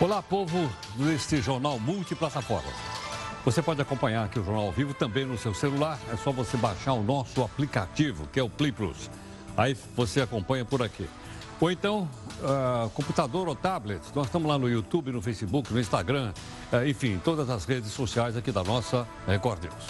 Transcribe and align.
Olá, 0.00 0.22
povo 0.22 0.72
deste 0.96 1.42
jornal 1.42 1.78
multiplataforma. 1.78 2.72
Você 3.44 3.60
pode 3.60 3.82
acompanhar 3.82 4.24
aqui 4.24 4.40
o 4.40 4.42
jornal 4.42 4.64
ao 4.64 4.72
vivo 4.72 4.94
também 4.94 5.26
no 5.26 5.36
seu 5.36 5.52
celular. 5.52 5.98
É 6.10 6.16
só 6.16 6.32
você 6.32 6.56
baixar 6.56 6.94
o 6.94 7.02
nosso 7.02 7.42
aplicativo, 7.42 8.26
que 8.32 8.40
é 8.40 8.42
o 8.42 8.48
Play 8.48 8.72
Plus. 8.72 9.10
Aí 9.54 9.76
você 9.94 10.22
acompanha 10.22 10.64
por 10.64 10.82
aqui. 10.82 11.06
Ou 11.60 11.70
então, 11.70 12.08
uh, 12.40 12.88
computador 12.90 13.46
ou 13.46 13.54
tablet. 13.54 14.00
Nós 14.14 14.24
estamos 14.24 14.48
lá 14.48 14.58
no 14.58 14.70
YouTube, 14.70 15.12
no 15.12 15.20
Facebook, 15.20 15.70
no 15.70 15.78
Instagram, 15.78 16.32
uh, 16.72 16.88
enfim, 16.88 17.20
todas 17.22 17.50
as 17.50 17.66
redes 17.66 17.90
sociais 17.90 18.38
aqui 18.38 18.50
da 18.50 18.64
nossa 18.64 19.06
Record 19.26 19.62
News. 19.64 19.84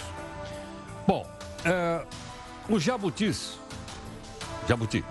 Bom, 1.07 1.25
uh, 1.65 2.05
os 2.67 2.83
jabutis, 2.83 3.57
jabuti, 4.67 5.05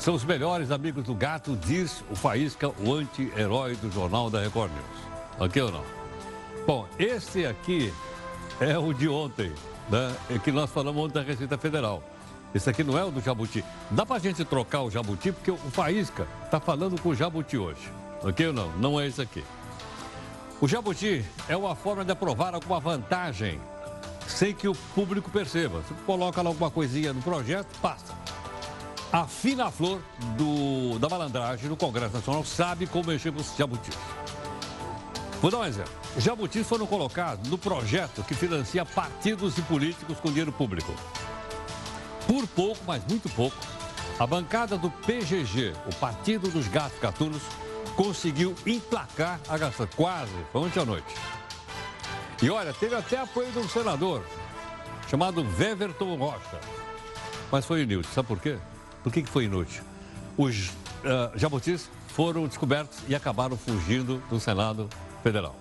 são 0.00 0.14
os 0.14 0.24
melhores 0.24 0.70
amigos 0.70 1.04
do 1.04 1.14
gato, 1.14 1.54
diz 1.54 2.02
o 2.10 2.16
Faísca, 2.16 2.72
o 2.80 2.94
anti-herói 2.94 3.76
do 3.76 3.92
Jornal 3.92 4.30
da 4.30 4.40
Record 4.40 4.72
News. 4.72 5.04
Ok 5.38 5.60
ou 5.60 5.70
não? 5.70 5.84
Bom, 6.66 6.88
esse 6.98 7.44
aqui 7.44 7.92
é 8.58 8.78
o 8.78 8.94
de 8.94 9.08
ontem, 9.08 9.52
né? 9.90 10.16
É 10.30 10.38
que 10.38 10.50
nós 10.50 10.70
falamos 10.70 11.04
ontem 11.04 11.14
da 11.14 11.22
Receita 11.22 11.58
Federal. 11.58 12.02
Esse 12.54 12.70
aqui 12.70 12.82
não 12.82 12.96
é 12.98 13.04
o 13.04 13.10
do 13.10 13.20
Jabuti. 13.20 13.62
Dá 13.90 14.06
pra 14.06 14.18
gente 14.18 14.42
trocar 14.42 14.80
o 14.82 14.90
Jabuti, 14.90 15.32
porque 15.32 15.50
o 15.50 15.56
Faísca 15.56 16.26
tá 16.50 16.58
falando 16.58 16.98
com 17.00 17.10
o 17.10 17.14
Jabuti 17.14 17.58
hoje. 17.58 17.92
Ok 18.22 18.46
ou 18.46 18.52
não? 18.54 18.72
Não 18.78 18.98
é 18.98 19.06
esse 19.06 19.20
aqui. 19.20 19.44
O 20.62 20.66
Jabuti 20.66 21.24
é 21.46 21.56
uma 21.56 21.76
forma 21.76 22.06
de 22.06 22.12
aprovar 22.12 22.54
alguma 22.54 22.80
vantagem 22.80 23.60
sem 24.26 24.54
que 24.54 24.66
o 24.66 24.74
público 24.94 25.30
perceba. 25.30 25.80
Você 25.80 25.94
coloca 26.06 26.40
lá 26.40 26.48
alguma 26.48 26.70
coisinha 26.70 27.12
no 27.12 27.20
projeto, 27.20 27.68
passa. 27.82 28.14
A 29.12 29.26
fina 29.26 29.72
flor 29.72 30.00
do, 30.36 30.96
da 31.00 31.08
malandragem 31.08 31.68
no 31.68 31.76
Congresso 31.76 32.14
Nacional 32.14 32.44
sabe 32.44 32.86
como 32.86 33.10
mexer 33.10 33.32
com 33.32 33.40
os 33.40 33.56
jabutis. 33.56 33.96
Vou 35.42 35.50
dar 35.50 35.58
um 35.58 35.64
exemplo. 35.64 35.92
Jabutis 36.16 36.64
foram 36.64 36.86
colocados 36.86 37.50
no 37.50 37.58
projeto 37.58 38.22
que 38.22 38.34
financia 38.34 38.84
partidos 38.84 39.58
e 39.58 39.62
políticos 39.62 40.20
com 40.20 40.28
dinheiro 40.28 40.52
público. 40.52 40.94
Por 42.24 42.46
pouco, 42.46 42.80
mas 42.86 43.04
muito 43.08 43.28
pouco, 43.30 43.56
a 44.16 44.26
bancada 44.26 44.78
do 44.78 44.88
PGG, 44.88 45.72
o 45.86 45.94
Partido 45.96 46.48
dos 46.48 46.68
Gatos 46.68 47.00
Gatunos, 47.00 47.42
conseguiu 47.96 48.54
emplacar 48.64 49.40
a 49.48 49.58
gasta 49.58 49.88
quase, 49.88 50.30
foi 50.52 50.60
ontem 50.60 50.80
à 50.80 50.84
noite. 50.84 51.12
E 52.40 52.48
olha, 52.48 52.72
teve 52.72 52.94
até 52.94 53.18
apoio 53.18 53.50
de 53.50 53.58
um 53.58 53.68
senador, 53.68 54.22
chamado 55.08 55.44
Weverton 55.58 56.14
Rocha. 56.14 56.60
Mas 57.50 57.66
foi 57.66 57.82
inútil, 57.82 58.12
sabe 58.12 58.28
por 58.28 58.38
quê? 58.38 58.56
Por 59.02 59.12
que, 59.12 59.22
que 59.22 59.28
foi 59.28 59.44
inútil? 59.44 59.82
Os 60.36 60.68
uh, 60.68 61.36
jabutis 61.36 61.90
foram 62.08 62.46
descobertos 62.46 62.98
e 63.08 63.14
acabaram 63.14 63.56
fugindo 63.56 64.22
do 64.28 64.38
Senado 64.40 64.88
Federal. 65.22 65.54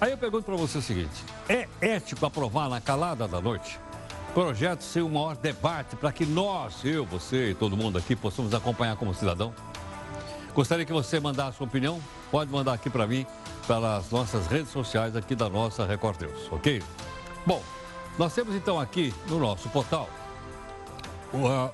Aí 0.00 0.10
eu 0.10 0.18
pergunto 0.18 0.44
para 0.44 0.56
você 0.56 0.78
o 0.78 0.82
seguinte: 0.82 1.24
é 1.48 1.68
ético 1.80 2.24
aprovar 2.26 2.68
na 2.68 2.80
calada 2.80 3.26
da 3.26 3.40
noite 3.40 3.78
projeto 4.34 4.82
sem 4.82 5.00
o 5.00 5.08
maior 5.08 5.36
debate 5.36 5.94
para 5.94 6.10
que 6.10 6.26
nós, 6.26 6.84
eu, 6.84 7.06
você 7.06 7.50
e 7.50 7.54
todo 7.54 7.76
mundo 7.76 7.96
aqui 7.96 8.16
possamos 8.16 8.52
acompanhar 8.52 8.96
como 8.96 9.14
cidadão? 9.14 9.54
Gostaria 10.52 10.84
que 10.84 10.92
você 10.92 11.20
mandasse 11.20 11.56
sua 11.56 11.68
opinião? 11.68 12.00
Pode 12.32 12.50
mandar 12.50 12.72
aqui 12.72 12.90
para 12.90 13.06
mim, 13.06 13.24
pelas 13.64 14.10
nossas 14.10 14.48
redes 14.48 14.72
sociais 14.72 15.14
aqui 15.14 15.36
da 15.36 15.48
nossa 15.48 15.86
Record 15.86 16.20
News, 16.20 16.50
ok? 16.50 16.82
Bom, 17.46 17.62
nós 18.18 18.34
temos 18.34 18.56
então 18.56 18.78
aqui 18.78 19.14
no 19.28 19.38
nosso 19.38 19.68
portal 19.68 20.08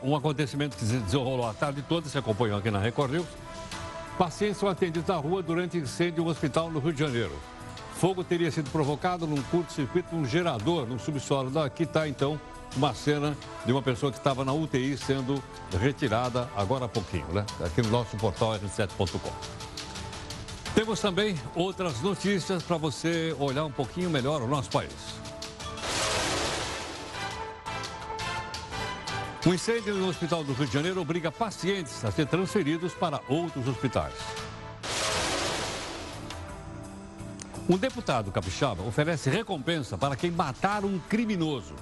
um 0.03 0.17
acontecimento 0.17 0.77
que 0.77 0.85
se 0.85 0.97
desenrolou 0.97 1.47
a 1.47 1.55
tarde 1.55 1.83
toda, 1.83 2.09
se 2.09 2.17
acompanhou 2.17 2.59
aqui 2.59 2.71
na 2.71 2.79
Record 2.79 3.13
News. 3.13 3.27
Pacientes 4.19 4.59
são 4.59 4.69
atendidos 4.69 5.09
na 5.09 5.17
rua 5.17 5.43
durante 5.43 5.79
incêndio 5.79 6.23
em 6.23 6.27
um 6.27 6.31
hospital 6.31 6.71
no 6.71 6.79
Rio 6.79 6.93
de 6.93 7.01
Janeiro. 7.01 7.33
Fogo 7.95 8.25
teria 8.25 8.51
sido 8.51 8.71
provocado 8.71 9.27
num 9.27 9.43
curto-circuito 9.43 10.15
num 10.15 10.25
gerador 10.25 10.87
no 10.87 10.99
subsolo. 10.99 11.59
Aqui 11.59 11.83
está, 11.83 12.09
então, 12.09 12.41
uma 12.77 12.95
cena 12.95 13.37
de 13.67 13.73
uma 13.73 13.83
pessoa 13.83 14.11
que 14.11 14.19
estava 14.19 14.45
na 14.45 14.53
UTI 14.53 14.97
sendo 14.97 15.43
retirada 15.79 16.49
agora 16.57 16.87
há 16.87 16.89
pouquinho, 16.89 17.27
né? 17.33 17.45
Aqui 17.65 17.83
no 17.83 17.91
nosso 17.91 18.17
portal 18.17 18.59
r7.com. 18.59 19.33
Temos 20.75 21.01
também 21.01 21.35
outras 21.55 22.01
notícias 22.01 22.63
para 22.63 22.77
você 22.77 23.35
olhar 23.39 23.65
um 23.65 23.73
pouquinho 23.73 24.09
melhor 24.09 24.41
o 24.41 24.47
nosso 24.47 24.71
país. 24.71 24.93
Um 29.47 29.55
incêndio 29.55 29.95
no 29.95 30.09
Hospital 30.09 30.45
do 30.45 30.53
Rio 30.53 30.67
de 30.67 30.73
Janeiro 30.73 31.01
obriga 31.01 31.33
pacientes 31.33 32.05
a 32.05 32.11
ser 32.11 32.27
transferidos 32.27 32.93
para 32.93 33.23
outros 33.27 33.67
hospitais. 33.67 34.13
Um 37.67 37.79
deputado 37.79 38.31
capixaba 38.31 38.83
oferece 38.83 39.31
recompensa 39.31 39.97
para 39.97 40.15
quem 40.15 40.31
matar 40.31 40.85
um 40.85 40.99
criminoso. 40.99 41.75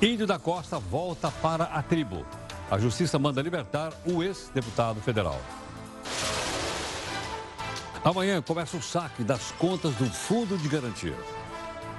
Índio 0.00 0.28
da 0.28 0.38
Costa 0.38 0.78
volta 0.78 1.28
para 1.42 1.64
a 1.64 1.82
tribo. 1.82 2.24
A 2.70 2.78
justiça 2.78 3.18
manda 3.18 3.42
libertar 3.42 3.92
o 4.06 4.22
ex-deputado 4.22 5.00
federal. 5.00 5.40
Amanhã 8.04 8.40
começa 8.40 8.76
o 8.76 8.82
saque 8.82 9.24
das 9.24 9.50
contas 9.52 9.92
do 9.96 10.06
Fundo 10.06 10.56
de 10.56 10.68
Garantia. 10.68 11.16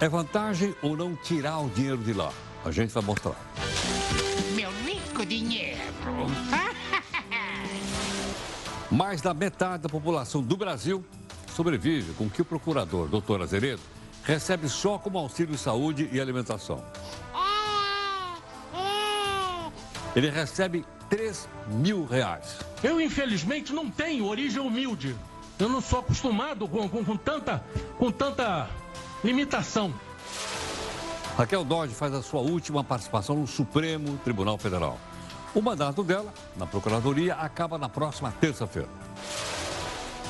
É 0.02 0.10
vantagem 0.10 0.76
ou 0.82 0.98
não 0.98 1.16
tirar 1.16 1.60
o 1.60 1.70
dinheiro 1.70 2.00
de 2.00 2.12
lá? 2.12 2.34
A 2.66 2.72
gente 2.72 2.92
vai 2.92 3.04
mostrar. 3.04 3.36
Meu 4.56 4.72
rico 4.84 5.24
dinheiro. 5.24 5.78
Mais 8.90 9.22
da 9.22 9.32
metade 9.32 9.84
da 9.84 9.90
população 9.90 10.42
do 10.42 10.58
Brasil 10.58 11.06
sobrevive 11.54 12.14
com 12.14 12.28
que 12.28 12.42
o 12.42 12.46
procurador, 12.46 13.08
doutor 13.08 13.44
Azeredo, 13.44 13.80
recebe 14.24 14.68
só 14.68 14.98
como 14.98 15.20
auxílio 15.20 15.56
saúde 15.56 16.10
e 16.12 16.20
alimentação. 16.20 16.84
Ele 20.16 20.32
recebe 20.32 20.84
3 21.12 21.48
mil 21.68 22.06
reais. 22.06 22.58
Eu, 22.84 23.00
infelizmente, 23.00 23.72
não 23.72 23.88
tenho 23.88 24.26
origem 24.26 24.60
humilde. 24.60 25.16
Eu 25.60 25.70
não 25.70 25.80
sou 25.80 26.00
acostumado 26.00 26.68
com, 26.68 26.90
com, 26.90 27.06
com 27.06 27.16
tanta, 27.16 27.64
com 28.00 28.12
tanta 28.12 28.68
limitação. 29.24 29.94
Raquel 31.38 31.64
Dodge 31.64 31.94
faz 31.94 32.14
a 32.14 32.22
sua 32.22 32.42
última 32.42 32.84
participação 32.84 33.36
no 33.36 33.48
Supremo 33.48 34.18
Tribunal 34.24 34.58
Federal. 34.58 35.00
O 35.54 35.62
mandato 35.62 36.04
dela, 36.04 36.34
na 36.56 36.66
Procuradoria, 36.66 37.36
acaba 37.36 37.78
na 37.78 37.90
próxima 37.90 38.32
terça-feira. 38.32 38.90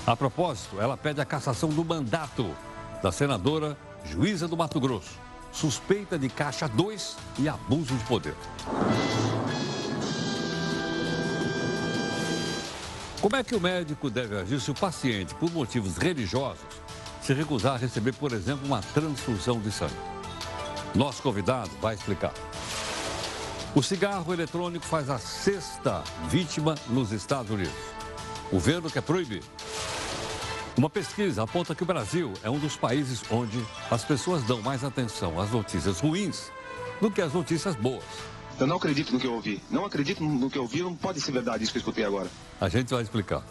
A 0.05 0.15
propósito, 0.15 0.79
ela 0.81 0.97
pede 0.97 1.21
a 1.21 1.25
cassação 1.25 1.69
do 1.69 1.85
mandato 1.85 2.55
da 3.03 3.11
senadora 3.11 3.77
juíza 4.03 4.47
do 4.47 4.57
Mato 4.57 4.79
Grosso, 4.79 5.19
suspeita 5.51 6.17
de 6.17 6.27
caixa 6.27 6.67
2 6.67 7.17
e 7.39 7.47
abuso 7.47 7.95
de 7.95 8.03
poder. 8.05 8.35
Como 13.21 13.35
é 13.35 13.43
que 13.43 13.55
o 13.55 13.61
médico 13.61 14.09
deve 14.09 14.35
agir 14.35 14.59
se 14.59 14.71
o 14.71 14.73
paciente, 14.73 15.35
por 15.35 15.51
motivos 15.51 15.97
religiosos, 15.97 16.65
se 17.31 17.33
recusar 17.33 17.75
a 17.75 17.77
receber, 17.77 18.13
por 18.13 18.33
exemplo, 18.33 18.65
uma 18.65 18.81
transfusão 18.81 19.57
de 19.57 19.71
sangue. 19.71 19.95
Nosso 20.93 21.21
convidado 21.21 21.71
vai 21.81 21.95
explicar. 21.95 22.33
O 23.73 23.81
cigarro 23.81 24.33
eletrônico 24.33 24.85
faz 24.85 25.09
a 25.09 25.17
sexta 25.17 26.03
vítima 26.27 26.75
nos 26.89 27.13
Estados 27.13 27.49
Unidos. 27.49 27.73
O 28.49 28.55
governo 28.55 28.91
quer 28.91 29.01
proibir. 29.01 29.41
Uma 30.75 30.89
pesquisa 30.89 31.43
aponta 31.43 31.73
que 31.73 31.83
o 31.83 31.85
Brasil 31.85 32.33
é 32.43 32.49
um 32.49 32.59
dos 32.59 32.75
países 32.75 33.23
onde 33.31 33.65
as 33.89 34.03
pessoas 34.03 34.43
dão 34.43 34.61
mais 34.61 34.83
atenção 34.83 35.39
às 35.39 35.51
notícias 35.51 36.01
ruins 36.01 36.51
do 36.99 37.09
que 37.09 37.21
às 37.21 37.31
notícias 37.31 37.77
boas. 37.77 38.03
Eu 38.59 38.67
não 38.67 38.75
acredito 38.75 39.13
no 39.13 39.19
que 39.21 39.27
eu 39.27 39.35
ouvi. 39.35 39.63
Não 39.69 39.85
acredito 39.85 40.21
no 40.21 40.49
que 40.49 40.57
eu 40.57 40.63
ouvi. 40.63 40.81
Não 40.81 40.93
pode 40.93 41.21
ser 41.21 41.31
verdade 41.31 41.63
isso 41.63 41.71
que 41.71 41.77
eu 41.77 41.81
escutei 41.81 42.03
agora. 42.03 42.29
A 42.59 42.67
gente 42.67 42.93
vai 42.93 43.01
explicar. 43.01 43.41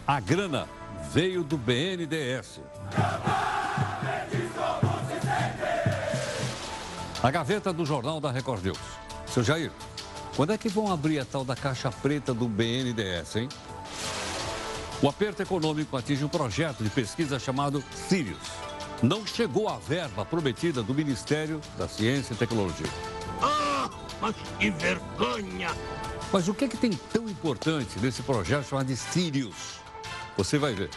a 0.05 0.19
grana 0.19 0.67
veio 1.11 1.43
do 1.43 1.57
BNDES. 1.57 2.61
A 7.21 7.31
gaveta 7.31 7.73
do 7.73 7.85
Jornal 7.85 8.21
da 8.21 8.31
Record 8.31 8.63
News. 8.63 8.77
Seu 9.25 9.43
Jair, 9.43 9.71
Quando 10.35 10.53
é 10.53 10.57
que 10.57 10.69
vão 10.69 10.91
abrir 10.91 11.17
a 11.19 11.25
tal 11.25 11.43
da 11.43 11.55
caixa 11.55 11.89
preta 11.89 12.31
do 12.31 12.47
BNDES, 12.47 13.35
hein? 13.37 13.49
O 15.01 15.09
aperto 15.09 15.41
econômico 15.41 15.97
atinge 15.97 16.23
um 16.23 16.29
projeto 16.29 16.83
de 16.83 16.91
pesquisa 16.91 17.39
chamado 17.39 17.83
Sirius. 17.91 18.37
Não 19.01 19.25
chegou 19.25 19.67
a 19.67 19.77
verba 19.77 20.23
prometida 20.23 20.83
do 20.83 20.93
Ministério 20.93 21.59
da 21.75 21.87
Ciência 21.87 22.35
e 22.35 22.37
Tecnologia. 22.37 22.85
Ah, 23.41 23.76
mas 24.21 24.35
que 24.59 24.69
vergonha! 24.71 25.69
Mas 26.31 26.47
o 26.47 26.53
que, 26.53 26.65
é 26.65 26.67
que 26.67 26.77
tem 26.77 26.91
tão 26.91 27.27
importante 27.29 27.99
nesse 27.99 28.21
projeto 28.21 28.67
chamado 28.67 28.93
Sirius? 28.95 29.79
Você 30.35 30.57
vai 30.57 30.73
ver. 30.73 30.89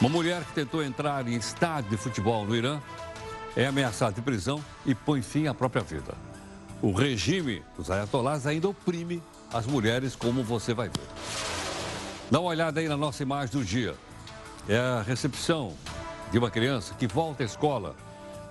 Uma 0.00 0.08
mulher 0.08 0.42
que 0.44 0.52
tentou 0.52 0.82
entrar 0.82 1.28
em 1.28 1.36
estádio 1.36 1.90
de 1.90 1.96
futebol 1.96 2.44
no 2.44 2.56
Irã 2.56 2.80
é 3.54 3.66
ameaçada 3.66 4.12
de 4.12 4.22
prisão 4.22 4.64
e 4.84 4.94
põe 4.94 5.22
fim 5.22 5.46
à 5.46 5.54
própria 5.54 5.82
vida. 5.82 6.14
O 6.80 6.92
regime 6.92 7.62
dos 7.76 7.90
ayatolás 7.90 8.46
ainda 8.46 8.68
oprime 8.68 9.22
as 9.52 9.66
mulheres, 9.66 10.16
como 10.16 10.42
você 10.42 10.74
vai 10.74 10.88
ver. 10.88 11.06
Dá 12.30 12.40
uma 12.40 12.48
olhada 12.48 12.80
aí 12.80 12.88
na 12.88 12.96
nossa 12.96 13.22
imagem 13.22 13.52
do 13.52 13.64
dia. 13.64 13.94
É 14.66 14.78
a 14.78 15.02
recepção 15.02 15.76
de 16.32 16.38
uma 16.38 16.50
criança 16.50 16.94
que 16.94 17.06
volta 17.06 17.42
à 17.42 17.46
escola 17.46 17.94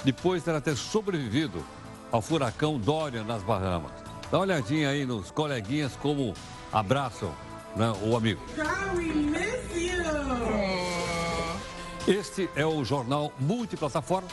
depois 0.04 0.44
de 0.44 0.50
ela 0.50 0.62
ter 0.62 0.78
sobrevivido 0.78 1.66
ao 2.12 2.22
furacão 2.22 2.78
Dorian 2.78 3.24
nas 3.24 3.44
Bahamas. 3.44 3.92
Dá 4.30 4.38
uma 4.38 4.44
olhadinha 4.44 4.90
aí 4.90 5.06
nos 5.06 5.32
coleguinhas 5.32 5.96
como 5.96 6.34
abraçam 6.72 7.34
né, 7.76 7.94
o 8.04 8.16
amigo. 8.16 8.42
Este 12.08 12.50
é 12.56 12.66
o 12.66 12.84
jornal 12.84 13.32
multiplataforma. 13.40 14.28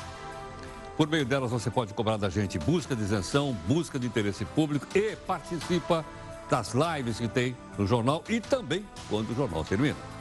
Por 0.96 1.06
meio 1.06 1.24
delas 1.24 1.50
você 1.50 1.70
pode 1.70 1.94
cobrar 1.94 2.16
da 2.16 2.28
gente 2.28 2.58
busca 2.58 2.96
de 2.96 3.02
isenção, 3.02 3.56
busca 3.66 3.98
de 3.98 4.06
interesse 4.06 4.44
público 4.44 4.86
e 4.96 5.14
participa 5.14 6.04
das 6.50 6.72
lives 6.74 7.18
que 7.18 7.28
tem 7.28 7.56
no 7.76 7.86
jornal 7.86 8.24
e 8.28 8.40
também 8.40 8.84
quando 9.08 9.30
o 9.30 9.34
jornal 9.34 9.64
termina. 9.64 10.17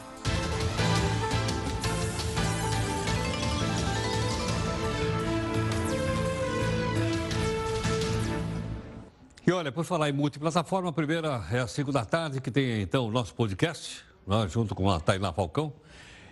Olha, 9.68 9.72
por 9.74 9.84
falar 9.84 10.10
em 10.10 10.14
multiplataforma, 10.14 10.90
a 10.90 10.94
primeira 10.94 11.44
é 11.52 11.60
às 11.60 11.72
5 11.72 11.92
da 11.92 12.06
tarde, 12.06 12.40
que 12.40 12.50
tem 12.50 12.82
então 12.82 13.06
o 13.06 13.12
nosso 13.12 13.36
podcast, 13.36 14.02
né, 14.26 14.48
junto 14.48 14.74
com 14.74 14.90
a 14.90 14.98
Tainá 14.98 15.34
Falcão. 15.34 15.74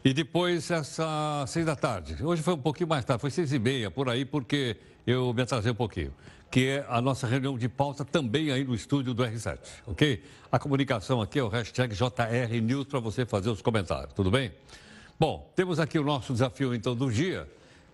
E 0.05 0.13
depois, 0.13 0.71
essa 0.71 1.43
seis 1.45 1.65
da 1.65 1.75
tarde. 1.75 2.23
Hoje 2.23 2.41
foi 2.41 2.53
um 2.53 2.59
pouquinho 2.59 2.87
mais 2.87 3.03
tarde, 3.03 3.19
foi 3.19 3.29
seis 3.29 3.51
e 3.51 3.59
meia, 3.59 3.91
por 3.91 4.07
aí, 4.07 4.23
porque 4.23 4.77
eu 5.05 5.33
me 5.33 5.41
atrasei 5.41 5.71
um 5.71 5.75
pouquinho 5.75 6.13
que 6.49 6.67
é 6.67 6.85
a 6.87 7.01
nossa 7.01 7.27
reunião 7.27 7.57
de 7.57 7.67
pauta 7.67 8.05
também 8.05 8.49
aí 8.51 8.63
no 8.63 8.73
estúdio 8.73 9.13
do 9.13 9.23
R7, 9.23 9.57
ok? 9.87 10.23
A 10.49 10.57
comunicação 10.57 11.21
aqui 11.21 11.39
é 11.39 11.43
o 11.43 11.49
hashtag 11.49 11.93
JRNews 11.93 12.85
para 12.85 12.99
você 13.01 13.25
fazer 13.25 13.49
os 13.49 13.61
comentários, 13.61 14.13
tudo 14.13 14.31
bem? 14.31 14.53
Bom, 15.19 15.51
temos 15.53 15.81
aqui 15.81 15.99
o 15.99 16.03
nosso 16.03 16.31
desafio 16.31 16.73
então 16.73 16.95
do 16.95 17.11
dia, 17.11 17.45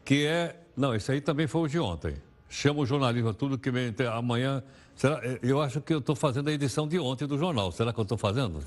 que 0.05 0.27
é. 0.27 0.55
Não, 0.77 0.93
esse 0.93 1.11
aí 1.11 1.21
também 1.21 1.47
foi 1.47 1.61
o 1.61 1.67
de 1.67 1.79
ontem. 1.79 2.13
Chama 2.51 2.81
o 2.81 2.85
jornalismo 2.85 3.33
tudo 3.33 3.57
que 3.57 3.71
vem 3.71 3.95
amanhã. 4.13 4.61
Será, 4.93 5.21
eu 5.41 5.61
acho 5.61 5.79
que 5.79 5.93
eu 5.93 5.99
estou 5.99 6.17
fazendo 6.17 6.49
a 6.49 6.51
edição 6.51 6.85
de 6.85 6.99
ontem 6.99 7.25
do 7.25 7.37
jornal. 7.37 7.71
Será 7.71 7.93
que 7.93 7.99
eu 7.99 8.03
estou 8.03 8.17
fazendo? 8.17 8.61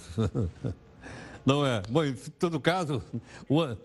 Não 1.45 1.67
é? 1.67 1.83
Bom, 1.91 2.03
em 2.03 2.15
todo 2.15 2.59
caso, 2.59 3.03
o, 3.47 3.77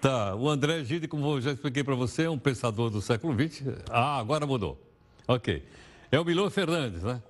Tá, 0.00 0.36
o 0.36 0.48
André 0.48 0.84
Gide, 0.84 1.08
como 1.08 1.26
eu 1.26 1.40
já 1.40 1.50
expliquei 1.50 1.82
para 1.82 1.96
você, 1.96 2.24
é 2.24 2.30
um 2.30 2.38
pensador 2.38 2.90
do 2.90 3.02
século 3.02 3.34
XX. 3.34 3.66
Ah, 3.90 4.18
agora 4.18 4.46
mudou. 4.46 4.80
Ok. 5.26 5.66
É 6.12 6.20
o 6.20 6.24
Milor 6.24 6.48
Fernandes, 6.50 7.02
né? 7.02 7.20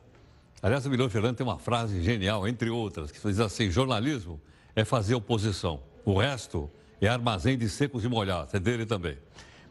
Aliás, 0.63 0.85
o 0.85 0.91
Milor 0.91 1.09
Fernandes 1.09 1.39
tem 1.39 1.47
uma 1.47 1.59
frase 1.59 2.03
genial, 2.03 2.47
entre 2.47 2.69
outras, 2.69 3.11
que 3.11 3.19
diz 3.19 3.41
assim: 3.41 3.71
jornalismo 3.71 4.39
é 4.77 4.85
fazer 4.85 5.15
oposição. 5.15 5.81
O 6.05 6.19
resto 6.19 6.71
é 7.01 7.09
armazém 7.09 7.57
de 7.57 7.67
secos 7.67 8.05
e 8.05 8.09
molhados. 8.09 8.53
É 8.53 8.59
dele 8.59 8.85
também. 8.85 9.17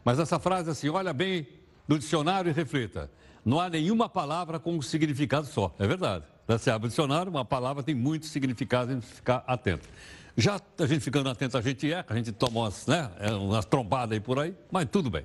Mas 0.04 0.18
essa 0.18 0.40
frase, 0.40 0.68
assim, 0.68 0.88
olha 0.88 1.12
bem 1.12 1.46
no 1.86 1.98
dicionário 1.98 2.50
e 2.50 2.52
reflita. 2.52 3.10
Não 3.44 3.58
há 3.58 3.68
nenhuma 3.68 4.08
palavra 4.08 4.58
com 4.58 4.76
um 4.76 4.82
significado 4.82 5.46
só. 5.46 5.74
É 5.78 5.86
verdade. 5.86 6.24
Você 6.46 6.70
abre 6.70 6.86
o 6.86 6.88
dicionário, 6.88 7.30
uma 7.30 7.44
palavra 7.44 7.82
tem 7.82 7.94
muitos 7.94 8.30
significados, 8.30 8.90
a 8.90 8.94
gente 8.94 9.06
ficar 9.06 9.44
atento. 9.46 9.88
Já 10.36 10.60
a 10.78 10.86
gente 10.86 11.00
ficando 11.00 11.28
atento, 11.28 11.56
a 11.56 11.60
gente 11.60 11.92
é, 11.92 12.04
a 12.08 12.14
gente 12.14 12.32
toma 12.32 12.60
umas, 12.60 12.86
né, 12.86 13.10
é, 13.18 13.30
umas 13.32 13.64
trombadas 13.64 14.12
aí 14.12 14.20
por 14.20 14.38
aí, 14.38 14.54
mas 14.70 14.88
tudo 14.90 15.10
bem. 15.10 15.24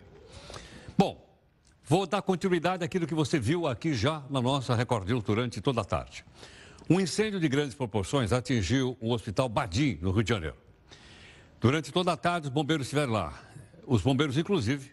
Bom, 0.98 1.24
vou 1.84 2.06
dar 2.06 2.22
continuidade 2.22 2.84
àquilo 2.84 3.08
que 3.08 3.13
você 3.13 3.40
viu 3.40 3.68
aqui 3.68 3.94
já 3.94 4.24
na 4.30 4.42
nossa 4.42 4.75
Record 4.75 5.08
News 5.08 5.24
durante 5.24 5.62
toda 5.62 5.81
a 5.81 5.86
tarde. 5.86 6.25
Um 6.90 7.00
incêndio 7.00 7.40
de 7.40 7.48
grandes 7.48 7.74
proporções 7.74 8.31
atingiu 8.31 8.96
o 9.01 9.12
Hospital 9.12 9.50
Badim, 9.50 9.98
no 10.01 10.12
Rio 10.12 10.24
de 10.24 10.30
Janeiro. 10.30 10.56
Durante 11.60 11.92
toda 11.92 12.12
a 12.13 12.18
tarde, 12.18 12.48
os 12.48 12.54
bombeiros 12.54 12.86
estiveram 12.86 13.13
lá. 13.13 13.34
Os 13.88 14.04
bombeiros, 14.04 14.38
inclusive, 14.38 14.92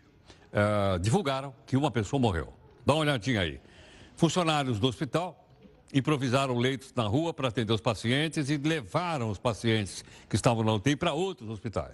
uh, 0.52 0.98
divulgaram 0.98 1.54
que 1.66 1.76
uma 1.76 1.90
pessoa 1.90 2.20
morreu. 2.20 2.52
Dá 2.84 2.94
uma 2.94 3.00
olhadinha 3.00 3.40
aí. 3.40 3.60
Funcionários 4.16 4.78
do 4.78 4.86
hospital 4.86 5.38
improvisaram 5.92 6.56
leitos 6.56 6.92
na 6.94 7.04
rua 7.04 7.34
para 7.34 7.48
atender 7.48 7.72
os 7.72 7.80
pacientes 7.80 8.48
e 8.48 8.56
levaram 8.56 9.30
os 9.30 9.38
pacientes 9.38 10.04
que 10.28 10.36
estavam 10.36 10.64
na 10.64 10.72
UTI 10.72 10.96
para 10.96 11.12
outros 11.12 11.48
hospitais. 11.50 11.92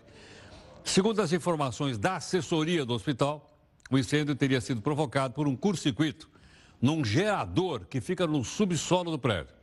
Segundo 0.85 1.21
as 1.21 1.33
informações 1.33 1.99
da 1.99 2.17
assessoria 2.17 2.85
do 2.85 2.95
hospital, 2.95 3.51
o 3.91 3.99
incêndio 3.99 4.35
teria 4.35 4.61
sido 4.61 4.81
provocado 4.81 5.35
por 5.35 5.49
um 5.49 5.57
curto-circuito 5.57 6.29
num 6.81 7.05
gerador 7.05 7.87
que 7.87 8.01
fica 8.01 8.27
no 8.27 8.45
subsolo 8.45 9.11
do 9.11 9.19
prédio. 9.19 9.55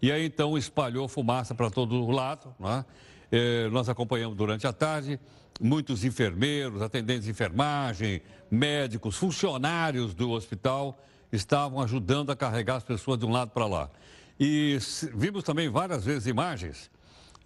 E 0.00 0.10
aí 0.10 0.24
então 0.24 0.56
espalhou 0.56 1.06
fumaça 1.06 1.54
para 1.54 1.70
todo 1.70 2.10
lado. 2.10 2.54
Né? 2.58 2.84
Eh, 3.30 3.68
nós 3.70 3.88
acompanhamos 3.88 4.36
durante 4.36 4.66
a 4.66 4.72
tarde 4.72 5.20
muitos 5.62 6.04
enfermeiros, 6.04 6.82
atendentes 6.82 7.24
de 7.24 7.30
enfermagem, 7.30 8.20
médicos, 8.50 9.16
funcionários 9.16 10.12
do 10.12 10.30
hospital 10.30 10.98
estavam 11.30 11.80
ajudando 11.80 12.30
a 12.30 12.36
carregar 12.36 12.76
as 12.76 12.82
pessoas 12.82 13.18
de 13.18 13.24
um 13.24 13.30
lado 13.30 13.52
para 13.52 13.66
lá. 13.66 13.88
E 14.38 14.76
vimos 15.14 15.44
também 15.44 15.68
várias 15.68 16.04
vezes 16.04 16.26
imagens 16.26 16.90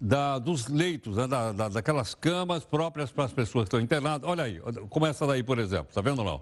da, 0.01 0.39
dos 0.39 0.67
leitos, 0.67 1.15
né, 1.15 1.27
da, 1.27 1.51
da, 1.51 1.69
daquelas 1.69 2.15
camas 2.15 2.65
próprias 2.65 3.11
para 3.11 3.25
as 3.25 3.31
pessoas 3.31 3.63
que 3.63 3.67
estão 3.67 3.79
internadas. 3.79 4.27
Olha 4.27 4.43
aí, 4.43 4.59
começa 4.89 5.25
daí, 5.27 5.43
por 5.43 5.59
exemplo, 5.59 5.87
está 5.89 6.01
vendo 6.01 6.23
não? 6.23 6.41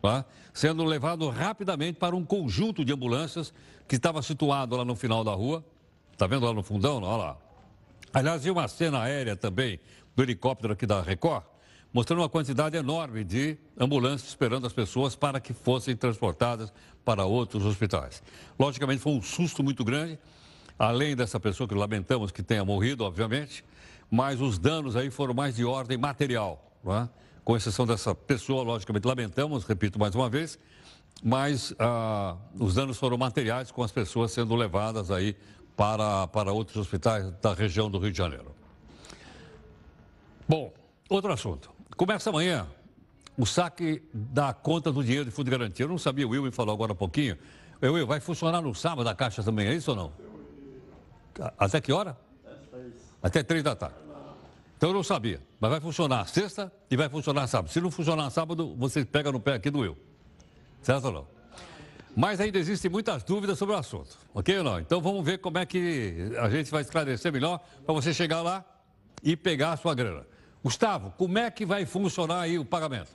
Tá? 0.00 0.24
Sendo 0.52 0.84
levado 0.84 1.28
rapidamente 1.28 1.98
para 1.98 2.14
um 2.14 2.24
conjunto 2.24 2.84
de 2.84 2.92
ambulâncias 2.92 3.52
que 3.88 3.96
estava 3.96 4.22
situado 4.22 4.76
lá 4.76 4.84
no 4.84 4.94
final 4.94 5.24
da 5.24 5.32
rua. 5.32 5.64
Está 6.12 6.26
vendo 6.26 6.46
lá 6.46 6.52
no 6.52 6.62
fundão? 6.62 7.02
Olha 7.02 7.16
lá. 7.16 7.36
Aliás, 8.12 8.42
vi 8.42 8.50
uma 8.50 8.66
cena 8.68 9.02
aérea 9.02 9.36
também 9.36 9.78
do 10.18 10.22
helicóptero 10.24 10.72
aqui 10.72 10.84
da 10.84 11.00
Record 11.00 11.44
mostrando 11.92 12.20
uma 12.20 12.28
quantidade 12.28 12.76
enorme 12.76 13.22
de 13.22 13.56
ambulâncias 13.78 14.28
esperando 14.28 14.66
as 14.66 14.72
pessoas 14.72 15.14
para 15.14 15.40
que 15.40 15.54
fossem 15.54 15.96
transportadas 15.96 16.72
para 17.04 17.24
outros 17.24 17.64
hospitais. 17.64 18.22
Logicamente, 18.58 19.00
foi 19.00 19.12
um 19.12 19.22
susto 19.22 19.62
muito 19.62 19.82
grande, 19.84 20.18
além 20.78 21.16
dessa 21.16 21.38
pessoa 21.38 21.66
que 21.68 21.74
lamentamos 21.74 22.30
que 22.30 22.42
tenha 22.42 22.64
morrido, 22.64 23.04
obviamente, 23.04 23.64
mas 24.10 24.40
os 24.40 24.58
danos 24.58 24.96
aí 24.96 25.08
foram 25.08 25.32
mais 25.32 25.56
de 25.56 25.64
ordem 25.64 25.96
material, 25.96 26.76
é? 26.84 27.08
com 27.44 27.56
exceção 27.56 27.86
dessa 27.86 28.14
pessoa, 28.14 28.62
logicamente, 28.62 29.06
lamentamos, 29.06 29.64
repito 29.64 29.98
mais 29.98 30.14
uma 30.14 30.28
vez, 30.28 30.58
mas 31.22 31.72
ah, 31.78 32.36
os 32.58 32.74
danos 32.74 32.98
foram 32.98 33.16
materiais 33.16 33.70
com 33.70 33.82
as 33.82 33.92
pessoas 33.92 34.32
sendo 34.32 34.54
levadas 34.54 35.10
aí 35.10 35.34
para, 35.74 36.26
para 36.26 36.52
outros 36.52 36.76
hospitais 36.76 37.32
da 37.40 37.54
região 37.54 37.88
do 37.88 37.98
Rio 37.98 38.10
de 38.10 38.18
Janeiro. 38.18 38.57
Bom, 40.48 40.72
outro 41.10 41.30
assunto. 41.30 41.70
Começa 41.94 42.30
amanhã 42.30 42.66
o 43.36 43.44
saque 43.44 44.02
da 44.12 44.54
conta 44.54 44.90
do 44.90 45.04
dinheiro 45.04 45.26
de 45.26 45.30
fundo 45.30 45.44
de 45.44 45.50
garantia. 45.50 45.84
Eu 45.84 45.90
não 45.90 45.98
sabia, 45.98 46.26
o 46.26 46.30
Will 46.30 46.42
me 46.42 46.50
falou 46.50 46.74
agora 46.74 46.92
um 46.92 46.96
pouquinho. 46.96 47.36
Eu, 47.82 47.92
Will, 47.92 48.06
vai 48.06 48.18
funcionar 48.18 48.62
no 48.62 48.74
sábado 48.74 49.06
a 49.08 49.14
Caixa 49.14 49.42
também, 49.42 49.68
é 49.68 49.74
isso 49.74 49.90
ou 49.90 49.96
não? 49.96 50.12
Até 51.58 51.80
que 51.82 51.92
hora? 51.92 52.16
Até 53.22 53.42
três 53.42 53.62
da 53.62 53.76
tarde. 53.76 53.96
Então 54.78 54.88
eu 54.88 54.94
não 54.94 55.02
sabia, 55.02 55.42
mas 55.60 55.70
vai 55.70 55.80
funcionar 55.80 56.26
sexta 56.28 56.72
e 56.90 56.96
vai 56.96 57.10
funcionar 57.10 57.46
sábado. 57.46 57.70
Se 57.70 57.80
não 57.80 57.90
funcionar 57.90 58.30
sábado, 58.30 58.74
você 58.76 59.04
pega 59.04 59.30
no 59.30 59.38
pé 59.38 59.54
aqui 59.54 59.70
do 59.70 59.80
Will. 59.80 59.98
Certo 60.80 61.04
ou 61.06 61.12
não? 61.12 61.26
Mas 62.16 62.40
ainda 62.40 62.58
existem 62.58 62.90
muitas 62.90 63.22
dúvidas 63.22 63.58
sobre 63.58 63.74
o 63.74 63.78
assunto, 63.78 64.16
ok 64.32 64.58
ou 64.58 64.64
não? 64.64 64.80
Então 64.80 65.00
vamos 65.00 65.24
ver 65.24 65.38
como 65.38 65.58
é 65.58 65.66
que 65.66 66.32
a 66.38 66.48
gente 66.48 66.70
vai 66.70 66.82
esclarecer 66.82 67.32
melhor 67.32 67.60
para 67.84 67.94
você 67.94 68.14
chegar 68.14 68.40
lá 68.40 68.64
e 69.22 69.36
pegar 69.36 69.72
a 69.72 69.76
sua 69.76 69.94
grana. 69.94 70.24
Gustavo, 70.68 71.14
como 71.16 71.38
é 71.38 71.50
que 71.50 71.64
vai 71.64 71.86
funcionar 71.86 72.40
aí 72.40 72.58
o 72.58 72.64
pagamento? 72.64 73.08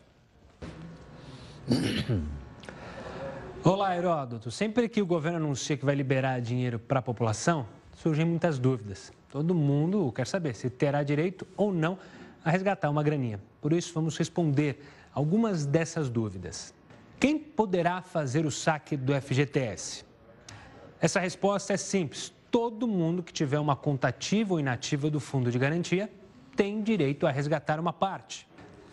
Olá, 3.63 3.95
Heródoto. 3.95 4.49
Sempre 4.49 4.89
que 4.89 4.99
o 5.03 5.05
governo 5.05 5.37
anuncia 5.37 5.77
que 5.77 5.85
vai 5.85 5.93
liberar 5.93 6.41
dinheiro 6.41 6.79
para 6.79 6.97
a 6.97 7.01
população, 7.03 7.67
surgem 7.95 8.25
muitas 8.25 8.57
dúvidas. 8.57 9.13
Todo 9.29 9.53
mundo 9.53 10.11
quer 10.13 10.25
saber 10.25 10.55
se 10.55 10.67
terá 10.67 11.03
direito 11.03 11.45
ou 11.55 11.71
não 11.71 11.99
a 12.43 12.49
resgatar 12.49 12.89
uma 12.89 13.03
graninha. 13.03 13.39
Por 13.61 13.71
isso, 13.71 13.93
vamos 13.93 14.17
responder 14.17 14.83
algumas 15.13 15.63
dessas 15.63 16.09
dúvidas. 16.09 16.73
Quem 17.19 17.37
poderá 17.37 18.01
fazer 18.01 18.47
o 18.47 18.51
saque 18.51 18.97
do 18.97 19.13
FGTS? 19.13 20.03
Essa 20.99 21.19
resposta 21.19 21.73
é 21.73 21.77
simples. 21.77 22.33
Todo 22.49 22.87
mundo 22.87 23.21
que 23.21 23.31
tiver 23.31 23.59
uma 23.59 23.75
conta 23.75 24.07
ativa 24.07 24.55
ou 24.55 24.59
inativa 24.59 25.07
do 25.07 25.19
fundo 25.19 25.51
de 25.51 25.59
garantia 25.59 26.09
tem 26.55 26.81
direito 26.81 27.27
a 27.27 27.31
resgatar 27.31 27.79
uma 27.79 27.93
parte. 27.93 28.47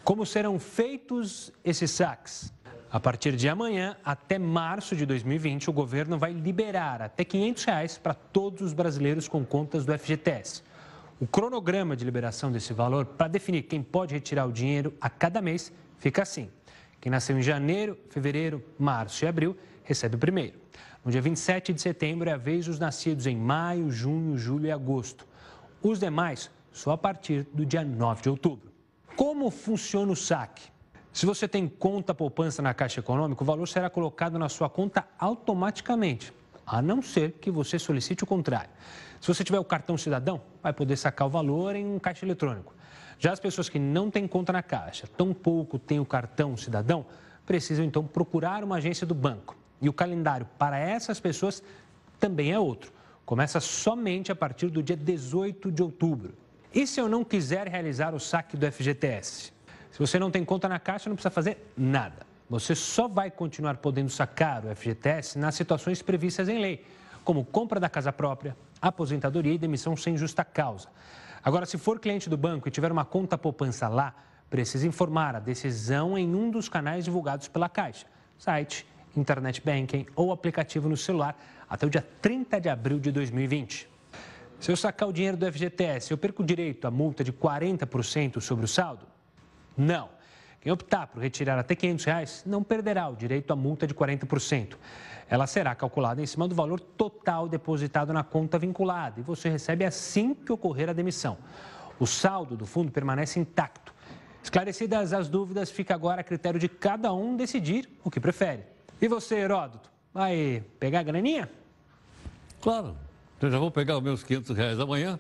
Como 0.05 0.25
serão 0.25 0.59
feitos 0.59 1.53
esses 1.65 1.91
saques? 1.91 2.53
A 2.91 2.99
partir 2.99 3.37
de 3.37 3.49
amanhã 3.49 3.97
até 4.05 4.39
março 4.39 4.97
de 4.97 5.07
2020, 5.07 5.71
o 5.71 5.73
governo 5.73 6.19
vai 6.19 6.33
liberar 6.33 7.01
até 7.01 7.25
500 7.25 7.65
reais 7.65 7.99
para 7.99 8.15
todos 8.15 8.63
os 8.63 8.73
brasileiros 8.73 9.29
com 9.29 9.45
contas 9.45 9.85
do 9.85 9.97
FGTS. 9.97 10.65
O 11.21 11.27
cronograma 11.27 11.95
de 11.95 12.05
liberação 12.05 12.51
desse 12.51 12.73
valor 12.73 13.05
para 13.05 13.29
definir 13.29 13.63
quem 13.63 13.83
pode 13.83 14.15
retirar 14.15 14.47
o 14.47 14.53
dinheiro 14.53 14.93
a 15.01 15.09
cada 15.09 15.41
mês 15.41 15.73
fica 15.99 16.23
assim. 16.23 16.51
Quem 17.01 17.13
nasceu 17.13 17.39
em 17.39 17.43
janeiro, 17.43 17.97
fevereiro, 18.09 18.65
março 18.79 19.25
e 19.25 19.29
abril 19.29 19.57
recebe 19.85 20.17
o 20.17 20.19
primeiro. 20.19 20.59
No 21.05 21.13
dia 21.13 21.23
27 21.23 21.73
de 21.73 21.81
setembro 21.81 22.29
é 22.29 22.33
a 22.33 22.37
vez 22.37 22.67
dos 22.67 22.79
nascidos 22.79 23.27
em 23.27 23.37
maio, 23.37 23.91
junho, 23.91 24.37
julho 24.37 24.67
e 24.67 24.73
agosto. 24.73 25.27
Os 25.83 26.01
demais 26.01 26.51
só 26.73 26.93
a 26.93 26.99
partir 26.99 27.47
do 27.53 27.65
dia 27.65 27.85
9 27.85 28.23
de 28.23 28.31
outubro. 28.31 28.71
Como 29.17 29.51
funciona 29.51 30.13
o 30.13 30.17
saque? 30.17 30.71
Se 31.13 31.27
você 31.27 31.49
tem 31.49 31.69
conta 31.69 32.15
poupança 32.15 32.63
na 32.63 32.73
Caixa 32.73 33.01
Econômica, 33.01 33.43
o 33.43 33.47
valor 33.47 33.67
será 33.67 33.91
colocado 33.91 34.39
na 34.39 34.49
sua 34.49 34.71
conta 34.71 35.05
automaticamente, 35.19 36.33
a 36.65 36.81
não 36.81 37.03
ser 37.03 37.33
que 37.33 37.51
você 37.51 37.79
solicite 37.79 38.23
o 38.23 38.27
contrário. 38.27 38.71
Se 39.21 39.27
você 39.27 39.43
tiver 39.43 39.59
o 39.59 39.65
cartão 39.65 39.99
cidadão, 39.99 40.41
vai 40.63 40.73
poder 40.73 40.97
sacar 40.97 41.27
o 41.27 41.31
valor 41.31 41.75
em 41.75 41.85
um 41.85 41.99
caixa 41.99 42.25
eletrônico. 42.25 42.73
Já 43.19 43.33
as 43.33 43.41
pessoas 43.41 43.69
que 43.69 43.79
não 43.79 44.11
têm 44.11 44.27
conta 44.27 44.51
na 44.51 44.63
Caixa, 44.63 45.07
tampouco 45.07 45.79
têm 45.79 46.01
o 46.01 46.07
cartão 46.07 46.57
cidadão, 46.57 47.05
precisam 47.45 47.85
então 47.85 48.03
procurar 48.03 48.65
uma 48.65 48.77
agência 48.77 49.07
do 49.07 49.15
banco. 49.15 49.55
E 49.83 49.91
o 49.91 49.93
calendário 49.93 50.49
para 50.59 50.79
essas 50.79 51.21
pessoas 51.21 51.63
também 52.19 52.53
é 52.53 52.59
outro. 52.59 52.93
Começa 53.27 53.61
somente 53.61 54.33
a 54.33 54.35
partir 54.35 54.69
do 54.69 54.83
dia 54.83 54.97
18 54.97 55.71
de 55.71 55.83
outubro. 55.83 56.33
E 56.73 56.87
se 56.87 57.01
eu 57.01 57.09
não 57.09 57.25
quiser 57.25 57.67
realizar 57.67 58.15
o 58.15 58.21
saque 58.21 58.57
do 58.57 58.71
FGTS? 58.71 59.53
Se 59.91 59.99
você 59.99 60.21
não 60.21 60.31
tem 60.31 60.45
conta 60.45 60.69
na 60.69 60.79
Caixa, 60.79 61.09
não 61.09 61.17
precisa 61.17 61.31
fazer 61.31 61.73
nada. 61.77 62.25
Você 62.49 62.77
só 62.77 63.09
vai 63.09 63.29
continuar 63.29 63.77
podendo 63.79 64.09
sacar 64.09 64.65
o 64.65 64.75
FGTS 64.75 65.37
nas 65.37 65.57
situações 65.57 66.01
previstas 66.01 66.49
em 66.49 66.61
lei, 66.61 66.87
como 67.25 67.45
compra 67.45 67.81
da 67.81 67.89
casa 67.89 68.13
própria, 68.13 68.57
aposentadoria 68.81 69.53
e 69.53 69.59
demissão 69.59 69.97
sem 69.97 70.17
justa 70.17 70.45
causa. 70.45 70.89
Agora, 71.43 71.67
se 71.67 71.77
for 71.77 71.99
cliente 71.99 72.31
do 72.31 72.37
banco 72.37 72.69
e 72.69 72.71
tiver 72.71 72.93
uma 72.93 73.05
conta 73.05 73.37
poupança 73.37 73.89
lá, 73.89 74.15
precisa 74.49 74.87
informar 74.87 75.35
a 75.35 75.41
decisão 75.41 76.17
em 76.17 76.33
um 76.33 76.51
dos 76.51 76.69
canais 76.69 77.05
divulgados 77.05 77.49
pela 77.49 77.69
Caixa, 77.69 78.07
site 78.39 78.87
internet 79.17 79.61
banking 79.65 80.07
ou 80.15 80.31
aplicativo 80.31 80.89
no 80.89 80.97
celular 80.97 81.37
até 81.69 81.85
o 81.85 81.91
dia 81.91 82.07
30 82.23 82.61
de 82.61 82.69
abril 82.69 83.01
de 83.01 83.11
2020. 83.11 83.90
Se 84.61 84.71
eu 84.71 84.77
sacar 84.77 85.09
o 85.09 85.13
dinheiro 85.13 85.39
do 85.39 85.51
FGTS, 85.51 86.11
eu 86.11 86.19
perco 86.19 86.43
o 86.43 86.47
direito 86.47 86.87
à 86.87 86.91
multa 86.91 87.25
de 87.25 87.33
40% 87.33 88.43
sobre 88.43 88.67
o 88.67 88.69
saldo? 88.69 89.07
Não. 89.75 90.11
Quem 90.61 90.71
optar 90.71 91.07
por 91.07 91.23
retirar 91.23 91.59
até 91.59 91.75
500 91.75 92.05
reais 92.05 92.43
não 92.45 92.63
perderá 92.63 93.09
o 93.09 93.17
direito 93.17 93.51
à 93.51 93.57
multa 93.57 93.87
de 93.87 93.95
40%. 93.95 94.77
Ela 95.31 95.47
será 95.47 95.75
calculada 95.75 96.21
em 96.21 96.27
cima 96.27 96.47
do 96.47 96.55
valor 96.55 96.79
total 96.79 97.49
depositado 97.49 98.13
na 98.13 98.23
conta 98.23 98.59
vinculada 98.59 99.19
e 99.19 99.23
você 99.23 99.49
recebe 99.49 99.83
assim 99.83 100.35
que 100.35 100.53
ocorrer 100.53 100.91
a 100.91 100.93
demissão. 100.93 101.39
O 101.99 102.07
saldo 102.07 102.55
do 102.55 102.67
fundo 102.67 102.93
permanece 102.93 103.41
intacto. 103.41 103.95
Esclarecidas 104.43 105.15
as 105.15 105.29
dúvidas, 105.29 105.71
fica 105.71 105.95
agora 105.95 106.21
a 106.21 106.25
critério 106.25 106.61
de 106.61 106.69
cada 106.69 107.15
um 107.15 107.35
decidir 107.35 107.89
o 108.05 108.11
que 108.11 108.21
prefere. 108.21 108.65
E 109.01 109.09
você, 109.09 109.37
Heródoto, 109.37 109.91
vai 110.13 110.63
pegar 110.79 111.01
a 111.01 111.03
graninha? 111.03 111.51
Claro. 112.61 112.95
Eu 113.41 113.51
já 113.51 113.59
vou 113.59 113.71
pegar 113.71 113.97
os 113.97 114.03
meus 114.03 114.23
500 114.23 114.55
reais 114.55 114.79
amanhã. 114.79 115.19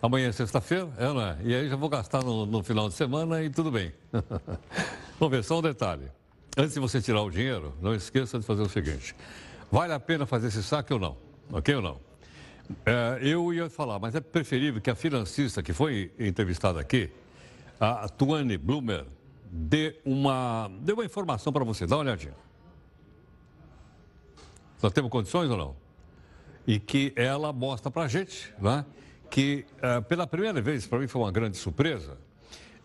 Amanhã 0.00 0.28
é 0.28 0.32
sexta-feira, 0.32 0.88
é, 0.98 1.06
não 1.06 1.20
é? 1.20 1.36
E 1.42 1.54
aí 1.54 1.68
já 1.68 1.74
vou 1.74 1.88
gastar 1.88 2.22
no, 2.22 2.46
no 2.46 2.62
final 2.62 2.88
de 2.88 2.94
semana 2.94 3.42
e 3.42 3.50
tudo 3.50 3.72
bem. 3.72 3.92
Vamos 5.18 5.36
ver, 5.36 5.42
só 5.42 5.58
um 5.58 5.62
detalhe. 5.62 6.04
Antes 6.56 6.74
de 6.74 6.80
você 6.80 7.00
tirar 7.00 7.22
o 7.22 7.30
dinheiro, 7.30 7.74
não 7.82 7.92
esqueça 7.92 8.38
de 8.38 8.44
fazer 8.44 8.62
o 8.62 8.68
seguinte. 8.68 9.16
Vale 9.70 9.92
a 9.92 9.98
pena 9.98 10.26
fazer 10.26 10.46
esse 10.46 10.62
saque 10.62 10.92
ou 10.92 11.00
não? 11.00 11.16
Ok 11.50 11.74
ou 11.74 11.82
não? 11.82 12.00
É, 12.84 13.18
eu 13.20 13.52
ia 13.52 13.68
falar, 13.68 13.98
mas 13.98 14.14
é 14.14 14.20
preferível 14.20 14.80
que 14.80 14.90
a 14.90 14.94
financista 14.94 15.60
que 15.60 15.72
foi 15.72 16.12
entrevistada 16.20 16.78
aqui, 16.78 17.10
a 17.80 18.08
Tuane 18.08 18.56
Blumer, 18.56 19.04
dê 19.50 19.96
uma, 20.04 20.70
dê 20.82 20.92
uma 20.92 21.04
informação 21.04 21.52
para 21.52 21.64
você. 21.64 21.84
Dá 21.84 21.96
uma 21.96 22.02
olhadinha. 22.02 22.34
Nós 24.80 24.92
temos 24.92 25.10
condições 25.10 25.50
ou 25.50 25.56
não? 25.56 25.85
E 26.66 26.78
que 26.78 27.12
ela 27.14 27.52
mostra 27.52 27.90
para 27.90 28.02
a 28.02 28.08
gente, 28.08 28.52
né, 28.60 28.84
que 29.30 29.64
uh, 29.76 30.02
pela 30.02 30.26
primeira 30.26 30.60
vez, 30.60 30.86
para 30.86 30.98
mim 30.98 31.06
foi 31.06 31.22
uma 31.22 31.30
grande 31.30 31.56
surpresa, 31.56 32.18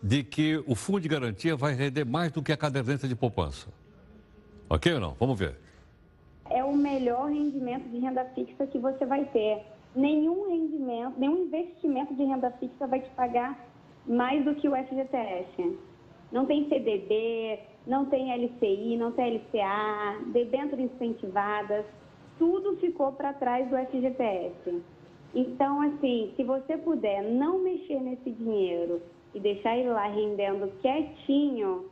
de 0.02 0.22
que 0.22 0.62
o 0.66 0.74
fundo 0.74 1.00
de 1.00 1.08
garantia 1.08 1.56
vai 1.56 1.74
render 1.74 2.04
mais 2.04 2.32
do 2.32 2.42
que 2.42 2.52
a 2.52 2.56
caderneta 2.56 3.06
de 3.06 3.14
poupança. 3.14 3.68
Ok 4.68 4.92
ou 4.94 5.00
não? 5.00 5.14
Vamos 5.18 5.38
ver. 5.38 5.56
É 6.50 6.62
o 6.64 6.74
melhor 6.74 7.30
rendimento 7.30 7.88
de 7.88 7.98
renda 7.98 8.24
fixa 8.34 8.66
que 8.66 8.78
você 8.78 9.06
vai 9.06 9.24
ter. 9.26 9.62
Nenhum 9.94 10.48
rendimento, 10.48 11.18
nenhum 11.18 11.44
investimento 11.44 12.14
de 12.14 12.24
renda 12.24 12.50
fixa 12.52 12.86
vai 12.86 13.00
te 13.00 13.10
pagar 13.10 13.58
mais 14.06 14.44
do 14.44 14.54
que 14.54 14.68
o 14.68 14.72
FGTS. 14.74 15.78
Não 16.32 16.46
tem 16.46 16.68
CDB, 16.68 17.60
não 17.86 18.06
tem 18.06 18.32
LCI, 18.32 18.96
não 18.96 19.12
tem 19.12 19.36
LCA, 19.36 20.32
debêntures 20.32 20.90
incentivadas, 20.92 21.84
tudo 22.42 22.76
ficou 22.78 23.12
para 23.12 23.32
trás 23.32 23.70
do 23.70 23.76
FGTS. 23.76 24.82
Então, 25.32 25.80
assim, 25.80 26.32
se 26.34 26.42
você 26.42 26.76
puder 26.76 27.22
não 27.22 27.62
mexer 27.62 28.00
nesse 28.00 28.32
dinheiro 28.32 29.00
e 29.32 29.38
deixar 29.38 29.78
ele 29.78 29.90
lá 29.90 30.08
rendendo 30.08 30.66
quietinho, 30.80 31.88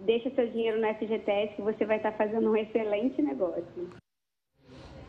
deixa 0.00 0.30
seu 0.30 0.50
dinheiro 0.50 0.80
no 0.80 0.94
FGTS 0.94 1.56
que 1.56 1.60
você 1.60 1.84
vai 1.84 1.98
estar 1.98 2.12
fazendo 2.12 2.50
um 2.50 2.56
excelente 2.56 3.20
negócio. 3.20 3.90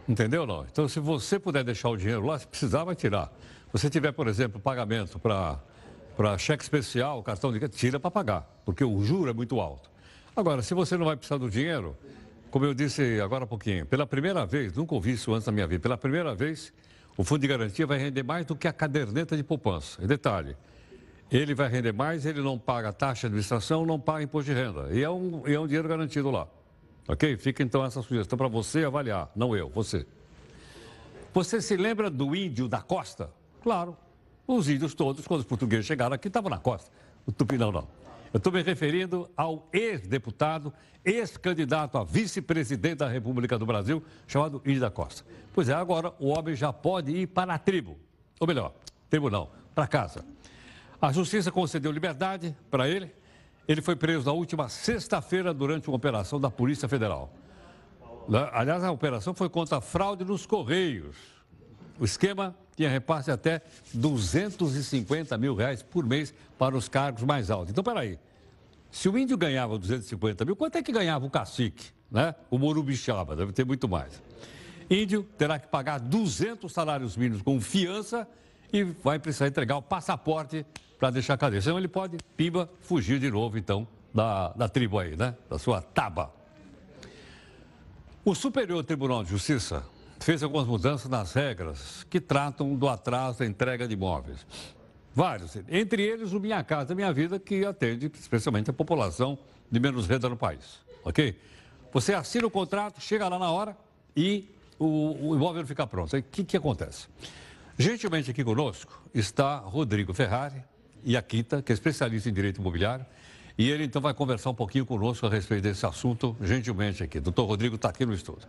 Entendeu 0.07 0.45
não? 0.45 0.65
Então, 0.69 0.85
se 0.89 0.99
você 0.99 1.39
puder 1.39 1.63
deixar 1.63 1.87
o 1.87 1.95
dinheiro 1.95 2.25
lá, 2.25 2.37
se 2.37 2.45
precisar, 2.45 2.83
vai 2.83 2.93
tirar. 2.93 3.27
Se 3.67 3.79
você 3.79 3.89
tiver, 3.89 4.11
por 4.11 4.27
exemplo, 4.27 4.59
pagamento 4.59 5.17
para 5.17 6.37
cheque 6.37 6.61
especial, 6.61 7.23
cartão 7.23 7.53
de 7.53 7.69
tira 7.69 8.01
para 8.01 8.11
pagar, 8.11 8.61
porque 8.65 8.83
o 8.83 9.01
juro 9.01 9.31
é 9.31 9.33
muito 9.33 9.61
alto. 9.61 9.89
Agora, 10.35 10.61
se 10.61 10.73
você 10.73 10.97
não 10.97 11.05
vai 11.05 11.15
precisar 11.15 11.37
do 11.37 11.49
dinheiro, 11.49 11.95
como 12.53 12.65
eu 12.65 12.73
disse 12.75 13.19
agora 13.19 13.45
há 13.45 13.47
pouquinho, 13.47 13.83
pela 13.83 14.05
primeira 14.05 14.45
vez, 14.45 14.75
nunca 14.75 14.93
ouvi 14.93 15.13
isso 15.13 15.33
antes 15.33 15.47
da 15.47 15.51
minha 15.51 15.65
vida, 15.65 15.81
pela 15.81 15.97
primeira 15.97 16.35
vez, 16.35 16.71
o 17.17 17.23
fundo 17.23 17.41
de 17.41 17.47
garantia 17.47 17.87
vai 17.87 17.97
render 17.97 18.21
mais 18.21 18.45
do 18.45 18.55
que 18.55 18.67
a 18.67 18.71
caderneta 18.71 19.35
de 19.35 19.43
poupança. 19.43 19.99
E 20.03 20.05
detalhe, 20.05 20.55
ele 21.31 21.55
vai 21.55 21.67
render 21.67 21.91
mais, 21.91 22.27
ele 22.27 22.43
não 22.43 22.59
paga 22.59 22.93
taxa 22.93 23.21
de 23.21 23.25
administração, 23.25 23.87
não 23.87 23.99
paga 23.99 24.21
imposto 24.21 24.53
de 24.53 24.55
renda. 24.55 24.87
E 24.91 25.01
é 25.01 25.09
um, 25.09 25.41
e 25.47 25.53
é 25.55 25.59
um 25.59 25.65
dinheiro 25.65 25.89
garantido 25.89 26.29
lá. 26.29 26.47
Ok? 27.07 27.37
Fica 27.37 27.63
então 27.63 27.83
essa 27.83 28.03
sugestão 28.03 28.37
para 28.37 28.47
você 28.47 28.83
avaliar, 28.83 29.31
não 29.35 29.55
eu, 29.57 29.67
você. 29.69 30.05
Você 31.33 31.59
se 31.59 31.75
lembra 31.75 32.07
do 32.07 32.35
índio 32.35 32.67
da 32.67 32.83
costa? 32.83 33.31
Claro. 33.63 33.97
Os 34.45 34.69
índios 34.69 34.93
todos, 34.93 35.25
quando 35.25 35.39
os 35.39 35.47
portugueses 35.47 35.87
chegaram 35.87 36.13
aqui, 36.13 36.27
estavam 36.27 36.51
na 36.51 36.59
costa. 36.59 36.91
O 37.25 37.31
Tupinão 37.31 37.71
não. 37.71 38.02
Eu 38.33 38.39
estou 38.39 38.51
me 38.51 38.63
referindo 38.63 39.29
ao 39.37 39.69
ex-deputado, 39.71 40.73
ex-candidato 41.05 41.99
a 41.99 42.03
vice-presidente 42.03 42.95
da 42.95 43.07
República 43.07 43.59
do 43.59 43.65
Brasil, 43.65 44.03
chamado 44.25 44.59
Índio 44.65 44.81
da 44.81 44.89
Costa. 44.89 45.23
Pois 45.53 45.69
é, 45.69 45.73
agora 45.73 46.11
o 46.19 46.29
homem 46.29 46.55
já 46.55 46.73
pode 46.73 47.11
ir 47.11 47.27
para 47.27 47.53
a 47.53 47.59
tribo. 47.59 47.95
Ou 48.39 48.47
melhor, 48.47 48.73
tribo 49.07 49.29
não, 49.29 49.51
para 49.75 49.85
casa. 49.85 50.25
A 50.99 51.11
justiça 51.11 51.51
concedeu 51.51 51.91
liberdade 51.91 52.55
para 52.71 52.89
ele. 52.89 53.13
Ele 53.67 53.83
foi 53.83 53.95
preso 53.95 54.25
na 54.25 54.31
última 54.31 54.67
sexta-feira 54.67 55.53
durante 55.53 55.87
uma 55.87 55.95
operação 55.95 56.41
da 56.41 56.49
Polícia 56.49 56.89
Federal. 56.89 57.31
Aliás, 58.51 58.83
a 58.83 58.91
operação 58.91 59.35
foi 59.35 59.47
contra 59.47 59.77
a 59.77 59.81
fraude 59.81 60.25
nos 60.25 60.47
Correios. 60.47 61.17
O 61.99 62.03
esquema 62.03 62.55
tinha 62.75 62.89
repasse 62.89 63.31
até 63.31 63.61
250 63.93 65.37
mil 65.37 65.55
reais 65.55 65.83
por 65.83 66.05
mês 66.05 66.33
para 66.57 66.75
os 66.75 66.87
cargos 66.87 67.23
mais 67.23 67.49
altos. 67.51 67.71
Então, 67.71 67.83
peraí. 67.83 68.19
Se 68.91 69.09
o 69.09 69.17
índio 69.17 69.37
ganhava 69.37 69.77
250 69.77 70.45
mil, 70.45 70.55
quanto 70.55 70.77
é 70.77 70.83
que 70.83 70.91
ganhava 70.91 71.25
o 71.25 71.29
cacique? 71.29 71.91
Né? 72.11 72.35
O 72.49 72.59
Morubixaba, 72.59 73.35
deve 73.35 73.51
ter 73.51 73.65
muito 73.65 73.89
mais. 73.89 74.21
Índio 74.89 75.23
terá 75.37 75.57
que 75.57 75.67
pagar 75.67 75.99
200 75.99 76.71
salários 76.71 77.17
mínimos 77.17 77.41
com 77.41 77.59
fiança 77.59 78.27
e 78.71 78.83
vai 78.83 79.17
precisar 79.17 79.47
entregar 79.47 79.77
o 79.77 79.81
passaporte 79.81 80.65
para 80.99 81.09
deixar 81.09 81.33
a 81.33 81.37
cadeia. 81.37 81.61
Senão 81.61 81.77
ele 81.77 81.87
pode, 81.87 82.17
pimba, 82.37 82.69
fugir 82.81 83.19
de 83.19 83.31
novo, 83.31 83.57
então, 83.57 83.87
da, 84.13 84.49
da 84.49 84.69
tribo 84.69 84.99
aí, 84.99 85.15
né? 85.15 85.35
Da 85.49 85.57
sua 85.57 85.81
taba. 85.81 86.31
O 88.23 88.33
Superior 88.35 88.83
Tribunal 88.83 89.23
de 89.23 89.31
Justiça 89.31 89.83
fez 90.23 90.41
algumas 90.41 90.65
mudanças 90.65 91.09
nas 91.09 91.33
regras 91.33 92.05
que 92.09 92.19
tratam 92.19 92.75
do 92.75 92.87
atraso 92.87 93.39
da 93.39 93.45
entrega 93.45 93.87
de 93.87 93.93
imóveis. 93.93 94.45
Vários, 95.13 95.57
entre 95.69 96.01
eles 96.01 96.31
o 96.31 96.39
Minha 96.39 96.63
Casa 96.63 96.95
Minha 96.95 97.11
Vida, 97.11 97.37
que 97.37 97.65
atende 97.65 98.09
especialmente 98.19 98.69
a 98.69 98.73
população 98.73 99.37
de 99.69 99.79
menos 99.79 100.07
renda 100.07 100.29
no 100.29 100.37
país, 100.37 100.79
ok? 101.03 101.37
Você 101.91 102.13
assina 102.13 102.47
o 102.47 102.49
contrato, 102.49 103.01
chega 103.01 103.27
lá 103.27 103.37
na 103.37 103.51
hora 103.51 103.77
e 104.15 104.49
o, 104.79 105.29
o 105.29 105.35
imóvel 105.35 105.67
ficar 105.67 105.87
pronto. 105.87 106.15
O 106.15 106.23
que, 106.23 106.43
que 106.43 106.57
acontece? 106.57 107.07
Gentilmente 107.77 108.31
aqui 108.31 108.43
conosco 108.43 109.03
está 109.13 109.57
Rodrigo 109.57 110.13
Ferrari 110.13 110.63
e 111.03 111.17
a 111.17 111.21
Quinta, 111.21 111.61
que 111.61 111.71
é 111.71 111.75
especialista 111.75 112.29
em 112.29 112.33
direito 112.33 112.61
imobiliário. 112.61 113.05
E 113.57 113.69
ele 113.69 113.83
então 113.83 114.01
vai 114.01 114.13
conversar 114.13 114.49
um 114.49 114.55
pouquinho 114.55 114.85
conosco 114.85 115.27
a 115.27 115.29
respeito 115.29 115.63
desse 115.63 115.85
assunto, 115.85 116.35
gentilmente 116.41 117.03
aqui. 117.03 117.19
Doutor 117.19 117.45
Rodrigo 117.45 117.75
está 117.75 117.89
aqui 117.89 118.05
no 118.05 118.13
estúdio. 118.13 118.47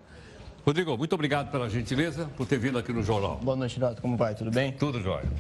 Rodrigo, 0.65 0.97
muito 0.97 1.13
obrigado 1.15 1.51
pela 1.51 1.69
gentileza, 1.69 2.31
por 2.39 2.47
ter 2.47 2.59
vindo 2.59 2.79
aqui 2.79 2.91
no 2.91 3.03
jornal. 3.03 3.37
Boa 3.43 3.55
noite, 3.57 3.79
Renato. 3.79 4.01
Como 4.01 4.17
vai? 4.17 4.35
Tudo 4.35 4.51
bem? 4.51 4.73
Tudo 4.73 4.99
jóia. 4.99 5.31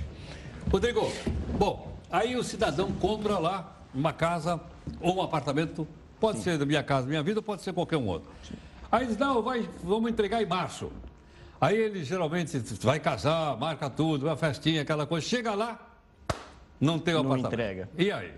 Rodrigo, 0.71 1.11
bom, 1.59 1.97
aí 2.11 2.37
o 2.37 2.45
cidadão 2.45 2.93
compra 2.93 3.39
lá 3.39 3.75
uma 3.95 4.13
casa 4.13 4.61
ou 5.01 5.17
um 5.17 5.23
apartamento, 5.23 5.89
pode 6.21 6.39
Sim. 6.39 6.45
ser 6.45 6.59
da 6.59 6.67
minha 6.67 6.83
casa, 6.83 7.07
minha 7.07 7.23
vida, 7.23 7.41
pode 7.41 7.63
ser 7.63 7.73
qualquer 7.73 7.97
um 7.97 8.07
outro. 8.07 8.31
Aí 8.93 9.07
diz, 9.07 9.17
não, 9.17 9.43
vai, 9.43 9.67
vamos 9.83 10.11
entregar 10.11 10.43
em 10.43 10.47
março. 10.47 10.93
Aí 11.59 11.75
ele 11.77 12.05
geralmente 12.05 12.59
vai 12.83 13.01
casar, 13.01 13.57
marca 13.57 13.89
tudo, 13.89 14.27
uma 14.27 14.37
festinha, 14.37 14.83
aquela 14.83 15.07
coisa. 15.07 15.27
Chega 15.27 15.55
lá, 15.55 15.81
não 16.79 16.99
tem 16.99 17.15
o 17.15 17.23
não 17.23 17.33
apartamento. 17.33 17.55
entrega. 17.55 17.89
E 17.97 18.13
aí? 18.13 18.31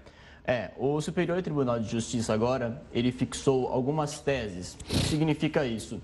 É, 0.45 0.71
o 0.77 1.01
Superior 1.01 1.43
Tribunal 1.43 1.81
de 1.81 1.91
Justiça 1.91 2.33
agora, 2.33 2.81
ele 2.93 3.11
fixou 3.11 3.67
algumas 3.67 4.21
teses. 4.21 4.75
O 4.75 4.85
que 4.85 5.09
significa 5.09 5.67
isso? 5.67 6.01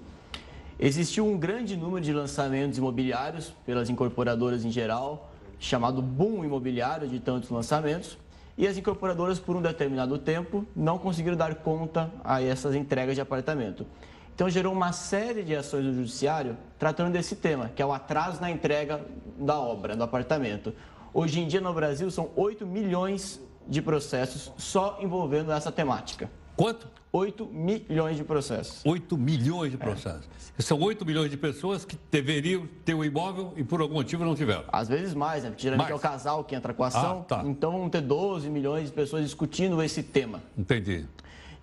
Existiu 0.78 1.26
um 1.26 1.38
grande 1.38 1.76
número 1.76 2.04
de 2.04 2.12
lançamentos 2.12 2.78
imobiliários 2.78 3.52
pelas 3.64 3.90
incorporadoras 3.90 4.64
em 4.64 4.70
geral, 4.70 5.30
chamado 5.58 6.02
boom 6.02 6.44
imobiliário 6.44 7.06
de 7.06 7.20
tantos 7.20 7.50
lançamentos, 7.50 8.18
e 8.56 8.66
as 8.66 8.76
incorporadoras, 8.76 9.38
por 9.38 9.56
um 9.56 9.62
determinado 9.62 10.18
tempo, 10.18 10.66
não 10.74 10.98
conseguiram 10.98 11.36
dar 11.36 11.54
conta 11.56 12.10
a 12.22 12.42
essas 12.42 12.74
entregas 12.74 13.14
de 13.14 13.20
apartamento. 13.20 13.86
Então 14.34 14.48
gerou 14.48 14.72
uma 14.72 14.92
série 14.92 15.42
de 15.42 15.54
ações 15.54 15.84
no 15.84 15.94
judiciário 15.94 16.56
tratando 16.78 17.12
desse 17.12 17.36
tema, 17.36 17.70
que 17.74 17.82
é 17.82 17.86
o 17.86 17.92
atraso 17.92 18.40
na 18.40 18.50
entrega 18.50 19.04
da 19.38 19.58
obra, 19.58 19.94
do 19.94 20.02
apartamento. 20.02 20.74
Hoje 21.14 21.40
em 21.40 21.46
dia 21.46 21.60
no 21.60 21.72
Brasil 21.72 22.10
são 22.10 22.30
8 22.34 22.66
milhões 22.66 23.40
de 23.68 23.80
processos 23.80 24.50
só 24.56 24.98
envolvendo 25.00 25.52
essa 25.52 25.70
temática. 25.70 26.30
Quanto? 26.56 26.88
8 27.12 27.46
milhões 27.46 28.16
de 28.16 28.24
processos. 28.24 28.80
8 28.86 29.18
milhões 29.18 29.70
de 29.70 29.76
processos. 29.76 30.26
É. 30.58 30.62
São 30.62 30.80
8 30.80 31.04
milhões 31.04 31.30
de 31.30 31.36
pessoas 31.36 31.84
que 31.84 31.98
deveriam 32.10 32.66
ter 32.86 32.94
o 32.94 32.98
um 32.98 33.04
imóvel 33.04 33.52
e 33.54 33.62
por 33.62 33.82
algum 33.82 33.96
motivo 33.96 34.24
não 34.24 34.34
tiveram. 34.34 34.64
Às 34.72 34.88
vezes 34.88 35.12
mais, 35.12 35.44
né? 35.44 35.50
Porque 35.50 35.62
geralmente 35.62 35.90
mais. 35.90 35.92
é 35.92 35.94
o 35.94 36.10
casal 36.10 36.42
que 36.42 36.54
entra 36.54 36.72
com 36.72 36.82
a 36.82 36.86
ação. 36.86 37.20
Ah, 37.20 37.24
tá. 37.24 37.42
Então 37.44 37.72
vão 37.72 37.90
ter 37.90 38.00
12 38.00 38.48
milhões 38.48 38.86
de 38.86 38.92
pessoas 38.92 39.24
discutindo 39.24 39.82
esse 39.82 40.02
tema. 40.02 40.42
Entendi. 40.56 41.04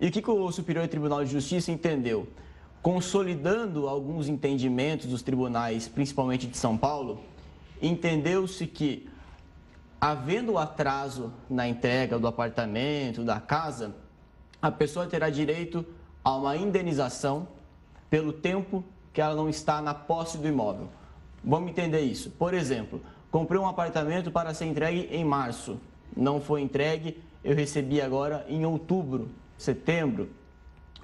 E 0.00 0.06
o 0.06 0.12
que, 0.12 0.22
que 0.22 0.30
o 0.30 0.52
Superior 0.52 0.86
Tribunal 0.86 1.24
de 1.24 1.32
Justiça 1.32 1.72
entendeu? 1.72 2.28
Consolidando 2.80 3.88
alguns 3.88 4.28
entendimentos 4.28 5.06
dos 5.06 5.20
tribunais, 5.20 5.88
principalmente 5.88 6.46
de 6.46 6.56
São 6.56 6.78
Paulo, 6.78 7.20
entendeu-se 7.82 8.68
que, 8.68 9.08
havendo 10.00 10.56
atraso 10.56 11.32
na 11.50 11.68
entrega 11.68 12.20
do 12.20 12.28
apartamento, 12.28 13.24
da 13.24 13.40
casa, 13.40 13.94
a 14.60 14.70
pessoa 14.70 15.06
terá 15.06 15.30
direito 15.30 15.84
a 16.22 16.36
uma 16.36 16.56
indenização 16.56 17.48
pelo 18.08 18.32
tempo 18.32 18.84
que 19.12 19.20
ela 19.20 19.34
não 19.34 19.48
está 19.48 19.80
na 19.80 19.94
posse 19.94 20.38
do 20.38 20.46
imóvel. 20.46 20.88
Vamos 21.42 21.70
entender 21.70 22.00
isso. 22.00 22.30
Por 22.30 22.52
exemplo, 22.52 23.00
comprei 23.30 23.58
um 23.58 23.66
apartamento 23.66 24.30
para 24.30 24.52
ser 24.52 24.66
entregue 24.66 25.08
em 25.10 25.24
março. 25.24 25.80
Não 26.16 26.40
foi 26.40 26.60
entregue, 26.60 27.22
eu 27.42 27.54
recebi 27.54 28.00
agora 28.00 28.44
em 28.48 28.66
outubro, 28.66 29.28
setembro. 29.56 30.28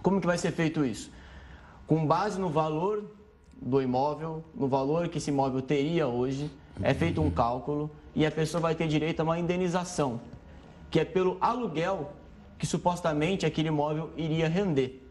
Como 0.02 0.20
que 0.20 0.26
vai 0.26 0.36
ser 0.36 0.52
feito 0.52 0.84
isso? 0.84 1.10
Com 1.86 2.06
base 2.06 2.38
no 2.38 2.50
valor 2.50 3.04
do 3.60 3.80
imóvel, 3.80 4.44
no 4.54 4.68
valor 4.68 5.08
que 5.08 5.18
esse 5.18 5.30
imóvel 5.30 5.62
teria 5.62 6.06
hoje, 6.06 6.50
é 6.82 6.92
feito 6.92 7.22
um 7.22 7.30
cálculo 7.30 7.90
e 8.14 8.26
a 8.26 8.30
pessoa 8.30 8.60
vai 8.60 8.74
ter 8.74 8.86
direito 8.86 9.20
a 9.20 9.22
uma 9.22 9.38
indenização, 9.38 10.20
que 10.90 11.00
é 11.00 11.04
pelo 11.04 11.38
aluguel 11.40 12.10
que 12.58 12.66
supostamente 12.66 13.44
aquele 13.44 13.68
imóvel 13.68 14.10
iria 14.16 14.48
render. 14.48 15.02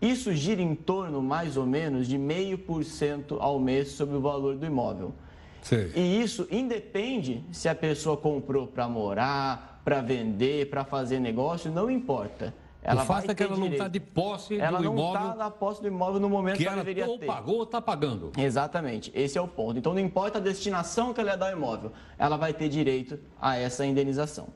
Isso 0.00 0.34
gira 0.34 0.60
em 0.60 0.74
torno, 0.74 1.22
mais 1.22 1.56
ou 1.56 1.66
menos, 1.66 2.06
de 2.06 2.18
meio 2.18 2.58
por 2.58 2.84
cento 2.84 3.38
ao 3.40 3.58
mês 3.58 3.88
sobre 3.88 4.16
o 4.16 4.20
valor 4.20 4.56
do 4.56 4.66
imóvel. 4.66 5.14
Sim. 5.62 5.90
E 5.94 6.22
isso 6.22 6.46
independe 6.50 7.42
se 7.50 7.68
a 7.68 7.74
pessoa 7.74 8.16
comprou 8.16 8.66
para 8.66 8.88
morar, 8.88 9.80
para 9.84 10.00
vender, 10.00 10.68
para 10.68 10.84
fazer 10.84 11.18
negócio, 11.18 11.72
não 11.72 11.90
importa. 11.90 12.54
Ela 12.82 13.02
o 13.02 13.06
fato 13.06 13.30
é 13.30 13.34
que 13.34 13.42
ela 13.42 13.54
direito. 13.54 13.70
não 13.70 13.76
está 13.76 13.88
de 13.88 13.98
posse 13.98 14.60
ela 14.60 14.78
do 14.78 14.84
imóvel. 14.84 15.04
Ela 15.04 15.18
não 15.18 15.30
está 15.30 15.44
na 15.44 15.50
posse 15.50 15.82
do 15.82 15.88
imóvel 15.88 16.20
no 16.20 16.28
momento 16.28 16.56
que, 16.56 16.62
que 16.62 16.68
ela, 16.68 16.76
ela 16.76 16.84
deveria 16.84 17.10
ou 17.10 17.18
ter. 17.18 17.26
pagou 17.26 17.56
ou 17.56 17.62
está 17.64 17.80
pagando. 17.80 18.30
Exatamente, 18.38 19.10
esse 19.12 19.36
é 19.36 19.40
o 19.40 19.48
ponto. 19.48 19.76
Então 19.76 19.92
não 19.92 20.00
importa 20.00 20.38
a 20.38 20.40
destinação 20.40 21.12
que 21.12 21.20
ela 21.20 21.34
dar 21.34 21.46
ao 21.46 21.52
imóvel, 21.52 21.90
ela 22.16 22.36
vai 22.36 22.52
ter 22.52 22.68
direito 22.68 23.18
a 23.40 23.56
essa 23.56 23.84
indenização. 23.84 24.46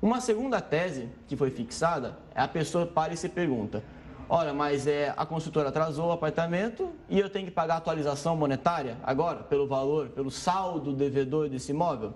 Uma 0.00 0.20
segunda 0.20 0.60
tese 0.60 1.08
que 1.26 1.36
foi 1.36 1.50
fixada 1.50 2.18
é 2.34 2.40
a 2.42 2.48
pessoa 2.48 2.84
para 2.86 3.14
e 3.14 3.16
se 3.16 3.28
pergunta: 3.28 3.82
olha, 4.28 4.52
mas 4.52 4.86
é, 4.86 5.14
a 5.16 5.24
construtora 5.24 5.70
atrasou 5.70 6.08
o 6.08 6.12
apartamento 6.12 6.90
e 7.08 7.18
eu 7.18 7.30
tenho 7.30 7.46
que 7.46 7.50
pagar 7.50 7.76
atualização 7.76 8.36
monetária 8.36 8.98
agora, 9.02 9.42
pelo 9.42 9.66
valor, 9.66 10.08
pelo 10.10 10.30
saldo 10.30 10.92
devedor 10.92 11.48
desse 11.48 11.70
imóvel? 11.72 12.12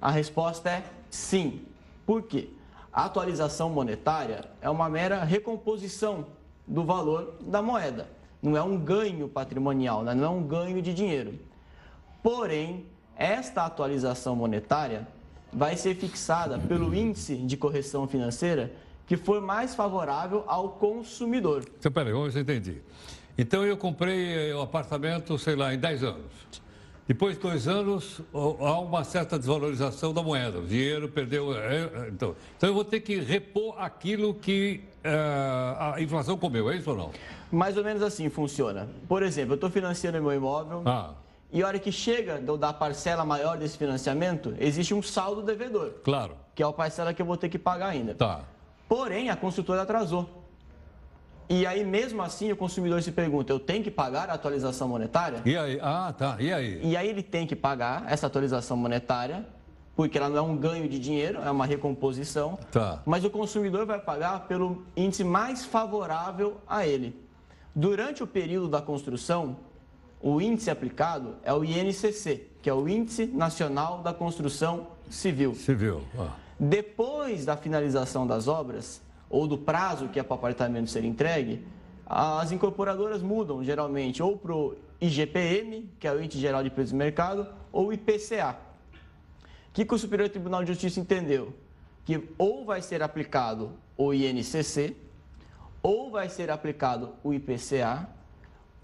A 0.00 0.10
resposta 0.10 0.68
é 0.68 0.84
sim. 1.08 1.64
Por 2.04 2.22
quê? 2.22 2.50
A 2.92 3.06
atualização 3.06 3.70
monetária 3.70 4.44
é 4.60 4.68
uma 4.68 4.88
mera 4.88 5.24
recomposição 5.24 6.26
do 6.66 6.84
valor 6.84 7.36
da 7.40 7.62
moeda. 7.62 8.08
Não 8.42 8.56
é 8.56 8.62
um 8.62 8.78
ganho 8.78 9.28
patrimonial, 9.28 10.02
né? 10.02 10.14
não 10.14 10.24
é 10.24 10.28
um 10.28 10.42
ganho 10.42 10.82
de 10.82 10.92
dinheiro. 10.92 11.38
Porém, 12.22 12.86
esta 13.16 13.64
atualização 13.64 14.36
monetária 14.36 15.08
vai 15.52 15.76
ser 15.76 15.94
fixada 15.94 16.58
pelo 16.58 16.94
índice 16.94 17.36
de 17.36 17.56
correção 17.56 18.06
financeira 18.06 18.72
que 19.06 19.16
for 19.16 19.40
mais 19.40 19.74
favorável 19.74 20.44
ao 20.46 20.70
consumidor. 20.70 21.64
Então, 21.78 21.92
peraí, 21.92 22.12
vamos 22.12 22.26
ver 22.26 22.32
se 22.32 22.38
eu 22.38 22.42
entendi. 22.42 22.82
Então, 23.38 23.64
eu 23.64 23.76
comprei 23.76 24.52
o 24.52 24.62
apartamento, 24.62 25.38
sei 25.38 25.54
lá, 25.54 25.72
em 25.72 25.78
10 25.78 26.02
anos. 26.02 26.32
Depois 27.06 27.36
de 27.36 27.42
dois 27.42 27.68
anos, 27.68 28.20
há 28.34 28.80
uma 28.80 29.04
certa 29.04 29.38
desvalorização 29.38 30.12
da 30.12 30.20
moeda. 30.22 30.58
O 30.58 30.66
dinheiro 30.66 31.08
perdeu. 31.08 31.56
É, 31.56 31.84
é, 31.84 32.08
então, 32.08 32.34
então 32.56 32.68
eu 32.68 32.74
vou 32.74 32.84
ter 32.84 32.98
que 32.98 33.20
repor 33.20 33.76
aquilo 33.78 34.34
que 34.34 34.80
uh, 35.04 35.94
a 35.94 36.00
inflação 36.00 36.36
comeu, 36.36 36.68
é 36.68 36.76
isso 36.76 36.90
ou 36.90 36.96
não? 36.96 37.10
Mais 37.52 37.76
ou 37.76 37.84
menos 37.84 38.02
assim 38.02 38.28
funciona. 38.28 38.88
Por 39.06 39.22
exemplo, 39.22 39.52
eu 39.52 39.54
estou 39.54 39.70
financiando 39.70 40.20
meu 40.20 40.32
imóvel. 40.32 40.82
Ah. 40.84 41.14
E 41.56 41.62
a 41.62 41.66
hora 41.68 41.78
que 41.78 41.90
chega 41.90 42.38
da 42.38 42.70
parcela 42.70 43.24
maior 43.24 43.56
desse 43.56 43.78
financiamento, 43.78 44.54
existe 44.60 44.92
um 44.92 45.00
saldo 45.00 45.40
devedor. 45.40 45.94
Claro. 46.04 46.36
Que 46.54 46.62
é 46.62 46.66
a 46.66 46.70
parcela 46.70 47.14
que 47.14 47.22
eu 47.22 47.24
vou 47.24 47.38
ter 47.38 47.48
que 47.48 47.58
pagar 47.58 47.86
ainda. 47.86 48.14
Tá. 48.14 48.42
Porém, 48.86 49.30
a 49.30 49.36
construtora 49.36 49.80
atrasou. 49.80 50.28
E 51.48 51.66
aí, 51.66 51.82
mesmo 51.82 52.20
assim, 52.22 52.52
o 52.52 52.56
consumidor 52.58 53.02
se 53.02 53.10
pergunta: 53.10 53.50
eu 53.50 53.58
tenho 53.58 53.82
que 53.82 53.90
pagar 53.90 54.28
a 54.28 54.34
atualização 54.34 54.86
monetária? 54.86 55.40
E 55.46 55.56
aí? 55.56 55.78
Ah, 55.80 56.12
tá. 56.12 56.36
E 56.38 56.52
aí? 56.52 56.78
E 56.82 56.94
aí 56.94 57.08
ele 57.08 57.22
tem 57.22 57.46
que 57.46 57.56
pagar 57.56 58.04
essa 58.06 58.26
atualização 58.26 58.76
monetária, 58.76 59.46
porque 59.94 60.18
ela 60.18 60.28
não 60.28 60.36
é 60.36 60.42
um 60.42 60.58
ganho 60.58 60.86
de 60.86 60.98
dinheiro, 60.98 61.40
é 61.40 61.50
uma 61.50 61.64
recomposição. 61.64 62.58
Tá. 62.70 63.00
Mas 63.06 63.24
o 63.24 63.30
consumidor 63.30 63.86
vai 63.86 63.98
pagar 63.98 64.40
pelo 64.40 64.84
índice 64.94 65.24
mais 65.24 65.64
favorável 65.64 66.60
a 66.68 66.86
ele. 66.86 67.18
Durante 67.74 68.22
o 68.22 68.26
período 68.26 68.68
da 68.68 68.82
construção, 68.82 69.56
o 70.28 70.40
índice 70.40 70.68
aplicado 70.68 71.36
é 71.44 71.52
o 71.52 71.64
INCC, 71.64 72.48
que 72.60 72.68
é 72.68 72.74
o 72.74 72.88
Índice 72.88 73.26
Nacional 73.26 74.02
da 74.02 74.12
Construção 74.12 74.88
Civil. 75.08 75.54
Civil. 75.54 76.02
Ah. 76.18 76.34
Depois 76.58 77.44
da 77.44 77.56
finalização 77.56 78.26
das 78.26 78.48
obras, 78.48 79.00
ou 79.30 79.46
do 79.46 79.56
prazo 79.56 80.08
que 80.08 80.18
é 80.18 80.24
para 80.24 80.34
o 80.34 80.36
apartamento 80.36 80.90
ser 80.90 81.04
entregue, 81.04 81.64
as 82.04 82.50
incorporadoras 82.50 83.22
mudam 83.22 83.62
geralmente 83.62 84.20
ou 84.20 84.36
para 84.36 84.52
o 84.52 84.74
IGPM, 85.00 85.88
que 86.00 86.08
é 86.08 86.12
o 86.12 86.20
Índice 86.20 86.40
Geral 86.40 86.64
de 86.64 86.70
Preços 86.70 86.90
do 86.90 86.96
Mercado, 86.96 87.46
ou 87.70 87.92
IPCA. 87.92 88.56
O 89.68 89.72
que, 89.74 89.84
que 89.84 89.94
o 89.94 89.98
Superior 89.98 90.28
Tribunal 90.28 90.64
de 90.64 90.72
Justiça 90.72 90.98
entendeu? 90.98 91.54
Que 92.04 92.28
ou 92.36 92.64
vai 92.64 92.82
ser 92.82 93.00
aplicado 93.00 93.70
o 93.96 94.12
INCC, 94.12 94.96
ou 95.80 96.10
vai 96.10 96.28
ser 96.28 96.50
aplicado 96.50 97.12
o 97.22 97.32
IPCA, 97.32 98.08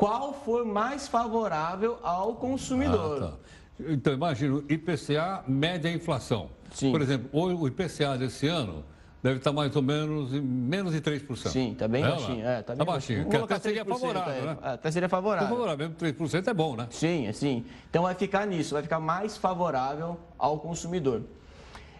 qual 0.02 0.32
for 0.32 0.64
mais 0.64 1.06
favorável 1.06 1.96
ao 2.02 2.34
consumidor. 2.34 3.22
Ah, 3.22 3.26
tá. 3.28 3.84
Então, 3.88 4.12
imagina, 4.12 4.60
IPCA 4.68 5.44
mede 5.46 5.86
a 5.86 5.92
inflação. 5.92 6.50
Sim. 6.72 6.90
Por 6.90 7.00
exemplo, 7.00 7.30
o 7.32 7.68
IPCA 7.68 8.18
desse 8.18 8.48
ano 8.48 8.84
deve 9.22 9.36
estar 9.36 9.52
mais 9.52 9.76
ou 9.76 9.82
menos 9.82 10.32
menos 10.32 10.92
de 10.92 11.00
3%. 11.00 11.48
Sim, 11.48 11.70
está 11.70 11.86
bem 11.86 12.02
é, 12.02 12.10
baixinho. 12.10 12.44
É, 12.44 12.62
tá 12.62 12.72
bem 12.74 12.84
tá 12.84 12.92
baixinho, 12.92 13.28
que 13.28 13.36
até 13.36 13.60
seria 13.60 13.84
favorável, 13.84 14.32
é, 14.34 14.46
né? 14.46 14.58
Até 14.60 14.90
seria 14.90 15.08
favorável. 15.08 15.48
favorável, 15.48 15.88
mesmo 15.88 16.28
3% 16.28 16.48
é 16.48 16.54
bom, 16.54 16.74
né? 16.74 16.88
Sim, 16.90 17.28
é 17.28 17.32
sim. 17.32 17.64
Então 17.88 18.02
vai 18.02 18.16
ficar 18.16 18.44
nisso, 18.44 18.74
vai 18.74 18.82
ficar 18.82 18.98
mais 18.98 19.36
favorável 19.36 20.18
ao 20.36 20.58
consumidor. 20.58 21.22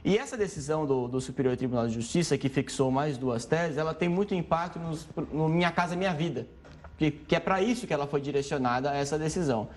E 0.05 0.19
essa 0.19 0.37
decisão 0.37 0.85
do, 0.85 1.07
do 1.07 1.21
Superior 1.21 1.57
Tribunal 1.57 1.87
de 1.87 1.95
Justiça, 1.95 2.37
que 2.37 2.49
fixou 2.49 2.91
mais 2.91 3.17
duas 3.17 3.45
teses, 3.45 3.79
ela 3.79 3.95
tem 3.95 4.09
muito 4.09 4.35
impacto 4.35 4.81
nos, 4.81 5.07
no 5.33 5.49
Minha 5.49 5.71
Casa 5.71 5.95
Minha 5.95 6.13
Vida, 6.13 6.49
que, 7.11 7.11
que 7.11 7.37
é 7.37 7.41
para 7.41 7.61
isso 7.61 7.87
que 7.87 7.93
ela 7.93 8.07
foi 8.07 8.21
direcionada 8.21 8.91
a 8.91 8.95
essa 8.95 9.19
decisão. 9.19 9.69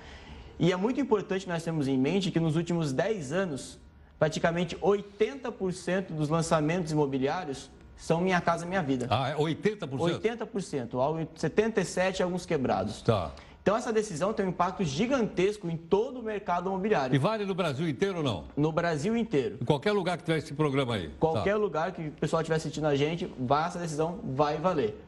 E 0.60 0.72
é 0.72 0.76
muito 0.76 1.00
importante 1.00 1.48
nós 1.48 1.64
termos 1.64 1.88
em 1.88 1.98
mente 1.98 2.32
que 2.32 2.40
nos 2.40 2.56
últimos 2.56 2.94
10 2.94 3.32
anos, 3.32 3.80
praticamente 4.20 4.76
80% 4.78 6.12
dos 6.12 6.30
lançamentos 6.30 6.92
imobiliários 6.92 7.70
são 7.98 8.22
Minha 8.22 8.40
Casa 8.42 8.66
Minha 8.66 8.84
Vida. 8.84 9.08
Ah, 9.10 9.30
é 9.30 9.36
80%? 9.36 9.88
80%, 10.22 11.28
77% 11.36 12.22
alguns 12.22 12.46
quebrados. 12.46 13.02
Tá. 13.02 13.32
Então 13.62 13.76
essa 13.76 13.92
decisão 13.92 14.32
tem 14.32 14.46
um 14.46 14.50
impacto 14.50 14.84
gigantesco 14.84 15.68
em 15.68 15.76
todo 15.76 16.20
o 16.20 16.24
mercado 16.24 16.70
imobiliário. 16.70 17.16
E 17.16 17.18
vale 17.18 17.46
no 17.46 17.56
Brasil 17.56 17.90
inteiro 17.90 18.18
ou 18.18 18.24
não? 18.24 18.44
No 18.56 18.72
Brasil 18.72 19.18
inteiro. 19.18 19.58
Em 19.60 19.66
qualquer 19.66 19.92
lugar 19.92 20.18
que 20.18 20.24
tiver 20.24 20.38
esse 20.38 20.54
programa 20.54 20.96
aí. 20.96 21.10
Qualquer 21.20 21.54
tá. 21.54 21.58
lugar 21.58 21.92
que 21.92 22.10
o 22.10 22.12
pessoal 22.12 22.42
estiver 22.44 22.58
assistindo 22.58 22.86
a 22.86 22.96
gente, 22.96 23.34
vai, 23.40 23.66
essa 23.66 23.80
decisão 23.80 24.20
vai 24.24 24.58
valer. 24.58 25.02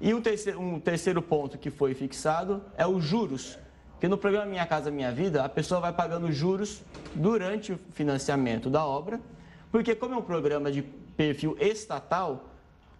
E 0.00 0.14
um 0.14 0.20
terceiro, 0.20 0.60
um 0.60 0.78
terceiro 0.78 1.20
ponto 1.20 1.58
que 1.58 1.70
foi 1.70 1.92
fixado 1.94 2.62
é 2.76 2.86
os 2.86 3.02
juros. 3.02 3.58
Que 4.00 4.06
no 4.06 4.16
programa 4.16 4.46
Minha 4.46 4.64
Casa 4.64 4.92
Minha 4.92 5.10
Vida, 5.10 5.44
a 5.44 5.48
pessoa 5.48 5.80
vai 5.80 5.92
pagando 5.92 6.30
juros 6.30 6.82
durante 7.14 7.72
o 7.72 7.80
financiamento 7.92 8.70
da 8.70 8.84
obra, 8.86 9.20
porque 9.72 9.94
como 9.94 10.14
é 10.14 10.18
um 10.18 10.22
programa 10.22 10.70
de 10.70 10.82
perfil 10.82 11.56
estatal, 11.58 12.44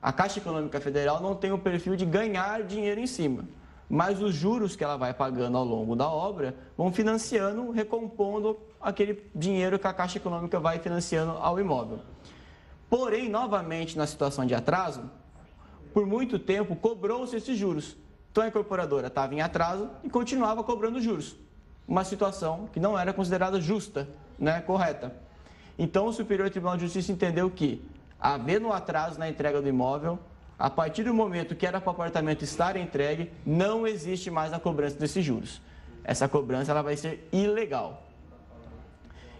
a 0.02 0.12
Caixa 0.12 0.40
Econômica 0.40 0.80
Federal 0.80 1.20
não 1.20 1.36
tem 1.36 1.52
o 1.52 1.58
perfil 1.58 1.94
de 1.94 2.04
ganhar 2.04 2.64
dinheiro 2.64 3.00
em 3.00 3.06
cima. 3.06 3.44
Mas 3.88 4.20
os 4.20 4.34
juros 4.34 4.74
que 4.74 4.82
ela 4.82 4.96
vai 4.96 5.14
pagando 5.14 5.56
ao 5.56 5.64
longo 5.64 5.94
da 5.94 6.08
obra 6.08 6.54
vão 6.76 6.92
financiando, 6.92 7.70
recompondo 7.70 8.58
aquele 8.80 9.22
dinheiro 9.34 9.78
que 9.78 9.86
a 9.86 9.92
Caixa 9.92 10.18
Econômica 10.18 10.58
vai 10.58 10.78
financiando 10.80 11.32
ao 11.38 11.60
imóvel. 11.60 12.00
Porém, 12.90 13.28
novamente, 13.28 13.96
na 13.96 14.06
situação 14.06 14.44
de 14.44 14.54
atraso, 14.54 15.08
por 15.98 16.06
muito 16.06 16.38
tempo 16.38 16.76
cobrou-se 16.76 17.34
esses 17.34 17.58
juros. 17.58 17.96
Então 18.30 18.44
a 18.44 18.46
incorporadora 18.46 19.08
estava 19.08 19.34
em 19.34 19.40
atraso 19.40 19.90
e 20.04 20.08
continuava 20.08 20.62
cobrando 20.62 21.00
juros. 21.00 21.34
Uma 21.88 22.04
situação 22.04 22.68
que 22.72 22.78
não 22.78 22.96
era 22.96 23.12
considerada 23.12 23.60
justa, 23.60 24.08
né, 24.38 24.60
correta. 24.60 25.12
Então 25.76 26.06
o 26.06 26.12
Superior 26.12 26.50
Tribunal 26.50 26.76
de 26.76 26.84
Justiça 26.84 27.10
entendeu 27.10 27.50
que 27.50 27.84
havendo 28.20 28.72
atraso 28.72 29.18
na 29.18 29.28
entrega 29.28 29.60
do 29.60 29.68
imóvel, 29.68 30.20
a 30.56 30.70
partir 30.70 31.02
do 31.02 31.12
momento 31.12 31.56
que 31.56 31.66
era 31.66 31.80
para 31.80 31.90
o 31.90 31.94
apartamento 31.94 32.44
estar 32.44 32.76
entregue, 32.76 33.32
não 33.44 33.84
existe 33.84 34.30
mais 34.30 34.52
a 34.52 34.60
cobrança 34.60 34.96
desses 34.96 35.24
juros. 35.24 35.60
Essa 36.04 36.28
cobrança 36.28 36.70
ela 36.70 36.82
vai 36.82 36.96
ser 36.96 37.28
ilegal. 37.32 38.04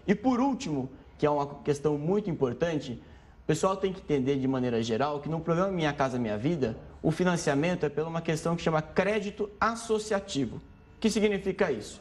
E 0.05 0.13
por 0.13 0.41
último, 0.41 0.89
que 1.17 1.25
é 1.25 1.29
uma 1.29 1.47
questão 1.63 1.97
muito 1.97 2.29
importante, 2.29 3.01
pessoal 3.49 3.75
tem 3.75 3.91
que 3.91 3.99
entender 3.99 4.35
de 4.35 4.47
maneira 4.47 4.79
geral 4.83 5.19
que 5.19 5.27
no 5.27 5.39
programa 5.39 5.71
Minha 5.71 5.91
Casa 5.91 6.19
Minha 6.19 6.37
Vida, 6.37 6.77
o 7.01 7.09
financiamento 7.09 7.83
é 7.83 7.89
pela 7.89 8.07
uma 8.07 8.21
questão 8.21 8.55
que 8.55 8.61
chama 8.61 8.79
crédito 8.79 9.49
associativo. 9.59 10.57
O 10.57 10.99
que 10.99 11.09
significa 11.09 11.71
isso? 11.71 11.99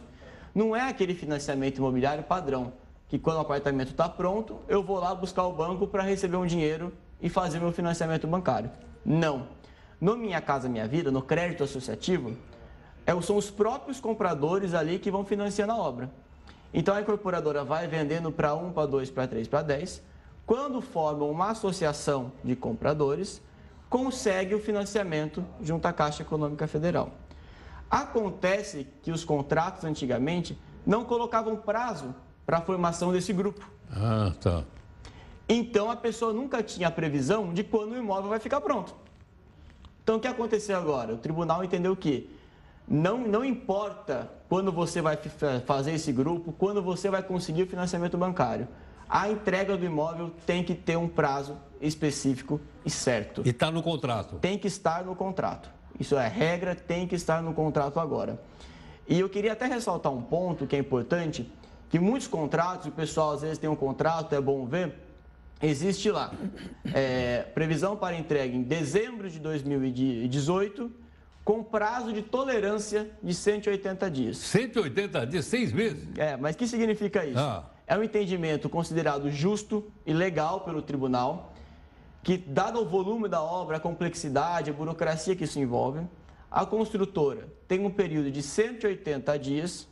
Não 0.54 0.76
é 0.76 0.90
aquele 0.90 1.14
financiamento 1.14 1.78
imobiliário 1.78 2.22
padrão, 2.22 2.74
que 3.08 3.18
quando 3.18 3.38
o 3.38 3.40
apartamento 3.40 3.92
está 3.92 4.06
pronto, 4.06 4.60
eu 4.68 4.82
vou 4.82 5.00
lá 5.00 5.14
buscar 5.14 5.46
o 5.46 5.52
banco 5.54 5.86
para 5.86 6.02
receber 6.02 6.36
um 6.36 6.44
dinheiro 6.44 6.92
e 7.18 7.30
fazer 7.30 7.58
meu 7.60 7.72
financiamento 7.72 8.26
bancário. 8.26 8.70
Não. 9.02 9.46
No 9.98 10.18
Minha 10.18 10.42
Casa 10.42 10.68
Minha 10.68 10.86
Vida, 10.86 11.10
no 11.10 11.22
crédito 11.22 11.64
associativo, 11.64 12.36
é 13.06 13.18
são 13.22 13.38
os 13.38 13.50
próprios 13.50 13.98
compradores 14.00 14.74
ali 14.74 14.98
que 14.98 15.10
vão 15.10 15.24
financiando 15.24 15.72
a 15.72 15.78
obra. 15.78 16.10
Então 16.74 16.94
a 16.94 17.00
incorporadora 17.00 17.64
vai 17.64 17.88
vendendo 17.88 18.30
para 18.30 18.54
1, 18.54 18.70
para 18.72 18.84
2, 18.84 19.10
para 19.10 19.26
3, 19.26 19.48
para 19.48 19.62
10. 19.62 20.07
Quando 20.48 20.80
formam 20.80 21.30
uma 21.30 21.50
associação 21.50 22.32
de 22.42 22.56
compradores, 22.56 23.42
consegue 23.90 24.54
o 24.54 24.58
financiamento 24.58 25.44
junto 25.60 25.84
à 25.84 25.92
Caixa 25.92 26.22
Econômica 26.22 26.66
Federal. 26.66 27.10
Acontece 27.90 28.86
que 29.02 29.12
os 29.12 29.26
contratos 29.26 29.84
antigamente 29.84 30.58
não 30.86 31.04
colocavam 31.04 31.54
prazo 31.54 32.14
para 32.46 32.56
a 32.56 32.60
formação 32.62 33.12
desse 33.12 33.30
grupo. 33.30 33.70
Ah, 33.92 34.32
tá. 34.40 34.64
Então 35.46 35.90
a 35.90 35.96
pessoa 35.96 36.32
nunca 36.32 36.62
tinha 36.62 36.88
a 36.88 36.90
previsão 36.90 37.52
de 37.52 37.62
quando 37.62 37.92
o 37.92 37.98
imóvel 37.98 38.30
vai 38.30 38.38
ficar 38.38 38.62
pronto. 38.62 38.94
Então 40.02 40.16
o 40.16 40.20
que 40.20 40.26
aconteceu 40.26 40.78
agora? 40.78 41.12
O 41.12 41.18
tribunal 41.18 41.62
entendeu 41.62 41.94
que 41.94 42.34
não, 42.88 43.18
não 43.18 43.44
importa 43.44 44.30
quando 44.48 44.72
você 44.72 45.02
vai 45.02 45.18
fazer 45.66 45.92
esse 45.92 46.10
grupo, 46.10 46.54
quando 46.54 46.82
você 46.82 47.10
vai 47.10 47.22
conseguir 47.22 47.64
o 47.64 47.66
financiamento 47.66 48.16
bancário. 48.16 48.66
A 49.08 49.30
entrega 49.30 49.76
do 49.76 49.84
imóvel 49.84 50.32
tem 50.44 50.62
que 50.62 50.74
ter 50.74 50.96
um 50.96 51.08
prazo 51.08 51.56
específico 51.80 52.60
e 52.84 52.90
certo. 52.90 53.42
E 53.44 53.50
está 53.50 53.70
no 53.70 53.82
contrato? 53.82 54.36
Tem 54.36 54.58
que 54.58 54.66
estar 54.66 55.04
no 55.04 55.14
contrato. 55.16 55.70
Isso 55.98 56.16
é 56.16 56.28
regra, 56.28 56.74
tem 56.74 57.06
que 57.06 57.14
estar 57.14 57.42
no 57.42 57.54
contrato 57.54 57.98
agora. 57.98 58.40
E 59.08 59.18
eu 59.18 59.28
queria 59.28 59.52
até 59.52 59.66
ressaltar 59.66 60.12
um 60.12 60.20
ponto 60.20 60.66
que 60.66 60.76
é 60.76 60.78
importante, 60.78 61.50
que 61.88 61.98
muitos 61.98 62.28
contratos, 62.28 62.86
o 62.86 62.90
pessoal 62.90 63.32
às 63.32 63.40
vezes 63.40 63.58
tem 63.58 63.68
um 63.70 63.76
contrato, 63.76 64.34
é 64.34 64.40
bom 64.40 64.66
ver, 64.66 64.94
existe 65.62 66.10
lá. 66.10 66.32
É, 66.92 67.42
previsão 67.54 67.96
para 67.96 68.16
entrega 68.16 68.54
em 68.54 68.62
dezembro 68.62 69.30
de 69.30 69.38
2018, 69.40 70.92
com 71.42 71.62
prazo 71.62 72.12
de 72.12 72.20
tolerância 72.20 73.10
de 73.22 73.32
180 73.32 74.10
dias. 74.10 74.36
180 74.36 75.26
dias, 75.26 75.46
seis 75.46 75.72
meses? 75.72 76.06
É, 76.18 76.36
mas 76.36 76.54
o 76.54 76.58
que 76.58 76.66
significa 76.66 77.24
isso? 77.24 77.38
Ah. 77.38 77.64
É 77.88 77.96
um 77.96 78.02
entendimento 78.02 78.68
considerado 78.68 79.30
justo 79.30 79.90
e 80.04 80.12
legal 80.12 80.60
pelo 80.60 80.82
tribunal, 80.82 81.54
que, 82.22 82.36
dado 82.36 82.80
o 82.80 82.84
volume 82.84 83.28
da 83.28 83.42
obra, 83.42 83.78
a 83.78 83.80
complexidade, 83.80 84.70
a 84.70 84.74
burocracia 84.74 85.34
que 85.34 85.44
isso 85.44 85.58
envolve, 85.58 86.06
a 86.50 86.66
construtora 86.66 87.48
tem 87.66 87.84
um 87.84 87.90
período 87.90 88.30
de 88.30 88.42
180 88.42 89.38
dias 89.38 89.88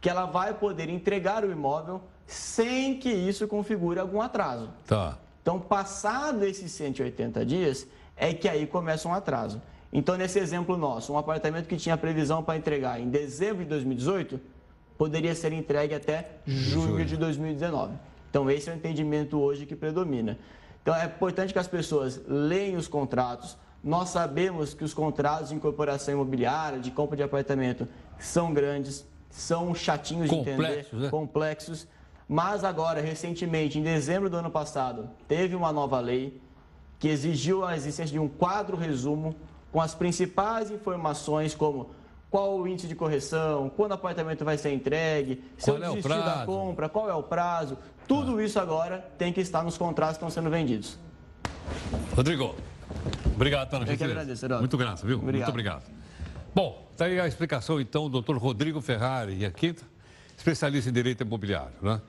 que 0.00 0.10
ela 0.10 0.26
vai 0.26 0.52
poder 0.52 0.88
entregar 0.88 1.44
o 1.44 1.52
imóvel 1.52 2.02
sem 2.26 2.98
que 2.98 3.10
isso 3.10 3.46
configure 3.46 4.00
algum 4.00 4.20
atraso. 4.20 4.70
Tá. 4.86 5.16
Então, 5.40 5.60
passado 5.60 6.44
esses 6.44 6.72
180 6.72 7.46
dias, 7.46 7.86
é 8.16 8.34
que 8.34 8.48
aí 8.48 8.66
começa 8.66 9.08
um 9.08 9.14
atraso. 9.14 9.62
Então, 9.92 10.16
nesse 10.16 10.38
exemplo 10.38 10.76
nosso, 10.76 11.12
um 11.12 11.18
apartamento 11.18 11.68
que 11.68 11.76
tinha 11.76 11.96
previsão 11.96 12.42
para 12.42 12.56
entregar 12.56 13.00
em 13.00 13.08
dezembro 13.08 13.62
de 13.62 13.68
2018, 13.70 14.40
poderia 15.02 15.34
ser 15.34 15.52
entregue 15.52 15.96
até 15.96 16.28
junho 16.46 17.04
de 17.04 17.16
2019. 17.16 17.92
Então, 18.30 18.48
esse 18.48 18.70
é 18.70 18.72
o 18.72 18.76
entendimento 18.76 19.36
hoje 19.36 19.66
que 19.66 19.74
predomina. 19.74 20.38
Então, 20.80 20.94
é 20.94 21.06
importante 21.06 21.52
que 21.52 21.58
as 21.58 21.66
pessoas 21.66 22.22
leiam 22.28 22.78
os 22.78 22.86
contratos. 22.86 23.58
Nós 23.82 24.10
sabemos 24.10 24.74
que 24.74 24.84
os 24.84 24.94
contratos 24.94 25.48
de 25.48 25.56
incorporação 25.56 26.14
imobiliária, 26.14 26.78
de 26.78 26.92
compra 26.92 27.16
de 27.16 27.22
apartamento, 27.24 27.88
são 28.16 28.54
grandes, 28.54 29.04
são 29.28 29.74
chatinhos 29.74 30.30
de 30.30 30.36
complexos, 30.36 30.92
entender, 30.92 31.02
né? 31.02 31.10
complexos. 31.10 31.88
Mas 32.28 32.62
agora, 32.62 33.00
recentemente, 33.00 33.80
em 33.80 33.82
dezembro 33.82 34.30
do 34.30 34.36
ano 34.36 34.52
passado, 34.52 35.10
teve 35.26 35.56
uma 35.56 35.72
nova 35.72 35.98
lei 35.98 36.40
que 37.00 37.08
exigiu 37.08 37.64
a 37.64 37.74
existência 37.74 38.12
de 38.12 38.20
um 38.20 38.28
quadro 38.28 38.76
resumo 38.76 39.34
com 39.72 39.80
as 39.80 39.96
principais 39.96 40.70
informações 40.70 41.56
como 41.56 41.90
qual 42.32 42.58
o 42.58 42.66
índice 42.66 42.88
de 42.88 42.94
correção, 42.94 43.70
quando 43.76 43.90
o 43.90 43.94
apartamento 43.94 44.42
vai 44.42 44.56
ser 44.56 44.72
entregue, 44.72 45.44
se 45.58 45.66
Qual 45.66 45.76
eu 45.76 45.84
é 45.84 45.90
o 45.90 45.94
desistir 45.96 46.08
da 46.18 46.22
prazo? 46.22 46.46
compra, 46.46 46.88
qual 46.88 47.10
é 47.10 47.14
o 47.14 47.22
prazo. 47.22 47.76
Tudo 48.08 48.40
isso 48.40 48.58
agora 48.58 48.98
tem 49.18 49.34
que 49.34 49.40
estar 49.42 49.62
nos 49.62 49.76
contratos 49.76 50.16
que 50.16 50.24
estão 50.24 50.30
sendo 50.30 50.48
vendidos. 50.50 50.98
Rodrigo, 52.16 52.54
obrigado 53.34 53.68
pela 53.68 53.84
que 53.84 53.90
gentileza. 53.90 54.12
agradeço, 54.20 54.44
Heródoto. 54.46 54.62
Muito 54.62 54.78
grato, 54.78 55.06
viu? 55.06 55.18
Obrigado. 55.18 55.38
Muito 55.40 55.50
obrigado. 55.50 55.82
Bom, 56.54 56.88
está 56.90 57.04
aí 57.04 57.20
a 57.20 57.26
explicação, 57.26 57.78
então, 57.78 58.04
do 58.04 58.10
doutor 58.10 58.38
Rodrigo 58.38 58.80
Ferrari, 58.80 59.44
aqui, 59.44 59.76
especialista 60.36 60.88
em 60.88 60.92
direito 60.92 61.22
imobiliário, 61.22 61.74
né? 61.82 62.00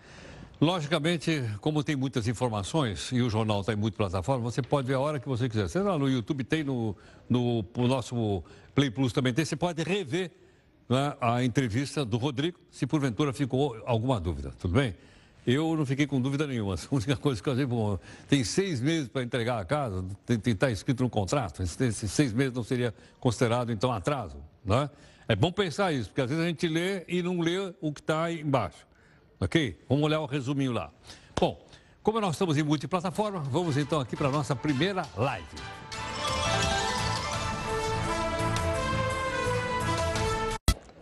Logicamente, 0.63 1.43
como 1.59 1.83
tem 1.83 1.93
muitas 1.93 2.25
informações 2.25 3.11
e 3.11 3.21
o 3.21 3.29
jornal 3.29 3.59
está 3.59 3.73
em 3.73 3.75
muitas 3.75 3.97
plataformas, 3.97 4.53
você 4.53 4.61
pode 4.61 4.87
ver 4.87 4.93
a 4.93 4.99
hora 5.01 5.19
que 5.19 5.27
você 5.27 5.49
quiser. 5.49 5.67
Você 5.67 5.79
lá 5.79 5.99
no 5.99 6.09
YouTube 6.09 6.41
tem, 6.45 6.63
no, 6.63 6.95
no, 7.29 7.65
no 7.75 7.85
nosso 7.85 8.41
Play 8.73 8.89
Plus 8.89 9.11
também 9.11 9.33
tem, 9.33 9.43
você 9.43 9.57
pode 9.57 9.83
rever 9.83 10.31
né, 10.87 11.17
a 11.19 11.43
entrevista 11.43 12.05
do 12.05 12.15
Rodrigo, 12.15 12.57
se 12.71 12.87
porventura 12.87 13.33
ficou 13.33 13.75
alguma 13.85 14.21
dúvida, 14.21 14.53
tudo 14.57 14.75
bem? 14.75 14.95
Eu 15.45 15.75
não 15.75 15.85
fiquei 15.85 16.07
com 16.07 16.21
dúvida 16.21 16.47
nenhuma. 16.47 16.75
A 16.89 16.95
única 16.95 17.17
coisa 17.17 17.43
que 17.43 17.49
eu 17.49 17.55
sei, 17.57 17.65
bom, 17.65 17.99
tem 18.29 18.45
seis 18.45 18.79
meses 18.79 19.09
para 19.09 19.21
entregar 19.21 19.59
a 19.59 19.65
casa, 19.65 20.01
tem 20.25 20.39
que 20.39 20.51
estar 20.51 20.71
escrito 20.71 21.03
no 21.03 21.09
contrato. 21.09 21.61
Esses 21.61 22.09
seis 22.09 22.31
meses 22.31 22.53
não 22.53 22.63
seria 22.63 22.93
considerado, 23.19 23.69
então, 23.69 23.91
atraso. 23.91 24.37
Né? 24.63 24.89
É 25.27 25.35
bom 25.35 25.51
pensar 25.51 25.91
isso, 25.91 26.07
porque 26.07 26.21
às 26.21 26.29
vezes 26.29 26.41
a 26.41 26.47
gente 26.47 26.65
lê 26.69 27.03
e 27.09 27.21
não 27.21 27.41
lê 27.41 27.57
o 27.81 27.91
que 27.91 27.99
está 27.99 28.31
embaixo. 28.31 28.92
Ok? 29.43 29.77
Vamos 29.89 30.03
olhar 30.03 30.21
o 30.21 30.25
resuminho 30.25 30.71
lá. 30.71 30.91
Bom, 31.39 31.59
como 32.01 32.19
nós 32.21 32.35
estamos 32.35 32.57
em 32.57 32.63
multiplataforma, 32.63 33.39
vamos 33.39 33.77
então 33.77 33.99
aqui 33.99 34.15
para 34.15 34.27
a 34.27 34.31
nossa 34.31 34.55
primeira 34.55 35.05
live. 35.17 35.45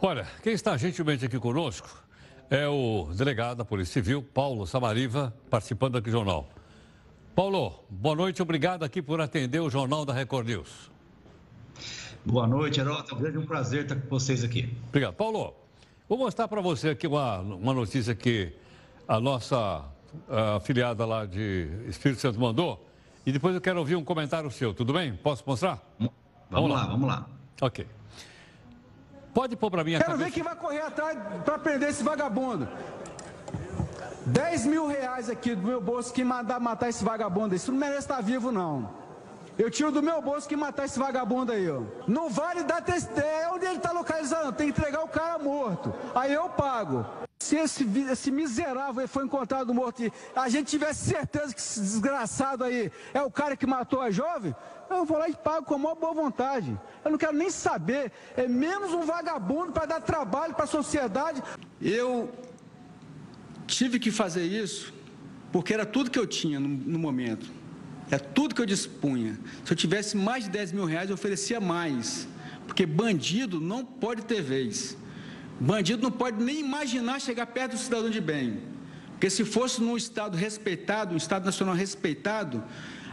Olha, 0.02 0.28
quem 0.42 0.54
está 0.54 0.76
gentilmente 0.78 1.26
aqui 1.26 1.40
conosco 1.40 1.88
é 2.50 2.68
o 2.68 3.10
delegado 3.14 3.58
da 3.58 3.66
Polícia 3.66 3.94
Civil, 3.94 4.24
Paulo 4.24 4.66
Samariva, 4.66 5.32
participando 5.50 5.98
aqui 5.98 6.10
do 6.10 6.14
jornal. 6.14 6.50
Paulo, 7.36 7.84
boa 7.90 8.16
noite, 8.16 8.42
obrigado 8.42 8.84
aqui 8.84 9.02
por 9.02 9.22
atender 9.22 9.60
o 9.60 9.70
Jornal 9.70 10.04
da 10.04 10.14
Record 10.14 10.48
News. 10.48 10.92
Boa 12.26 12.46
noite, 12.46 12.80
Heródoto. 12.80 13.26
É 13.26 13.30
um 13.38 13.46
prazer 13.46 13.84
estar 13.84 13.96
com 13.96 14.10
vocês 14.10 14.44
aqui. 14.44 14.70
Obrigado. 14.90 15.14
Paulo, 15.14 15.56
vou 16.12 16.18
mostrar 16.18 16.46
para 16.50 16.60
você 16.60 16.90
aqui 16.90 17.08
uma, 17.08 17.40
uma 17.40 17.74
notícia 17.74 18.14
que 18.14 18.52
a 19.08 19.18
nossa 19.18 19.82
afiliada 20.58 21.06
lá 21.06 21.26
de 21.26 21.70
Espírito 21.88 22.20
Santo 22.20 22.38
mandou. 22.38 22.86
E 23.26 23.32
depois 23.32 23.56
eu 23.56 23.62
quero 23.62 23.80
ouvir 23.80 23.96
um 23.96 24.04
comentário 24.04 24.52
seu, 24.52 24.74
tudo 24.74 24.92
bem? 24.92 25.14
Posso 25.16 25.42
mostrar? 25.48 25.80
Vamos, 25.98 26.14
vamos 26.50 26.70
lá, 26.70 26.76
lá, 26.76 26.86
vamos 26.86 27.08
lá. 27.08 27.26
Ok. 27.62 27.88
Pode 29.34 29.56
pôr 29.56 29.72
para 29.72 29.86
mim 29.86 29.96
a 29.96 30.00
Quero 30.00 30.12
cabeça... 30.12 30.30
ver 30.30 30.34
quem 30.34 30.44
vai 30.44 30.56
correr 30.58 30.82
atrás 30.82 31.18
para 31.46 31.58
prender 31.58 31.88
esse 31.88 32.04
vagabundo. 32.04 32.68
10 34.26 34.66
mil 34.66 34.88
reais 34.88 35.30
aqui 35.30 35.56
do 35.56 35.66
meu 35.66 35.80
bolso 35.80 36.14
que 36.14 36.26
mandar 36.26 36.60
matar 36.60 36.90
esse 36.90 37.06
vagabundo. 37.06 37.56
Isso 37.56 37.72
não 37.72 37.80
merece 37.80 38.00
estar 38.00 38.20
vivo, 38.20 38.52
não. 38.52 39.01
Eu 39.58 39.70
tiro 39.70 39.92
do 39.92 40.02
meu 40.02 40.22
bolso 40.22 40.48
que 40.48 40.56
matar 40.56 40.86
esse 40.86 40.98
vagabundo 40.98 41.52
aí, 41.52 41.70
ó. 41.70 41.82
Não 42.08 42.30
vale 42.30 42.64
dar 42.64 42.82
testemunho. 42.82 43.26
É 43.26 43.50
onde 43.50 43.66
ele 43.66 43.78
está 43.78 43.92
localizando. 43.92 44.52
Tem 44.54 44.72
que 44.72 44.80
entregar 44.80 45.04
o 45.04 45.08
cara 45.08 45.38
morto. 45.38 45.94
Aí 46.16 46.34
eu 46.34 46.50
pago. 46.50 47.06
Se 47.40 47.58
esse, 47.58 47.88
esse 48.10 48.32
miserável 48.32 49.08
foi 49.08 49.26
encontrado 49.26 49.74
morto 49.74 50.04
e 50.04 50.14
a 50.36 50.48
gente 50.48 50.70
tivesse 50.70 51.10
certeza 51.10 51.54
que 51.54 51.60
esse 51.60 51.80
desgraçado 51.80 52.64
aí 52.64 52.92
é 53.14 53.22
o 53.22 53.32
cara 53.32 53.58
que 53.58 53.66
matou 53.66 54.00
a 54.00 54.12
jovem, 54.12 54.56
eu 54.90 55.06
vou 55.06 55.18
lá 55.18 55.28
e 55.28 55.36
pago 55.36 55.66
com 55.66 55.76
a 55.76 55.78
maior 55.78 55.96
boa 55.96 56.14
vontade. 56.14 56.80
Eu 57.04 57.12
não 57.12 57.18
quero 57.18 57.36
nem 57.36 57.50
saber. 57.50 58.12
É 58.38 58.48
menos 58.48 58.94
um 58.94 59.02
vagabundo 59.02 59.72
para 59.72 59.86
dar 59.86 60.02
trabalho 60.02 60.54
para 60.54 60.66
a 60.66 60.68
sociedade. 60.68 61.42
Eu 61.82 62.32
tive 63.68 64.00
que 64.00 64.12
fazer 64.12 64.44
isso 64.44 64.94
porque 65.52 65.74
era 65.74 65.86
tudo 65.86 66.10
que 66.10 66.20
eu 66.20 66.28
tinha 66.28 66.60
no, 66.60 66.68
no 66.68 67.00
momento. 67.00 67.61
É 68.12 68.20
tudo 68.20 68.54
que 68.54 68.62
eu 68.62 68.66
dispunha. 68.66 69.40
Se 69.64 69.72
eu 69.72 69.78
tivesse 69.78 70.18
mais 70.18 70.44
de 70.44 70.50
10 70.50 70.74
mil 70.74 70.86
reais, 70.86 71.10
eu 71.10 71.14
oferecia 71.14 71.62
mais. 71.62 72.28
Porque 72.68 72.86
bandido 72.86 73.62
não 73.62 73.86
pode 73.86 74.24
ter 74.24 74.42
vez. 74.42 74.98
Bandido 75.60 76.04
não 76.04 76.12
pode 76.12 76.44
nem 76.44 76.60
imaginar 76.60 77.22
chegar 77.22 77.46
perto 77.48 77.72
do 77.72 77.78
cidadão 77.78 78.10
de 78.10 78.20
bem. 78.20 78.60
Porque 79.12 79.30
se 79.30 79.46
fosse 79.46 79.82
num 79.82 79.96
Estado 79.96 80.36
respeitado, 80.36 81.14
um 81.14 81.18
Estado 81.18 81.46
nacional 81.46 81.74
respeitado, 81.74 82.64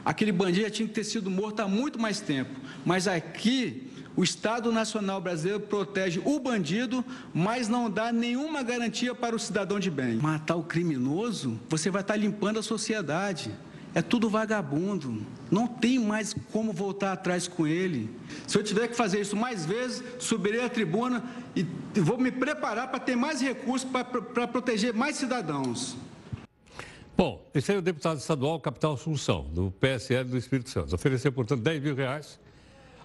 aquele 0.04 0.32
bandido 0.32 0.62
já 0.62 0.70
tinha 0.70 0.88
que 0.88 0.94
ter 0.94 1.04
sido 1.04 1.30
morto 1.30 1.60
há 1.60 1.68
muito 1.68 2.00
mais 2.00 2.20
tempo. 2.20 2.58
Mas 2.84 3.06
aqui, 3.06 3.88
o 4.16 4.24
Estado 4.24 4.72
Nacional 4.72 5.20
Brasileiro 5.20 5.60
protege 5.60 6.20
o 6.24 6.40
bandido, 6.40 7.04
mas 7.32 7.68
não 7.68 7.88
dá 7.88 8.10
nenhuma 8.10 8.64
garantia 8.64 9.14
para 9.14 9.36
o 9.36 9.38
cidadão 9.38 9.78
de 9.78 9.90
bem. 9.90 10.16
Matar 10.16 10.56
o 10.56 10.64
criminoso, 10.64 11.60
você 11.68 11.88
vai 11.88 12.00
estar 12.00 12.16
limpando 12.16 12.58
a 12.58 12.62
sociedade. 12.62 13.52
É 13.94 14.02
tudo 14.02 14.28
vagabundo. 14.28 15.22
Não 15.50 15.66
tem 15.66 15.98
mais 15.98 16.34
como 16.52 16.72
voltar 16.72 17.12
atrás 17.12 17.48
com 17.48 17.66
ele. 17.66 18.10
Se 18.46 18.58
eu 18.58 18.62
tiver 18.62 18.88
que 18.88 18.94
fazer 18.94 19.20
isso 19.20 19.36
mais 19.36 19.64
vezes, 19.64 20.02
subirei 20.18 20.62
à 20.64 20.68
tribuna 20.68 21.24
e 21.56 21.64
vou 22.00 22.18
me 22.18 22.30
preparar 22.30 22.88
para 22.88 23.00
ter 23.00 23.16
mais 23.16 23.40
recursos 23.40 23.88
para 23.88 24.46
proteger 24.46 24.92
mais 24.92 25.16
cidadãos. 25.16 25.96
Bom, 27.16 27.44
esse 27.52 27.72
é 27.72 27.76
o 27.76 27.82
deputado 27.82 28.18
estadual 28.18 28.60
Capital 28.60 28.94
Assunção, 28.94 29.42
do 29.52 29.72
PSL 29.72 30.28
do 30.28 30.36
Espírito 30.36 30.70
Santo. 30.70 30.94
Ofereceu, 30.94 31.32
portanto, 31.32 31.62
10 31.62 31.82
mil 31.82 31.94
reais 31.96 32.38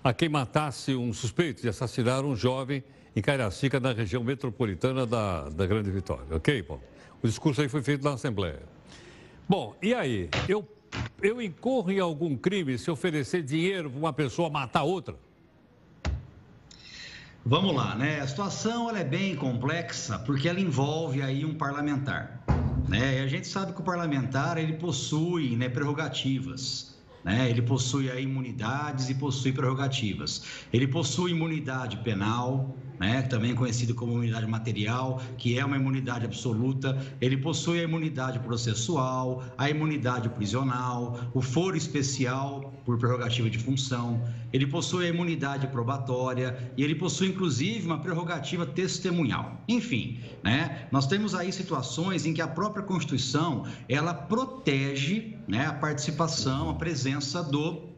a 0.03 0.13
quem 0.13 0.29
matasse 0.29 0.93
um 0.93 1.13
suspeito 1.13 1.61
de 1.61 1.69
assassinar 1.69 2.25
um 2.25 2.35
jovem 2.35 2.83
em 3.15 3.21
Cariacica, 3.21 3.79
na 3.79 3.93
região 3.93 4.23
metropolitana 4.23 5.05
da, 5.05 5.49
da 5.49 5.65
Grande 5.65 5.89
Vitória. 5.89 6.25
Ok, 6.31 6.61
Paulo? 6.63 6.83
O 7.21 7.27
discurso 7.27 7.61
aí 7.61 7.69
foi 7.69 7.81
feito 7.81 8.03
na 8.03 8.13
Assembleia. 8.13 8.72
Bom, 9.47 9.75
e 9.81 9.93
aí? 9.93 10.29
Eu 10.47 10.67
eu 11.21 11.41
incorro 11.41 11.91
em 11.91 11.99
algum 11.99 12.35
crime 12.35 12.77
se 12.77 12.91
oferecer 12.91 13.41
dinheiro 13.41 13.89
para 13.89 13.99
uma 13.99 14.13
pessoa 14.13 14.49
matar 14.49 14.83
outra? 14.83 15.15
Vamos 17.45 17.75
lá, 17.75 17.95
né? 17.95 18.19
A 18.19 18.27
situação 18.27 18.89
ela 18.89 18.99
é 18.99 19.03
bem 19.03 19.35
complexa 19.35 20.19
porque 20.19 20.47
ela 20.47 20.59
envolve 20.59 21.21
aí 21.21 21.45
um 21.45 21.55
parlamentar, 21.55 22.41
né? 22.87 23.19
E 23.19 23.19
a 23.21 23.27
gente 23.27 23.47
sabe 23.47 23.73
que 23.73 23.81
o 23.81 23.83
parlamentar 23.83 24.57
ele 24.57 24.73
possui 24.73 25.55
né, 25.55 25.67
prerrogativas, 25.69 26.92
né? 27.23 27.49
Ele 27.49 27.61
possui 27.61 28.11
aí 28.11 28.23
imunidades 28.23 29.09
e 29.09 29.15
possui 29.15 29.51
prerrogativas. 29.51 30.43
Ele 30.71 30.87
possui 30.87 31.31
imunidade 31.31 31.97
penal, 31.97 32.75
né, 32.99 33.21
também 33.23 33.55
conhecido 33.55 33.93
como 33.95 34.13
imunidade 34.13 34.47
material, 34.47 35.21
que 35.37 35.57
é 35.57 35.65
uma 35.65 35.75
imunidade 35.75 36.25
absoluta. 36.25 36.97
Ele 37.19 37.37
possui 37.37 37.79
a 37.79 37.83
imunidade 37.83 38.39
processual, 38.39 39.43
a 39.57 39.69
imunidade 39.69 40.29
prisional, 40.29 41.19
o 41.33 41.41
foro 41.41 41.75
especial 41.75 42.73
por 42.85 42.97
prerrogativa 42.97 43.49
de 43.49 43.57
função. 43.57 44.21
Ele 44.53 44.67
possui 44.67 45.05
a 45.05 45.09
imunidade 45.09 45.67
probatória 45.67 46.71
e 46.77 46.83
ele 46.83 46.95
possui 46.95 47.27
inclusive 47.29 47.85
uma 47.85 47.97
prerrogativa 47.97 48.65
testemunhal. 48.65 49.59
Enfim, 49.67 50.19
né, 50.43 50.87
nós 50.91 51.07
temos 51.07 51.33
aí 51.33 51.51
situações 51.51 52.25
em 52.25 52.33
que 52.33 52.41
a 52.41 52.47
própria 52.47 52.83
Constituição 52.83 53.65
ela 53.89 54.13
protege 54.13 55.35
né, 55.47 55.65
a 55.65 55.73
participação, 55.73 56.69
a 56.69 56.75
presença 56.75 57.41
do 57.41 57.92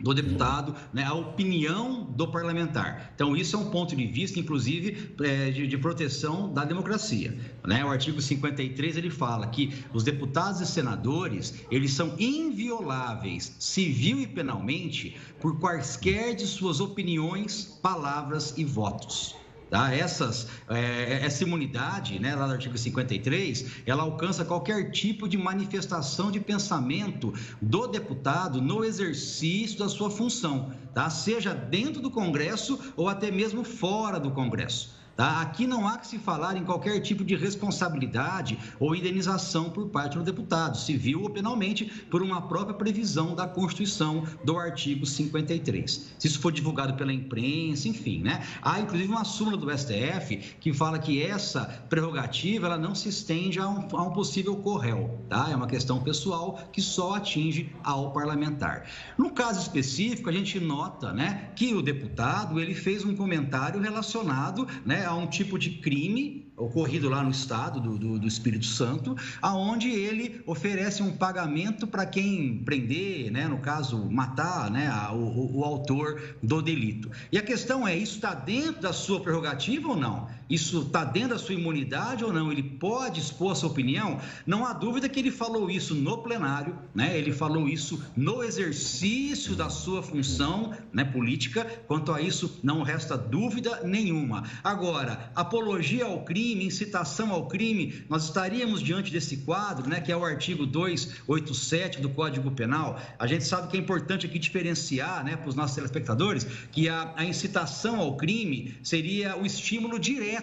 do 0.00 0.14
deputado, 0.14 0.74
né, 0.92 1.04
a 1.04 1.14
opinião 1.14 2.04
do 2.04 2.28
parlamentar. 2.28 3.12
Então, 3.14 3.36
isso 3.36 3.56
é 3.56 3.58
um 3.58 3.70
ponto 3.70 3.94
de 3.94 4.06
vista, 4.06 4.38
inclusive, 4.38 5.14
é, 5.20 5.50
de, 5.50 5.66
de, 5.66 5.78
proteção 5.78 6.52
da 6.52 6.64
democracia. 6.64 7.36
Né? 7.66 7.84
O 7.84 7.88
artigo 7.88 8.20
53, 8.20 8.96
ele 8.96 9.10
fala 9.10 9.46
que 9.46 9.72
os 9.92 10.02
deputados 10.02 10.60
e 10.60 10.66
senadores, 10.66 11.54
eles 11.70 11.92
são 11.92 12.14
invioláveis, 12.18 13.54
civil 13.58 14.20
e 14.20 14.26
penalmente, 14.26 15.16
por 15.40 15.58
quaisquer 15.58 16.34
de 16.34 16.46
suas 16.46 16.80
opiniões, 16.80 17.78
palavras 17.82 18.54
e 18.56 18.64
votos. 18.64 19.39
Tá? 19.70 19.94
Essas, 19.94 20.48
é, 20.68 21.24
essa 21.24 21.44
imunidade, 21.44 22.18
né, 22.18 22.34
lá 22.34 22.46
no 22.48 22.54
artigo 22.54 22.76
53, 22.76 23.84
ela 23.86 24.02
alcança 24.02 24.44
qualquer 24.44 24.90
tipo 24.90 25.28
de 25.28 25.38
manifestação 25.38 26.28
de 26.30 26.40
pensamento 26.40 27.32
do 27.62 27.86
deputado 27.86 28.60
no 28.60 28.84
exercício 28.84 29.78
da 29.78 29.88
sua 29.88 30.10
função, 30.10 30.72
tá? 30.92 31.08
seja 31.08 31.54
dentro 31.54 32.02
do 32.02 32.10
Congresso 32.10 32.80
ou 32.96 33.08
até 33.08 33.30
mesmo 33.30 33.62
fora 33.62 34.18
do 34.18 34.32
Congresso. 34.32 34.99
Tá? 35.20 35.42
Aqui 35.42 35.66
não 35.66 35.86
há 35.86 35.98
que 35.98 36.06
se 36.06 36.18
falar 36.18 36.56
em 36.56 36.64
qualquer 36.64 36.98
tipo 37.00 37.22
de 37.22 37.36
responsabilidade 37.36 38.58
ou 38.78 38.96
indenização 38.96 39.68
por 39.68 39.90
parte 39.90 40.16
do 40.16 40.24
deputado, 40.24 40.78
civil 40.78 41.20
ou 41.22 41.28
penalmente, 41.28 41.84
por 42.10 42.22
uma 42.22 42.40
própria 42.40 42.74
previsão 42.74 43.34
da 43.34 43.46
Constituição 43.46 44.24
do 44.42 44.58
artigo 44.58 45.04
53. 45.04 46.14
Se 46.18 46.26
isso 46.26 46.40
for 46.40 46.50
divulgado 46.50 46.94
pela 46.94 47.12
imprensa, 47.12 47.86
enfim, 47.86 48.22
né? 48.22 48.42
Há 48.62 48.80
inclusive 48.80 49.12
uma 49.12 49.24
súmula 49.24 49.58
do 49.58 49.70
STF 49.70 50.38
que 50.58 50.72
fala 50.72 50.98
que 50.98 51.22
essa 51.22 51.66
prerrogativa 51.90 52.64
ela 52.64 52.78
não 52.78 52.94
se 52.94 53.10
estende 53.10 53.58
a 53.58 53.68
um, 53.68 53.88
a 53.92 54.02
um 54.02 54.12
possível 54.12 54.56
corréu, 54.56 55.20
tá? 55.28 55.48
É 55.50 55.54
uma 55.54 55.66
questão 55.66 56.02
pessoal 56.02 56.58
que 56.72 56.80
só 56.80 57.16
atinge 57.16 57.70
ao 57.84 58.10
parlamentar. 58.10 58.86
No 59.18 59.32
caso 59.32 59.60
específico, 59.60 60.30
a 60.30 60.32
gente 60.32 60.58
nota, 60.58 61.12
né, 61.12 61.50
que 61.54 61.74
o 61.74 61.82
deputado 61.82 62.58
ele 62.58 62.74
fez 62.74 63.04
um 63.04 63.14
comentário 63.14 63.78
relacionado, 63.82 64.66
né, 64.82 65.09
a 65.10 65.16
um 65.16 65.26
tipo 65.26 65.58
de 65.58 65.70
crime 65.70 66.50
ocorrido 66.56 67.08
lá 67.08 67.22
no 67.22 67.30
estado 67.30 67.80
do, 67.80 67.98
do, 67.98 68.18
do 68.18 68.28
Espírito 68.28 68.66
Santo, 68.66 69.16
aonde 69.40 69.88
ele 69.88 70.42
oferece 70.46 71.02
um 71.02 71.16
pagamento 71.16 71.86
para 71.86 72.04
quem 72.04 72.58
prender, 72.58 73.30
né, 73.30 73.48
no 73.48 73.58
caso 73.58 74.10
matar, 74.10 74.70
né, 74.70 74.88
a, 74.88 75.12
o, 75.12 75.58
o, 75.58 75.64
autor 75.64 76.36
do 76.42 76.60
delito. 76.60 77.10
E 77.32 77.38
a 77.38 77.42
questão 77.42 77.88
é, 77.88 77.96
isso 77.96 78.16
está 78.16 78.34
dentro 78.34 78.82
da 78.82 78.92
sua 78.92 79.20
prerrogativa 79.20 79.88
ou 79.88 79.96
não? 79.96 80.28
Isso 80.50 80.82
está 80.82 81.04
dentro 81.04 81.30
da 81.30 81.38
sua 81.38 81.54
imunidade 81.54 82.24
ou 82.24 82.32
não? 82.32 82.50
Ele 82.50 82.62
pode 82.62 83.20
expor 83.20 83.52
a 83.52 83.54
sua 83.54 83.70
opinião? 83.70 84.20
Não 84.44 84.66
há 84.66 84.72
dúvida 84.72 85.08
que 85.08 85.20
ele 85.20 85.30
falou 85.30 85.70
isso 85.70 85.94
no 85.94 86.18
plenário, 86.18 86.76
né? 86.92 87.16
Ele 87.16 87.32
falou 87.32 87.68
isso 87.68 88.02
no 88.16 88.42
exercício 88.42 89.54
da 89.54 89.70
sua 89.70 90.02
função, 90.02 90.74
né, 90.92 91.04
política. 91.04 91.64
Quanto 91.86 92.12
a 92.12 92.20
isso, 92.20 92.58
não 92.64 92.82
resta 92.82 93.16
dúvida 93.16 93.80
nenhuma. 93.84 94.42
Agora, 94.64 95.30
apologia 95.36 96.04
ao 96.04 96.24
crime 96.24 96.64
incitação 96.64 97.30
ao 97.30 97.46
crime, 97.46 98.04
nós 98.08 98.24
estaríamos 98.24 98.82
diante 98.82 99.12
desse 99.12 99.38
quadro, 99.38 99.88
né, 99.88 100.00
que 100.00 100.10
é 100.10 100.16
o 100.16 100.24
artigo 100.24 100.66
287 100.66 102.00
do 102.00 102.10
Código 102.10 102.50
Penal. 102.50 103.00
A 103.18 103.26
gente 103.26 103.44
sabe 103.44 103.68
que 103.68 103.76
é 103.76 103.80
importante 103.80 104.26
aqui 104.26 104.38
diferenciar, 104.38 105.24
né, 105.24 105.36
para 105.36 105.48
os 105.48 105.54
nossos 105.54 105.76
telespectadores, 105.76 106.44
que 106.72 106.88
a, 106.88 107.12
a 107.16 107.24
incitação 107.24 108.00
ao 108.00 108.16
crime 108.16 108.74
seria 108.82 109.36
o 109.36 109.46
estímulo 109.46 109.98
direto 109.98 110.39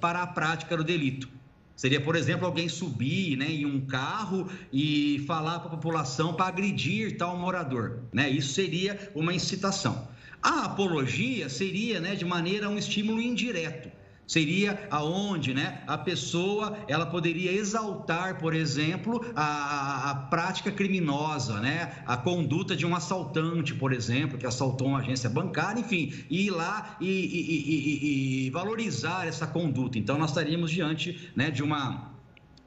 para 0.00 0.22
a 0.22 0.26
prática 0.26 0.76
do 0.76 0.84
delito. 0.84 1.28
Seria, 1.76 2.00
por 2.00 2.14
exemplo, 2.14 2.46
alguém 2.46 2.68
subir 2.68 3.36
né, 3.36 3.50
em 3.50 3.66
um 3.66 3.80
carro 3.84 4.48
e 4.72 5.24
falar 5.26 5.58
para 5.58 5.68
a 5.68 5.76
população 5.76 6.34
para 6.34 6.46
agredir 6.46 7.16
tal 7.16 7.36
morador. 7.36 8.00
Né? 8.12 8.30
Isso 8.30 8.54
seria 8.54 9.10
uma 9.14 9.34
incitação. 9.34 10.08
A 10.40 10.66
apologia 10.66 11.48
seria, 11.48 12.00
né, 12.00 12.14
de 12.14 12.24
maneira 12.24 12.68
um 12.68 12.78
estímulo 12.78 13.20
indireto 13.20 13.90
Seria 14.26 14.88
aonde, 14.90 15.52
né, 15.52 15.82
a 15.86 15.98
pessoa 15.98 16.78
ela 16.88 17.06
poderia 17.06 17.52
exaltar, 17.52 18.38
por 18.38 18.54
exemplo, 18.54 19.24
a, 19.36 20.10
a, 20.10 20.14
prática 20.14 20.72
criminosa, 20.72 21.60
né, 21.60 21.92
a 22.06 22.16
conduta 22.16 22.74
de 22.74 22.86
um 22.86 22.94
assaltante, 22.94 23.74
por 23.74 23.92
exemplo, 23.92 24.38
que 24.38 24.46
assaltou 24.46 24.88
uma 24.88 25.00
agência 25.00 25.28
bancária, 25.28 25.80
enfim, 25.80 26.12
ir 26.30 26.50
lá 26.50 26.96
e, 27.00 27.06
e, 27.06 28.44
e, 28.44 28.46
e 28.46 28.50
valorizar 28.50 29.26
essa 29.26 29.46
conduta. 29.46 29.98
Então, 29.98 30.16
nós 30.16 30.30
estaríamos 30.30 30.70
diante, 30.70 31.30
né, 31.36 31.50
de 31.50 31.62
uma 31.62 32.13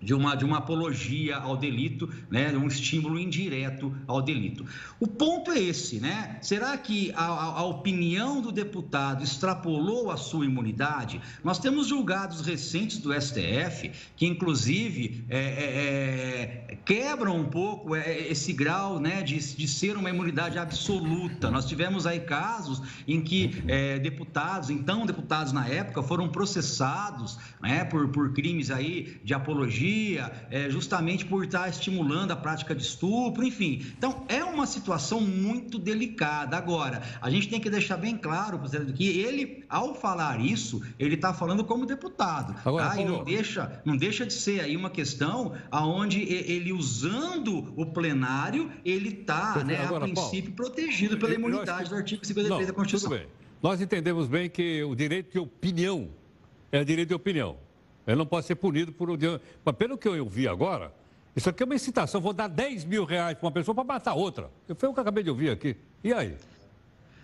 de 0.01 0.13
uma, 0.13 0.35
de 0.35 0.45
uma 0.45 0.59
apologia 0.59 1.37
ao 1.37 1.57
delito, 1.57 2.09
né, 2.29 2.51
um 2.55 2.67
estímulo 2.67 3.19
indireto 3.19 3.95
ao 4.05 4.21
delito. 4.21 4.65
O 4.99 5.07
ponto 5.07 5.51
é 5.51 5.59
esse, 5.59 5.99
né? 5.99 6.37
Será 6.41 6.77
que 6.77 7.11
a, 7.15 7.25
a, 7.25 7.63
opinião 7.65 8.39
do 8.41 8.51
deputado 8.51 9.23
extrapolou 9.23 10.11
a 10.11 10.17
sua 10.17 10.45
imunidade? 10.45 11.19
Nós 11.43 11.57
temos 11.57 11.87
julgados 11.87 12.41
recentes 12.41 12.99
do 12.99 13.11
STF 13.13 13.91
que, 14.15 14.25
inclusive, 14.25 15.25
é, 15.29 15.37
é, 15.37 16.73
é, 16.73 16.77
quebram 16.85 17.37
um 17.37 17.45
pouco 17.45 17.95
é, 17.95 18.27
esse 18.27 18.53
grau 18.53 18.99
né, 18.99 19.23
de, 19.23 19.37
de 19.37 19.67
ser 19.67 19.97
uma 19.97 20.09
imunidade 20.09 20.59
absoluta. 20.59 21.49
Nós 21.49 21.65
tivemos 21.65 22.05
aí 22.05 22.19
casos 22.19 22.81
em 23.07 23.21
que 23.21 23.63
é, 23.67 23.97
deputados, 23.97 24.69
então 24.69 25.05
deputados 25.05 25.51
na 25.51 25.67
época, 25.67 26.03
foram 26.03 26.29
processados 26.29 27.39
né, 27.61 27.83
por, 27.83 28.09
por 28.09 28.33
crimes 28.33 28.69
aí 28.69 29.19
de 29.23 29.33
apologia 29.33 29.86
dia, 29.87 30.31
é, 30.51 30.69
justamente 30.69 31.25
por 31.25 31.45
estar 31.45 31.69
estimulando 31.69 32.31
a 32.31 32.35
prática 32.35 32.75
de 32.75 32.83
estupro, 32.83 33.45
enfim. 33.45 33.85
Então, 33.97 34.25
é 34.27 34.43
uma 34.43 34.67
situação 34.67 35.21
muito 35.21 35.79
delicada. 35.79 36.57
Agora, 36.57 37.01
a 37.21 37.29
gente 37.29 37.47
tem 37.47 37.59
que 37.59 37.69
deixar 37.69 37.97
bem 37.97 38.17
claro, 38.17 38.59
que 38.95 39.07
ele, 39.19 39.63
ao 39.69 39.95
falar 39.95 40.41
isso, 40.41 40.81
ele 40.99 41.15
está 41.15 41.33
falando 41.33 41.63
como 41.63 41.85
deputado. 41.85 42.55
Agora, 42.65 42.89
tá? 42.89 43.01
E 43.01 43.05
não 43.05 43.23
deixa, 43.23 43.81
não 43.85 43.95
deixa 43.95 44.25
de 44.25 44.33
ser 44.33 44.59
aí 44.61 44.75
uma 44.75 44.89
questão 44.89 45.53
aonde 45.71 46.21
ele, 46.21 46.73
usando 46.73 47.73
o 47.75 47.85
plenário, 47.85 48.69
ele 48.83 49.09
está, 49.09 49.63
né, 49.63 49.85
a 49.85 49.99
princípio, 49.99 50.51
Paulo, 50.53 50.71
protegido 50.71 51.17
pela 51.17 51.33
imunidade 51.33 51.81
nós... 51.81 51.89
do 51.89 51.95
artigo 51.95 52.25
53 52.25 52.59
não, 52.59 52.67
da 52.67 52.73
Constituição. 52.73 53.19
Nós 53.61 53.81
entendemos 53.81 54.27
bem 54.27 54.49
que 54.49 54.83
o 54.83 54.93
direito 54.93 55.31
de 55.31 55.39
opinião 55.39 56.09
é 56.71 56.83
direito 56.83 57.09
de 57.09 57.15
opinião. 57.15 57.57
Ele 58.07 58.15
não 58.15 58.25
pode 58.25 58.45
ser 58.45 58.55
punido 58.55 58.91
por 58.93 59.09
um. 59.09 59.17
Mas 59.63 59.75
pelo 59.75 59.97
que 59.97 60.07
eu 60.07 60.23
ouvi 60.23 60.47
agora, 60.47 60.93
isso 61.35 61.49
aqui 61.49 61.61
é 61.61 61.65
uma 61.65 61.75
incitação. 61.75 62.21
Vou 62.21 62.33
dar 62.33 62.47
10 62.47 62.85
mil 62.85 63.03
reais 63.03 63.37
para 63.37 63.45
uma 63.45 63.51
pessoa 63.51 63.75
para 63.75 63.83
matar 63.83 64.13
outra. 64.13 64.49
Foi 64.77 64.89
o 64.89 64.93
que 64.93 64.99
eu 64.99 65.01
acabei 65.01 65.23
de 65.23 65.29
ouvir 65.29 65.49
aqui. 65.49 65.75
E 66.03 66.13
aí? 66.13 66.35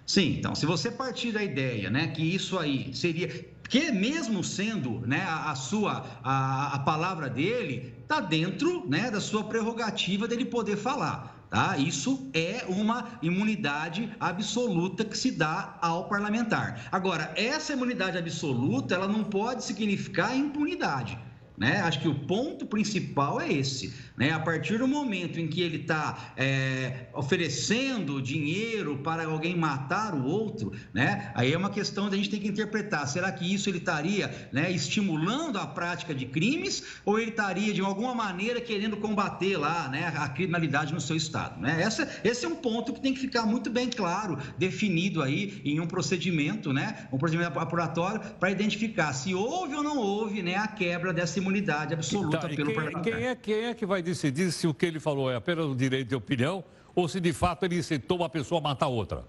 Sim, 0.06 0.36
então, 0.38 0.54
se 0.54 0.66
você 0.66 0.92
partir 0.92 1.32
da 1.32 1.42
ideia, 1.42 1.90
né, 1.90 2.08
que 2.08 2.22
isso 2.22 2.60
aí 2.60 2.94
seria 2.94 3.30
que 3.70 3.92
mesmo 3.92 4.44
sendo 4.44 5.00
né, 5.08 5.22
a, 5.22 5.52
a 5.52 5.56
sua 5.56 6.06
a, 6.22 6.76
a, 6.76 6.80
palavra 6.80 7.30
dele 7.30 7.94
está 8.02 8.20
dentro 8.20 8.88
né, 8.88 9.10
da 9.10 9.22
sua 9.22 9.46
prerrogativa 9.46 10.28
dele 10.28 10.46
poder 10.46 10.76
falar. 10.76 11.33
Tá? 11.54 11.78
Isso 11.78 12.32
é 12.34 12.66
uma 12.68 13.20
imunidade 13.22 14.12
absoluta 14.20 15.06
que 15.06 15.16
se 15.16 15.30
dá 15.30 15.78
ao 15.80 16.06
parlamentar. 16.06 16.88
Agora, 16.92 17.32
essa 17.36 17.74
imunidade 17.74 18.18
absoluta, 18.18 18.96
ela 18.96 19.08
não 19.08 19.24
pode 19.24 19.64
significar 19.64 20.36
impunidade. 20.36 21.16
Né? 21.56 21.80
Acho 21.82 22.00
que 22.00 22.08
o 22.08 22.16
ponto 22.26 22.66
principal 22.66 23.40
é 23.40 23.54
esse. 23.54 23.94
Né? 24.16 24.32
A 24.32 24.40
partir 24.40 24.78
do 24.78 24.88
momento 24.88 25.40
em 25.40 25.48
que 25.48 25.62
ele 25.62 25.78
está 25.78 26.34
é, 26.38 27.08
oferecendo 27.14 28.22
dinheiro 28.22 28.98
para 28.98 29.26
alguém 29.26 29.56
matar 29.56 30.14
o 30.14 30.26
outro, 30.26 30.72
né? 30.94 31.32
aí 31.34 31.52
é 31.52 31.58
uma 31.58 31.70
questão 31.70 32.10
da 32.10 32.16
gente 32.16 32.30
ter 32.30 32.40
que 32.40 32.48
interpretar. 32.48 33.08
Será 33.08 33.32
que 33.32 33.52
isso 33.52 33.70
ele 33.70 33.80
estaria 33.80 34.50
né, 34.52 34.72
estimulando 34.72 35.58
a 35.58 35.66
prática 35.66 36.14
de 36.14 36.26
crimes 36.26 36.84
ou 37.04 37.20
ele 37.20 37.32
estaria, 37.32 37.74
de 37.74 37.82
alguma 37.82 38.14
maneira, 38.14 38.62
querendo 38.62 38.98
combater 38.98 39.58
lá 39.58 39.90
né, 39.90 40.14
a 40.16 40.30
criminalidade 40.30 40.94
no 40.94 41.02
seu 41.02 41.16
estado? 41.16 41.60
Né? 41.60 41.82
Essa, 41.82 42.08
esse 42.24 42.46
é 42.46 42.48
um 42.48 42.56
ponto 42.56 42.94
que 42.94 43.02
tem 43.02 43.14
que 43.14 43.20
ficar 43.20 43.46
muito 43.46 43.70
bem 43.70 43.90
claro, 43.90 44.38
definido 44.58 45.22
aí 45.22 45.60
em 45.66 45.80
um 45.80 45.88
procedimento, 45.88 46.72
né, 46.72 47.08
um 47.12 47.18
procedimento 47.18 47.60
apuratório, 47.60 48.22
para 48.40 48.52
identificar 48.52 49.14
se 49.14 49.34
houve 49.34 49.76
ou 49.76 49.82
não 49.82 49.98
houve 49.98 50.44
né, 50.44 50.56
a 50.56 50.68
quebra 50.68 51.12
dessa 51.12 51.40
imunidade 51.40 51.94
absoluta 51.94 52.38
tá, 52.38 52.48
pelo 52.48 52.68
quem, 52.68 52.76
parlamentar. 52.76 53.04
Quem 53.04 53.28
é, 53.28 53.36
quem 53.36 53.66
é 53.66 53.74
que 53.74 53.86
vai 53.86 54.03
decidir 54.04 54.52
se 54.52 54.68
o 54.68 54.74
que 54.74 54.86
ele 54.86 55.00
falou 55.00 55.32
é 55.32 55.36
apenas 55.36 55.66
o 55.66 55.76
direito 55.76 56.10
de 56.10 56.16
opinião 56.16 56.64
ou 56.94 57.08
se 57.08 57.20
de 57.20 57.34
fato 57.34 57.66
ele 57.66 57.78
incitou 57.78 58.18
uma 58.18 58.30
pessoa 58.30 58.60
a 58.60 58.62
matar 58.62 58.88
outra? 58.88 59.24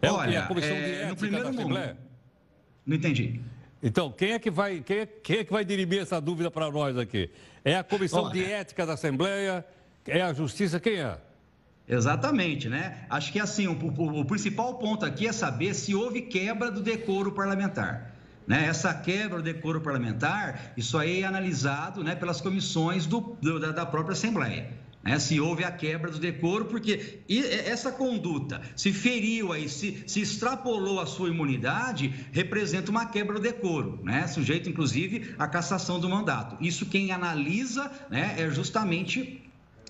É 0.00 0.10
Olha, 0.10 0.28
o 0.28 0.30
que? 0.30 0.36
A 0.36 0.46
comissão 0.46 0.76
é, 0.76 0.82
de 0.82 0.94
ética 0.94 1.30
da 1.30 1.48
Assembleia? 1.48 1.86
Momento, 1.86 1.98
não 2.86 2.96
entendi. 2.96 3.40
Então, 3.82 4.10
quem 4.10 4.32
é 4.32 4.38
que 4.38 4.50
vai, 4.50 4.80
quem 4.80 4.98
é, 4.98 5.06
quem 5.06 5.38
é 5.38 5.44
que 5.44 5.52
vai 5.52 5.64
dirimir 5.64 6.00
essa 6.00 6.20
dúvida 6.20 6.50
para 6.50 6.70
nós 6.70 6.96
aqui? 6.96 7.30
É 7.64 7.76
a 7.76 7.84
comissão 7.84 8.24
Olha, 8.24 8.32
de 8.32 8.44
ética 8.44 8.86
da 8.86 8.94
Assembleia? 8.94 9.64
É 10.06 10.22
a 10.22 10.32
justiça? 10.32 10.78
Quem 10.78 11.00
é? 11.00 11.18
Exatamente, 11.86 12.68
né? 12.68 13.04
Acho 13.10 13.30
que 13.30 13.38
assim, 13.38 13.66
o, 13.66 13.72
o, 13.72 14.20
o 14.20 14.24
principal 14.24 14.74
ponto 14.78 15.04
aqui 15.04 15.26
é 15.26 15.32
saber 15.32 15.74
se 15.74 15.94
houve 15.94 16.22
quebra 16.22 16.70
do 16.70 16.80
decoro 16.80 17.32
parlamentar. 17.32 18.13
Né? 18.46 18.66
Essa 18.66 18.92
quebra 18.92 19.38
do 19.38 19.42
decoro 19.42 19.80
parlamentar, 19.80 20.72
isso 20.76 20.98
aí 20.98 21.22
é 21.22 21.26
analisado 21.26 22.02
né, 22.04 22.14
pelas 22.14 22.40
comissões 22.40 23.06
do, 23.06 23.36
do, 23.40 23.72
da 23.72 23.86
própria 23.86 24.12
Assembleia. 24.12 24.84
Né? 25.04 25.18
Se 25.18 25.38
houve 25.38 25.64
a 25.64 25.70
quebra 25.70 26.10
do 26.10 26.18
decoro, 26.18 26.64
porque 26.64 27.20
essa 27.66 27.92
conduta 27.92 28.62
se 28.74 28.92
feriu 28.92 29.52
aí, 29.52 29.68
se, 29.68 30.02
se 30.06 30.20
extrapolou 30.20 30.98
a 30.98 31.06
sua 31.06 31.28
imunidade, 31.28 32.12
representa 32.32 32.90
uma 32.90 33.04
quebra 33.06 33.34
do 33.34 33.40
decoro, 33.40 34.00
né? 34.02 34.26
sujeito 34.26 34.68
inclusive 34.68 35.34
à 35.38 35.46
cassação 35.46 36.00
do 36.00 36.08
mandato. 36.08 36.56
Isso 36.60 36.86
quem 36.86 37.12
analisa 37.12 37.90
né, 38.10 38.34
é 38.38 38.50
justamente 38.50 39.43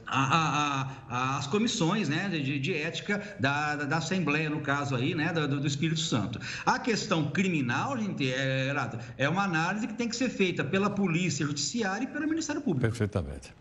a, 0.06 0.88
a, 1.08 1.38
as 1.38 1.46
comissões 1.46 2.08
né, 2.08 2.28
de, 2.28 2.58
de 2.58 2.74
ética 2.74 3.22
da, 3.38 3.76
da, 3.76 3.84
da, 3.84 3.96
Assembleia, 3.98 4.50
no 4.50 4.60
caso 4.60 4.94
aí, 4.94 5.14
né, 5.14 5.32
do, 5.32 5.60
do, 5.60 5.66
Espírito 5.66 6.00
Santo. 6.00 6.38
A 6.64 6.78
questão 6.78 7.30
criminal, 7.30 7.96
gente, 7.98 8.32
é, 8.32 8.74
é 9.18 9.28
uma 9.28 9.44
análise 9.44 9.86
que 9.86 9.94
tem 9.94 10.08
que 10.08 10.16
ser 10.16 10.28
feita 10.28 10.64
pela 10.64 10.90
Polícia 10.90 11.46
Judiciária 11.46 12.04
e 12.04 12.06
pelo 12.06 12.26
Ministério 12.28 12.60
Público. 12.60 12.86
Perfeitamente. 12.86 13.52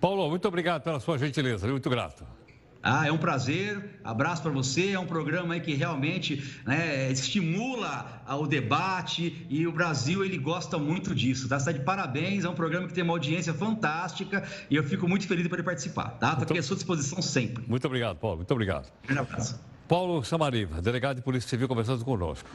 Paulo, 0.00 0.28
muito 0.28 0.46
obrigado 0.46 0.82
pela 0.82 1.00
sua 1.00 1.18
gentileza, 1.18 1.66
muito 1.66 1.90
grato. 1.90 2.37
Ah, 2.82 3.06
é 3.06 3.12
um 3.12 3.18
prazer, 3.18 4.00
abraço 4.04 4.40
para 4.40 4.52
você. 4.52 4.90
É 4.92 4.98
um 4.98 5.06
programa 5.06 5.54
aí 5.54 5.60
que 5.60 5.74
realmente 5.74 6.60
né, 6.64 7.10
estimula 7.10 8.22
o 8.28 8.46
debate 8.46 9.46
e 9.50 9.66
o 9.66 9.72
Brasil 9.72 10.24
ele 10.24 10.38
gosta 10.38 10.78
muito 10.78 11.14
disso. 11.14 11.48
Tá? 11.48 11.56
Está 11.56 11.72
de 11.72 11.80
parabéns, 11.80 12.44
é 12.44 12.48
um 12.48 12.54
programa 12.54 12.86
que 12.86 12.94
tem 12.94 13.02
uma 13.02 13.14
audiência 13.14 13.52
fantástica 13.52 14.46
e 14.70 14.76
eu 14.76 14.84
fico 14.84 15.08
muito 15.08 15.26
feliz 15.26 15.42
de 15.42 15.48
poder 15.48 15.64
participar. 15.64 16.10
Tá? 16.18 16.30
Estou 16.30 16.44
aqui 16.44 16.58
à 16.58 16.62
sua 16.62 16.76
disposição 16.76 17.20
sempre. 17.20 17.64
Muito 17.66 17.86
obrigado, 17.86 18.16
Paulo. 18.16 18.38
Muito 18.38 18.52
obrigado. 18.52 18.90
Um 19.10 19.18
abraço. 19.18 19.60
Paulo 19.88 20.22
Samariva, 20.22 20.80
delegado 20.80 21.16
de 21.16 21.22
Polícia 21.22 21.48
Civil, 21.48 21.66
conversando 21.66 22.04
conosco. 22.04 22.48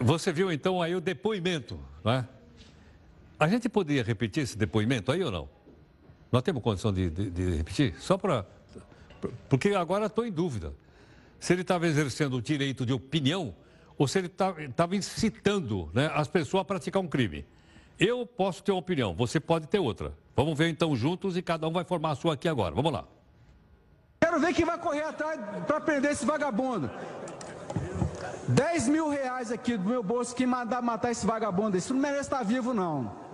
Você 0.00 0.32
viu 0.32 0.52
então 0.52 0.80
aí 0.80 0.94
o 0.94 1.00
depoimento, 1.00 1.78
não 2.04 2.12
é? 2.12 2.28
A 3.40 3.48
gente 3.48 3.68
poderia 3.68 4.02
repetir 4.02 4.44
esse 4.44 4.56
depoimento 4.56 5.10
aí 5.10 5.22
ou 5.24 5.30
não? 5.30 5.48
Nós 6.30 6.42
temos 6.42 6.62
condição 6.62 6.92
de, 6.92 7.08
de, 7.08 7.30
de 7.30 7.56
repetir? 7.56 7.94
Só 7.98 8.18
para 8.18 8.44
porque 9.48 9.70
agora 9.70 10.06
estou 10.06 10.26
em 10.26 10.32
dúvida. 10.32 10.72
Se 11.40 11.52
ele 11.52 11.62
estava 11.62 11.86
exercendo 11.86 12.36
o 12.36 12.42
direito 12.42 12.84
de 12.84 12.92
opinião 12.92 13.54
ou 13.96 14.06
se 14.06 14.18
ele 14.18 14.28
estava 14.28 14.96
incitando 14.96 15.90
né, 15.92 16.10
as 16.14 16.28
pessoas 16.28 16.62
a 16.62 16.64
praticar 16.64 17.02
um 17.02 17.08
crime. 17.08 17.44
Eu 17.98 18.24
posso 18.24 18.62
ter 18.62 18.70
uma 18.70 18.78
opinião, 18.78 19.12
você 19.12 19.40
pode 19.40 19.66
ter 19.66 19.80
outra. 19.80 20.12
Vamos 20.36 20.56
ver 20.56 20.68
então 20.68 20.94
juntos 20.94 21.36
e 21.36 21.42
cada 21.42 21.66
um 21.66 21.72
vai 21.72 21.84
formar 21.84 22.12
a 22.12 22.14
sua 22.14 22.34
aqui 22.34 22.48
agora. 22.48 22.74
Vamos 22.74 22.92
lá. 22.92 23.04
Quero 24.20 24.38
ver 24.38 24.54
quem 24.54 24.64
vai 24.64 24.78
correr 24.78 25.02
atrás 25.02 25.40
para 25.66 25.80
prender 25.80 26.12
esse 26.12 26.24
vagabundo. 26.24 26.88
10 28.48 28.88
mil 28.88 29.08
reais 29.08 29.52
aqui 29.52 29.76
do 29.76 29.88
meu 29.88 30.02
bolso, 30.02 30.34
quem 30.34 30.46
mandar 30.46 30.80
matar 30.80 31.10
esse 31.10 31.26
vagabundo. 31.26 31.76
Isso 31.76 31.92
não 31.92 32.00
merece 32.00 32.22
estar 32.22 32.42
vivo, 32.44 32.72
não. 32.72 33.27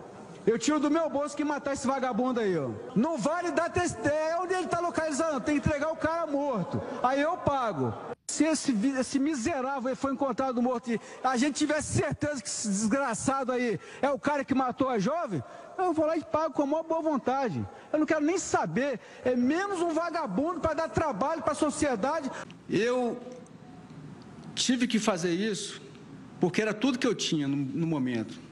Eu 0.46 0.58
tiro 0.58 0.78
do 0.78 0.90
meu 0.90 1.08
bolso 1.08 1.34
que 1.34 1.42
matar 1.42 1.72
esse 1.72 1.86
vagabundo 1.86 2.38
aí, 2.38 2.56
ó. 2.58 2.70
Não 2.94 3.16
vale 3.16 3.50
dar 3.50 3.70
testemunha. 3.70 4.14
É 4.14 4.36
onde 4.38 4.52
ele 4.52 4.64
está 4.64 4.78
localizando. 4.78 5.40
Tem 5.40 5.58
que 5.58 5.66
entregar 5.66 5.90
o 5.90 5.96
cara 5.96 6.26
morto. 6.26 6.82
Aí 7.02 7.20
eu 7.22 7.36
pago. 7.38 7.94
Se 8.26 8.44
esse, 8.44 8.72
esse 8.98 9.18
miserável 9.18 9.94
foi 9.96 10.12
encontrado 10.12 10.60
morto 10.60 10.90
e 10.90 11.00
a 11.22 11.36
gente 11.36 11.56
tivesse 11.56 11.98
certeza 11.98 12.42
que 12.42 12.48
esse 12.48 12.68
desgraçado 12.68 13.52
aí 13.52 13.78
é 14.02 14.10
o 14.10 14.18
cara 14.18 14.44
que 14.44 14.54
matou 14.54 14.88
a 14.88 14.98
jovem, 14.98 15.42
eu 15.78 15.92
vou 15.92 16.06
lá 16.06 16.16
e 16.16 16.24
pago 16.24 16.54
com 16.54 16.62
a 16.62 16.66
maior 16.66 16.82
boa 16.82 17.00
vontade. 17.00 17.66
Eu 17.92 17.98
não 17.98 18.06
quero 18.06 18.24
nem 18.24 18.38
saber. 18.38 19.00
É 19.24 19.34
menos 19.34 19.80
um 19.80 19.94
vagabundo 19.94 20.60
para 20.60 20.74
dar 20.74 20.88
trabalho 20.88 21.42
para 21.42 21.52
a 21.52 21.56
sociedade. 21.56 22.30
Eu 22.68 23.18
tive 24.54 24.86
que 24.86 24.98
fazer 24.98 25.32
isso 25.32 25.80
porque 26.38 26.60
era 26.60 26.74
tudo 26.74 26.98
que 26.98 27.06
eu 27.06 27.14
tinha 27.14 27.48
no, 27.48 27.56
no 27.56 27.86
momento. 27.86 28.43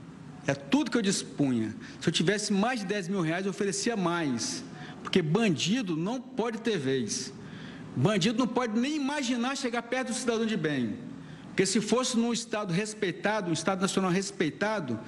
É 0.47 0.55
tudo 0.55 0.91
que 0.91 0.97
eu 0.97 1.03
dispunha. 1.03 1.75
Se 2.01 2.09
eu 2.09 2.13
tivesse 2.13 2.53
mais 2.53 2.81
de 2.81 2.87
10 2.87 3.09
mil 3.09 3.21
reais, 3.21 3.47
eu 3.47 3.51
oferecia 3.51 3.97
mais. 3.97 4.65
Porque 5.03 5.23
bandido 5.23 5.97
não 5.97 6.21
pode 6.21 6.59
ter 6.61 6.79
vez. 6.79 7.33
Bandido 7.95 8.39
não 8.39 8.49
pode 8.49 8.79
nem 8.79 8.97
imaginar 8.97 9.57
chegar 9.57 9.83
perto 9.83 10.09
do 10.09 10.15
cidadão 10.15 10.47
de 10.47 10.57
bem. 10.57 10.97
Porque 11.49 11.67
se 11.67 11.81
fosse 11.81 12.17
num 12.17 12.33
Estado 12.33 12.73
respeitado, 12.73 13.51
um 13.51 13.53
Estado 13.53 13.83
nacional 13.83 14.11
respeitado, 14.11 14.99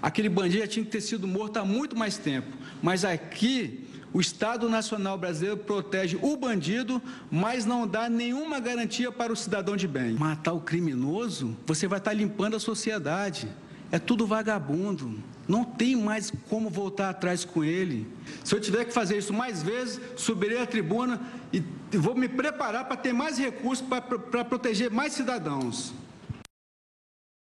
aquele 0.00 0.28
bandido 0.28 0.62
já 0.62 0.66
tinha 0.66 0.84
que 0.84 0.90
ter 0.90 1.02
sido 1.02 1.26
morto 1.26 1.58
há 1.58 1.64
muito 1.64 1.96
mais 1.96 2.16
tempo. 2.16 2.56
Mas 2.82 3.04
aqui, 3.04 3.86
o 4.12 4.20
Estado 4.20 4.68
Nacional 4.68 5.16
Brasileiro 5.18 5.58
protege 5.58 6.18
o 6.20 6.36
bandido, 6.36 7.00
mas 7.30 7.64
não 7.64 7.86
dá 7.86 8.08
nenhuma 8.08 8.58
garantia 8.58 9.12
para 9.12 9.32
o 9.32 9.36
cidadão 9.36 9.76
de 9.76 9.86
bem. 9.86 10.14
Matar 10.14 10.52
o 10.52 10.60
criminoso, 10.60 11.56
você 11.66 11.86
vai 11.86 11.98
estar 11.98 12.12
limpando 12.12 12.56
a 12.56 12.60
sociedade. 12.60 13.46
É 13.92 13.98
tudo 13.98 14.26
vagabundo. 14.26 15.18
Não 15.48 15.64
tem 15.64 15.96
mais 15.96 16.30
como 16.48 16.70
voltar 16.70 17.10
atrás 17.10 17.44
com 17.44 17.64
ele. 17.64 18.06
Se 18.44 18.54
eu 18.54 18.60
tiver 18.60 18.84
que 18.84 18.92
fazer 18.92 19.18
isso 19.18 19.32
mais 19.32 19.62
vezes, 19.62 20.00
subirei 20.16 20.62
à 20.62 20.66
tribuna 20.66 21.20
e 21.52 21.62
vou 21.96 22.14
me 22.14 22.28
preparar 22.28 22.86
para 22.86 22.96
ter 22.96 23.12
mais 23.12 23.36
recursos 23.36 23.84
para 23.86 24.44
proteger 24.44 24.90
mais 24.90 25.12
cidadãos. 25.12 25.92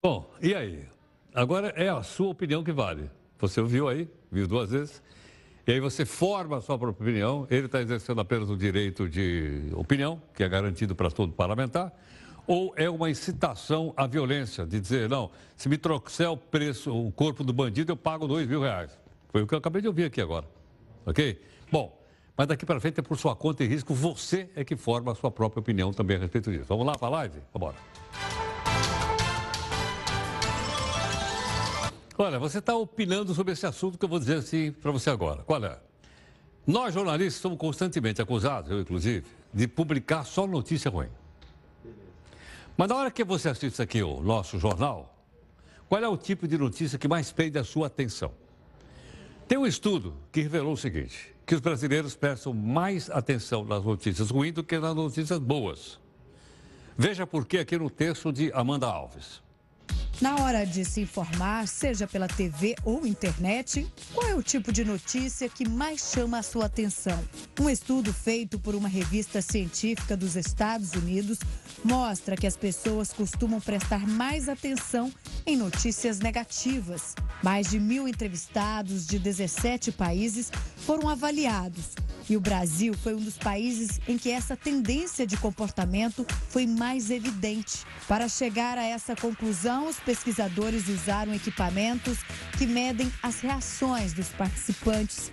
Bom, 0.04 0.32
e 0.40 0.54
aí? 0.54 0.84
Agora 1.34 1.72
é 1.76 1.88
a 1.88 2.02
sua 2.04 2.28
opinião 2.28 2.62
que 2.62 2.70
vale. 2.70 3.10
Você 3.40 3.60
ouviu 3.60 3.88
aí, 3.88 4.08
viu 4.30 4.46
duas 4.46 4.70
vezes. 4.70 5.02
E 5.66 5.72
aí 5.72 5.80
você 5.80 6.06
forma 6.06 6.58
a 6.58 6.60
sua 6.60 6.78
própria 6.78 7.04
opinião. 7.04 7.48
Ele 7.50 7.66
está 7.66 7.80
exercendo 7.80 8.20
apenas 8.20 8.48
o 8.48 8.56
direito 8.56 9.08
de 9.08 9.70
opinião, 9.74 10.22
que 10.34 10.44
é 10.44 10.48
garantido 10.48 10.94
para 10.94 11.10
todo 11.10 11.32
parlamentar 11.32 11.92
ou 12.48 12.72
é 12.76 12.88
uma 12.88 13.10
incitação 13.10 13.92
à 13.94 14.06
violência, 14.06 14.66
de 14.66 14.80
dizer, 14.80 15.06
não, 15.06 15.30
se 15.54 15.68
me 15.68 15.76
trouxer 15.76 16.30
o 16.30 16.36
preço, 16.36 16.90
o 16.90 17.12
corpo 17.12 17.44
do 17.44 17.52
bandido, 17.52 17.92
eu 17.92 17.96
pago 17.96 18.26
dois 18.26 18.48
mil 18.48 18.62
reais. 18.62 18.90
Foi 19.28 19.42
o 19.42 19.46
que 19.46 19.52
eu 19.52 19.58
acabei 19.58 19.82
de 19.82 19.88
ouvir 19.88 20.04
aqui 20.04 20.18
agora. 20.18 20.46
Ok? 21.04 21.38
Bom, 21.70 22.02
mas 22.34 22.46
daqui 22.46 22.64
para 22.64 22.80
frente 22.80 23.00
é 23.00 23.02
por 23.02 23.18
sua 23.18 23.36
conta 23.36 23.62
e 23.62 23.68
risco, 23.68 23.92
você 23.92 24.48
é 24.56 24.64
que 24.64 24.76
forma 24.76 25.12
a 25.12 25.14
sua 25.14 25.30
própria 25.30 25.60
opinião 25.60 25.92
também 25.92 26.16
a 26.16 26.20
respeito 26.20 26.50
disso. 26.50 26.64
Vamos 26.66 26.86
lá 26.86 26.96
para 26.96 27.08
a 27.08 27.10
live? 27.10 27.38
Vamos 27.52 27.54
embora. 27.54 27.76
Olha, 32.16 32.38
você 32.38 32.60
está 32.60 32.74
opinando 32.74 33.34
sobre 33.34 33.52
esse 33.52 33.66
assunto 33.66 33.98
que 33.98 34.04
eu 34.06 34.08
vou 34.08 34.18
dizer 34.18 34.36
assim 34.36 34.72
para 34.72 34.90
você 34.90 35.10
agora. 35.10 35.42
Qual 35.42 35.62
é? 35.62 35.78
Nós, 36.66 36.94
jornalistas, 36.94 37.42
somos 37.42 37.58
constantemente 37.58 38.22
acusados, 38.22 38.70
eu 38.70 38.80
inclusive, 38.80 39.26
de 39.52 39.68
publicar 39.68 40.24
só 40.24 40.46
notícia 40.46 40.90
ruim. 40.90 41.08
Mas 42.78 42.88
na 42.88 42.94
hora 42.94 43.10
que 43.10 43.24
você 43.24 43.48
assiste 43.48 43.82
aqui 43.82 44.04
o 44.04 44.20
nosso 44.20 44.56
jornal, 44.56 45.12
qual 45.88 46.00
é 46.00 46.06
o 46.06 46.16
tipo 46.16 46.46
de 46.46 46.56
notícia 46.56 46.96
que 46.96 47.08
mais 47.08 47.32
prende 47.32 47.58
a 47.58 47.64
sua 47.64 47.88
atenção? 47.88 48.30
Tem 49.48 49.58
um 49.58 49.66
estudo 49.66 50.14
que 50.30 50.42
revelou 50.42 50.74
o 50.74 50.76
seguinte: 50.76 51.34
que 51.44 51.56
os 51.56 51.60
brasileiros 51.60 52.14
prestam 52.14 52.54
mais 52.54 53.10
atenção 53.10 53.64
nas 53.64 53.82
notícias 53.82 54.30
ruins 54.30 54.52
do 54.52 54.62
que 54.62 54.78
nas 54.78 54.94
notícias 54.94 55.40
boas. 55.40 55.98
Veja 56.96 57.26
por 57.26 57.46
que 57.46 57.58
aqui 57.58 57.76
no 57.76 57.90
texto 57.90 58.32
de 58.32 58.52
Amanda 58.52 58.86
Alves. 58.86 59.42
Na 60.20 60.34
hora 60.42 60.66
de 60.66 60.84
se 60.84 61.02
informar, 61.02 61.68
seja 61.68 62.04
pela 62.04 62.26
TV 62.26 62.74
ou 62.84 63.06
internet, 63.06 63.86
qual 64.12 64.26
é 64.26 64.34
o 64.34 64.42
tipo 64.42 64.72
de 64.72 64.84
notícia 64.84 65.48
que 65.48 65.68
mais 65.68 66.10
chama 66.12 66.38
a 66.38 66.42
sua 66.42 66.64
atenção? 66.64 67.22
Um 67.60 67.70
estudo 67.70 68.12
feito 68.12 68.58
por 68.58 68.74
uma 68.74 68.88
revista 68.88 69.40
científica 69.40 70.16
dos 70.16 70.34
Estados 70.34 70.92
Unidos 70.94 71.38
mostra 71.84 72.36
que 72.36 72.48
as 72.48 72.56
pessoas 72.56 73.12
costumam 73.12 73.60
prestar 73.60 74.08
mais 74.08 74.48
atenção 74.48 75.12
em 75.46 75.56
notícias 75.56 76.18
negativas. 76.18 77.14
Mais 77.40 77.70
de 77.70 77.78
mil 77.78 78.08
entrevistados 78.08 79.06
de 79.06 79.20
17 79.20 79.92
países 79.92 80.50
foram 80.78 81.08
avaliados. 81.08 81.94
E 82.28 82.36
o 82.36 82.40
Brasil 82.40 82.92
foi 82.92 83.14
um 83.14 83.20
dos 83.20 83.38
países 83.38 84.00
em 84.06 84.18
que 84.18 84.30
essa 84.30 84.54
tendência 84.54 85.26
de 85.26 85.36
comportamento 85.38 86.26
foi 86.50 86.66
mais 86.66 87.10
evidente. 87.10 87.86
Para 88.06 88.28
chegar 88.28 88.76
a 88.76 88.84
essa 88.84 89.16
conclusão, 89.16 89.88
os 89.88 89.98
pesquisadores 90.08 90.88
usaram 90.88 91.34
equipamentos 91.34 92.20
que 92.56 92.66
medem 92.66 93.12
as 93.22 93.40
reações 93.40 94.14
dos 94.14 94.28
participantes. 94.28 95.30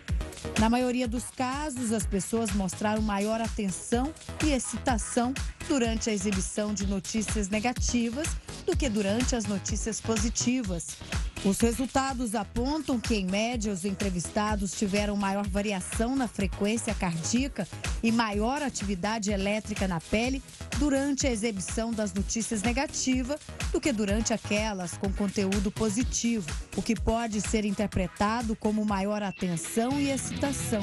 Na 0.59 0.69
maioria 0.69 1.07
dos 1.07 1.23
casos, 1.31 1.93
as 1.93 2.05
pessoas 2.05 2.51
mostraram 2.51 3.01
maior 3.01 3.39
atenção 3.39 4.13
e 4.43 4.51
excitação 4.51 5.33
durante 5.69 6.09
a 6.09 6.13
exibição 6.13 6.73
de 6.73 6.85
notícias 6.87 7.47
negativas 7.47 8.27
do 8.65 8.75
que 8.75 8.89
durante 8.89 9.33
as 9.33 9.45
notícias 9.45 10.01
positivas. 10.01 10.97
Os 11.45 11.59
resultados 11.59 12.33
apontam 12.33 12.99
que, 12.99 13.13
em 13.13 13.27
média, 13.27 13.71
os 13.71 13.85
entrevistados 13.85 14.71
tiveram 14.71 15.15
maior 15.15 15.47
variação 15.47 16.15
na 16.15 16.27
frequência 16.27 16.91
cardíaca 16.95 17.67
e 18.01 18.11
maior 18.11 18.63
atividade 18.63 19.29
elétrica 19.29 19.87
na 19.87 20.01
pele 20.01 20.41
durante 20.79 21.27
a 21.27 21.31
exibição 21.31 21.93
das 21.93 22.11
notícias 22.11 22.63
negativas 22.63 23.39
do 23.71 23.79
que 23.79 23.93
durante 23.93 24.33
aquelas 24.33 24.97
com 24.97 25.13
conteúdo 25.13 25.69
positivo, 25.69 26.49
o 26.75 26.81
que 26.81 26.95
pode 26.95 27.39
ser 27.41 27.63
interpretado 27.63 28.55
como 28.55 28.83
maior 28.83 29.21
atenção 29.21 29.99
e 29.99 30.09
excitação. 30.09 30.81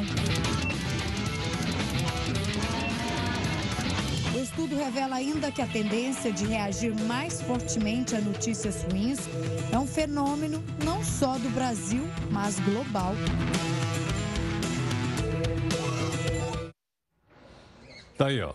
Estudo 4.72 4.76
revela 4.76 5.16
ainda 5.16 5.52
que 5.52 5.60
a 5.60 5.66
tendência 5.66 6.32
de 6.32 6.46
reagir 6.46 6.94
mais 7.04 7.42
fortemente 7.42 8.16
a 8.16 8.20
notícias 8.20 8.82
ruins 8.84 9.18
é 9.70 9.78
um 9.78 9.86
fenômeno 9.86 10.62
não 10.84 11.04
só 11.04 11.38
do 11.38 11.50
Brasil, 11.50 12.02
mas 12.30 12.58
global. 12.60 13.14
Tá 18.16 18.26
aí, 18.26 18.40
ó. 18.40 18.54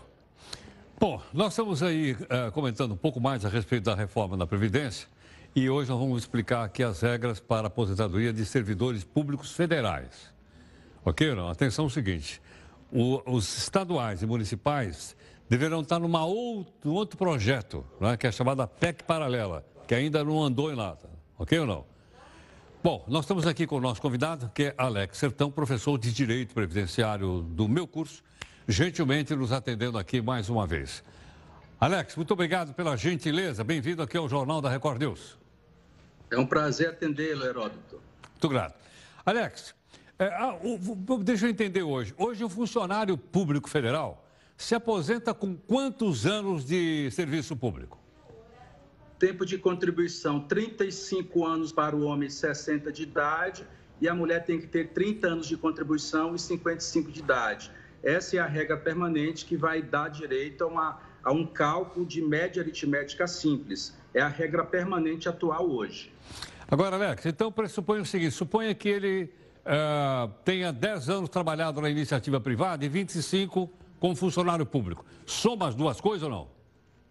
Bom, 0.98 1.22
nós 1.32 1.52
estamos 1.52 1.82
aí 1.82 2.12
uh, 2.12 2.50
comentando 2.52 2.92
um 2.92 2.96
pouco 2.96 3.20
mais 3.20 3.44
a 3.44 3.48
respeito 3.48 3.84
da 3.84 3.94
reforma 3.94 4.36
da 4.36 4.46
Previdência 4.46 5.08
e 5.54 5.70
hoje 5.70 5.88
nós 5.90 5.98
vamos 5.98 6.18
explicar 6.22 6.64
aqui 6.64 6.82
as 6.82 7.00
regras 7.00 7.38
para 7.38 7.66
a 7.66 7.68
aposentadoria 7.68 8.32
de 8.32 8.44
servidores 8.44 9.04
públicos 9.04 9.52
federais. 9.52 10.32
Ok, 11.04 11.34
não? 11.34 11.48
Atenção 11.48 11.86
o 11.86 11.90
seguinte, 11.90 12.42
o, 12.92 13.22
os 13.24 13.56
estaduais 13.58 14.22
e 14.22 14.26
municipais 14.26 15.16
deverão 15.48 15.80
estar 15.80 15.98
num 15.98 16.14
outro, 16.16 16.92
outro 16.92 17.16
projeto, 17.16 17.84
né, 18.00 18.16
que 18.16 18.26
é 18.26 18.32
chamada 18.32 18.66
PEC 18.66 19.02
Paralela, 19.04 19.64
que 19.86 19.94
ainda 19.94 20.22
não 20.22 20.42
andou 20.42 20.70
em 20.70 20.76
nada. 20.76 21.08
Ok 21.38 21.58
ou 21.58 21.66
não? 21.66 21.84
Bom, 22.82 23.04
nós 23.08 23.24
estamos 23.24 23.46
aqui 23.46 23.66
com 23.66 23.76
o 23.76 23.80
nosso 23.80 24.00
convidado, 24.00 24.50
que 24.54 24.64
é 24.64 24.74
Alex 24.76 25.18
Sertão, 25.18 25.50
professor 25.50 25.98
de 25.98 26.12
Direito 26.12 26.54
Previdenciário 26.54 27.42
do 27.42 27.68
meu 27.68 27.86
curso, 27.86 28.22
gentilmente 28.68 29.34
nos 29.34 29.50
atendendo 29.50 29.98
aqui 29.98 30.20
mais 30.20 30.48
uma 30.48 30.66
vez. 30.66 31.02
Alex, 31.80 32.16
muito 32.16 32.32
obrigado 32.32 32.74
pela 32.74 32.96
gentileza. 32.96 33.64
Bem-vindo 33.64 34.02
aqui 34.02 34.16
ao 34.16 34.28
Jornal 34.28 34.60
da 34.60 34.68
Record 34.68 35.00
News. 35.00 35.38
É 36.30 36.38
um 36.38 36.46
prazer 36.46 36.90
atendê-lo, 36.90 37.44
Heródoto. 37.44 38.00
Muito 38.30 38.48
grato. 38.48 38.74
Alex, 39.24 39.74
é, 40.18 40.26
ah, 40.26 40.58
o, 40.62 41.18
deixa 41.22 41.46
eu 41.46 41.50
entender 41.50 41.82
hoje. 41.82 42.14
Hoje, 42.18 42.44
o 42.44 42.48
funcionário 42.48 43.16
público 43.16 43.68
federal 43.68 44.27
se 44.58 44.74
aposenta 44.74 45.32
com 45.32 45.56
quantos 45.56 46.26
anos 46.26 46.66
de 46.66 47.08
serviço 47.12 47.56
público? 47.56 47.96
Tempo 49.16 49.46
de 49.46 49.56
contribuição: 49.56 50.40
35 50.40 51.46
anos 51.46 51.72
para 51.72 51.94
o 51.94 52.02
homem, 52.02 52.28
60 52.28 52.92
de 52.92 53.04
idade, 53.04 53.64
e 54.00 54.08
a 54.08 54.14
mulher 54.14 54.44
tem 54.44 54.60
que 54.60 54.66
ter 54.66 54.88
30 54.88 55.28
anos 55.28 55.46
de 55.46 55.56
contribuição 55.56 56.34
e 56.34 56.38
55 56.40 57.12
de 57.12 57.20
idade. 57.20 57.70
Essa 58.02 58.36
é 58.36 58.40
a 58.40 58.46
regra 58.46 58.76
permanente 58.76 59.46
que 59.46 59.56
vai 59.56 59.80
dar 59.80 60.08
direito 60.08 60.64
a, 60.64 60.66
uma, 60.66 61.00
a 61.22 61.32
um 61.32 61.46
cálculo 61.46 62.04
de 62.04 62.20
média 62.20 62.60
aritmética 62.60 63.28
simples. 63.28 63.96
É 64.12 64.20
a 64.20 64.28
regra 64.28 64.64
permanente 64.64 65.28
atual 65.28 65.70
hoje. 65.70 66.12
Agora, 66.68 66.96
Alex, 66.96 67.26
então 67.26 67.52
pressupõe 67.52 68.00
o 68.00 68.04
seguinte: 68.04 68.32
suponha 68.32 68.74
que 68.74 68.88
ele 68.88 69.32
uh, 69.64 70.32
tenha 70.44 70.72
10 70.72 71.08
anos 71.10 71.28
trabalhado 71.28 71.80
na 71.80 71.88
iniciativa 71.88 72.40
privada 72.40 72.84
e 72.84 72.88
25 72.88 73.70
como 73.98 74.14
funcionário 74.14 74.64
público. 74.64 75.04
Soma 75.26 75.68
as 75.68 75.74
duas 75.74 76.00
coisas 76.00 76.22
ou 76.22 76.30
não? 76.30 76.48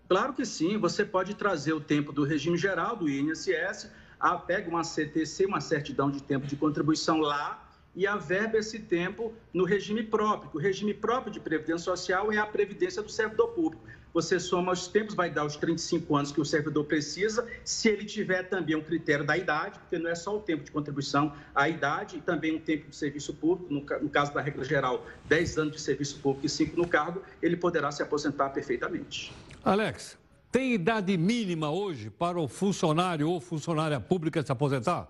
Claro 0.08 0.34
que 0.34 0.46
sim. 0.46 0.78
Você 0.78 1.04
pode 1.06 1.36
trazer 1.36 1.74
o 1.74 1.82
tempo 1.82 2.12
do 2.12 2.24
regime 2.24 2.58
geral, 2.58 2.96
do 2.96 3.10
INSS, 3.10 3.92
a, 4.20 4.38
pega 4.38 4.70
uma 4.70 4.84
CTC, 4.84 5.46
uma 5.46 5.62
certidão 5.62 6.10
de 6.10 6.22
tempo 6.22 6.48
de 6.48 6.56
contribuição 6.56 7.20
lá 7.20 7.64
e 7.96 8.06
averba 8.06 8.58
esse 8.58 8.80
tempo 8.80 9.34
no 9.54 9.66
regime 9.66 10.04
próprio. 10.04 10.52
O 10.54 10.60
regime 10.60 10.94
próprio 10.94 11.32
de 11.32 11.40
Previdência 11.40 11.80
Social 11.80 12.32
é 12.32 12.38
a 12.38 12.46
Previdência 12.46 13.02
do 13.02 13.10
servidor 13.10 13.50
público. 13.50 13.84
Você 14.14 14.40
soma 14.40 14.72
os 14.72 14.88
tempos, 14.88 15.14
vai 15.14 15.30
dar 15.30 15.46
os 15.46 15.56
35 15.56 16.16
anos 16.16 16.32
que 16.32 16.42
o 16.42 16.46
servidor 16.46 16.86
precisa, 16.86 17.48
se 17.64 17.90
ele 17.90 18.06
tiver 18.06 18.44
também 18.44 18.76
um 18.76 18.82
critério 18.82 19.26
da 19.26 19.38
idade, 19.38 19.80
porque 19.80 20.00
não 20.00 20.10
é 20.10 20.16
só 20.16 20.36
o 20.36 20.40
tempo 20.40 20.64
de 20.64 20.72
contribuição, 20.72 21.34
a 21.54 21.70
idade 21.70 22.18
e 22.18 22.22
também 22.22 22.56
um 22.56 22.60
tempo 22.60 22.90
de 22.90 22.96
serviço 22.96 23.34
público, 23.34 23.74
no, 23.74 24.10
caso 24.10 24.34
da 24.34 24.42
regra 24.42 24.64
geral, 24.64 25.06
10 25.26 25.58
anos 25.58 25.74
de 25.76 25.82
serviço 25.82 26.20
público 26.20 26.46
e 26.46 26.50
5 26.50 26.76
no 26.78 26.88
cargo, 26.88 27.22
ele 27.42 27.58
poderá 27.58 27.92
se 27.92 28.02
aposentar 28.02 28.50
perfeitamente. 28.50 29.34
Alex, 29.64 30.18
tem 30.52 30.74
idade 30.74 31.16
mínima 31.18 31.70
hoje 31.70 32.10
para 32.10 32.40
o 32.40 32.48
funcionário 32.48 33.30
ou 33.30 33.40
funcionária 33.40 34.00
pública 34.00 34.42
se 34.42 34.52
aposentar? 34.52 35.08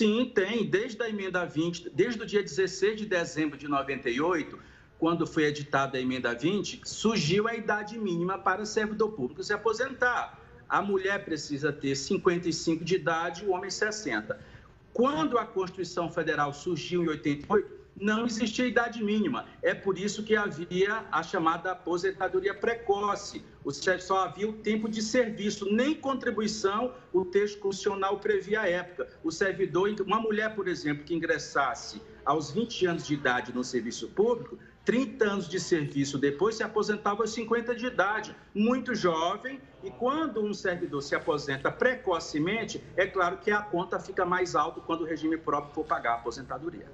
Sim, 0.00 0.32
tem. 0.34 0.64
Desde 0.64 1.02
a 1.02 1.10
emenda 1.10 1.44
20, 1.44 1.90
desde 1.90 2.22
o 2.22 2.26
dia 2.26 2.42
16 2.42 3.00
de 3.00 3.06
dezembro 3.06 3.58
de 3.58 3.68
98, 3.68 4.58
quando 5.00 5.26
foi 5.26 5.44
editada 5.44 5.96
a 5.96 6.00
emenda 6.00 6.34
20, 6.34 6.82
surgiu 6.84 7.48
a 7.48 7.54
idade 7.54 7.98
mínima 7.98 8.38
para 8.38 8.66
servidor 8.66 9.12
público 9.12 9.42
se 9.42 9.52
aposentar. 9.52 10.38
a 10.68 10.80
mulher 10.80 11.24
precisa 11.24 11.72
ter 11.72 11.96
55 11.96 12.84
de 12.84 12.94
idade 12.96 13.44
o 13.44 13.50
homem 13.50 13.70
60. 13.70 14.38
Quando 14.92 15.38
a 15.38 15.44
Constituição 15.44 16.12
Federal 16.12 16.52
surgiu 16.52 17.02
em 17.02 17.08
88, 17.08 17.80
não 17.98 18.26
existia 18.26 18.66
idade 18.66 19.02
mínima. 19.02 19.46
É 19.62 19.74
por 19.74 19.98
isso 19.98 20.22
que 20.22 20.36
havia 20.36 21.04
a 21.10 21.22
chamada 21.22 21.72
aposentadoria 21.72 22.54
precoce. 22.54 23.42
Seja, 23.72 23.98
só 23.98 24.24
havia 24.24 24.48
o 24.48 24.52
tempo 24.52 24.88
de 24.88 25.02
serviço, 25.02 25.70
nem 25.72 25.94
contribuição 25.94 26.94
o 27.12 27.24
texto 27.24 27.58
constitucional 27.58 28.18
previa 28.18 28.60
à 28.60 28.68
época. 28.68 29.08
O 29.24 29.30
servidor, 29.30 29.94
uma 30.06 30.20
mulher, 30.20 30.54
por 30.54 30.68
exemplo, 30.68 31.04
que 31.04 31.14
ingressasse 31.14 32.00
aos 32.24 32.50
20 32.50 32.86
anos 32.86 33.06
de 33.06 33.14
idade 33.14 33.52
no 33.52 33.64
serviço 33.64 34.08
público, 34.08 34.56
30 34.84 35.24
anos 35.24 35.48
de 35.48 35.60
serviço 35.60 36.18
depois 36.18 36.56
se 36.56 36.62
aposentava 36.62 37.22
aos 37.22 37.32
50 37.32 37.74
de 37.74 37.86
idade, 37.86 38.34
muito 38.54 38.94
jovem, 38.94 39.60
e 39.82 39.90
quando 39.90 40.42
um 40.42 40.52
servidor 40.52 41.02
se 41.02 41.14
aposenta 41.14 41.70
precocemente, 41.70 42.82
é 42.96 43.06
claro 43.06 43.38
que 43.38 43.50
a 43.50 43.60
conta 43.60 43.98
fica 43.98 44.24
mais 44.24 44.54
alta 44.54 44.80
quando 44.80 45.02
o 45.02 45.04
regime 45.04 45.36
próprio 45.36 45.74
for 45.74 45.84
pagar 45.84 46.12
a 46.12 46.14
aposentadoria. 46.16 46.86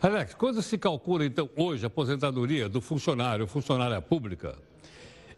Alex, 0.00 0.34
quando 0.34 0.62
se 0.62 0.76
calcula, 0.76 1.24
então, 1.24 1.48
hoje 1.56 1.84
a 1.84 1.88
aposentadoria 1.88 2.68
do 2.68 2.80
funcionário, 2.80 3.46
funcionária 3.46 4.00
pública, 4.00 4.56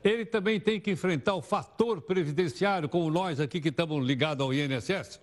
ele 0.02 0.24
também 0.24 0.60
tem 0.60 0.80
que 0.80 0.90
enfrentar 0.90 1.34
o 1.34 1.42
fator 1.42 2.00
previdenciário, 2.00 2.88
como 2.88 3.10
nós 3.10 3.40
aqui 3.40 3.60
que 3.60 3.68
estamos 3.68 4.04
ligados 4.04 4.44
ao 4.44 4.52
INSS? 4.52 5.20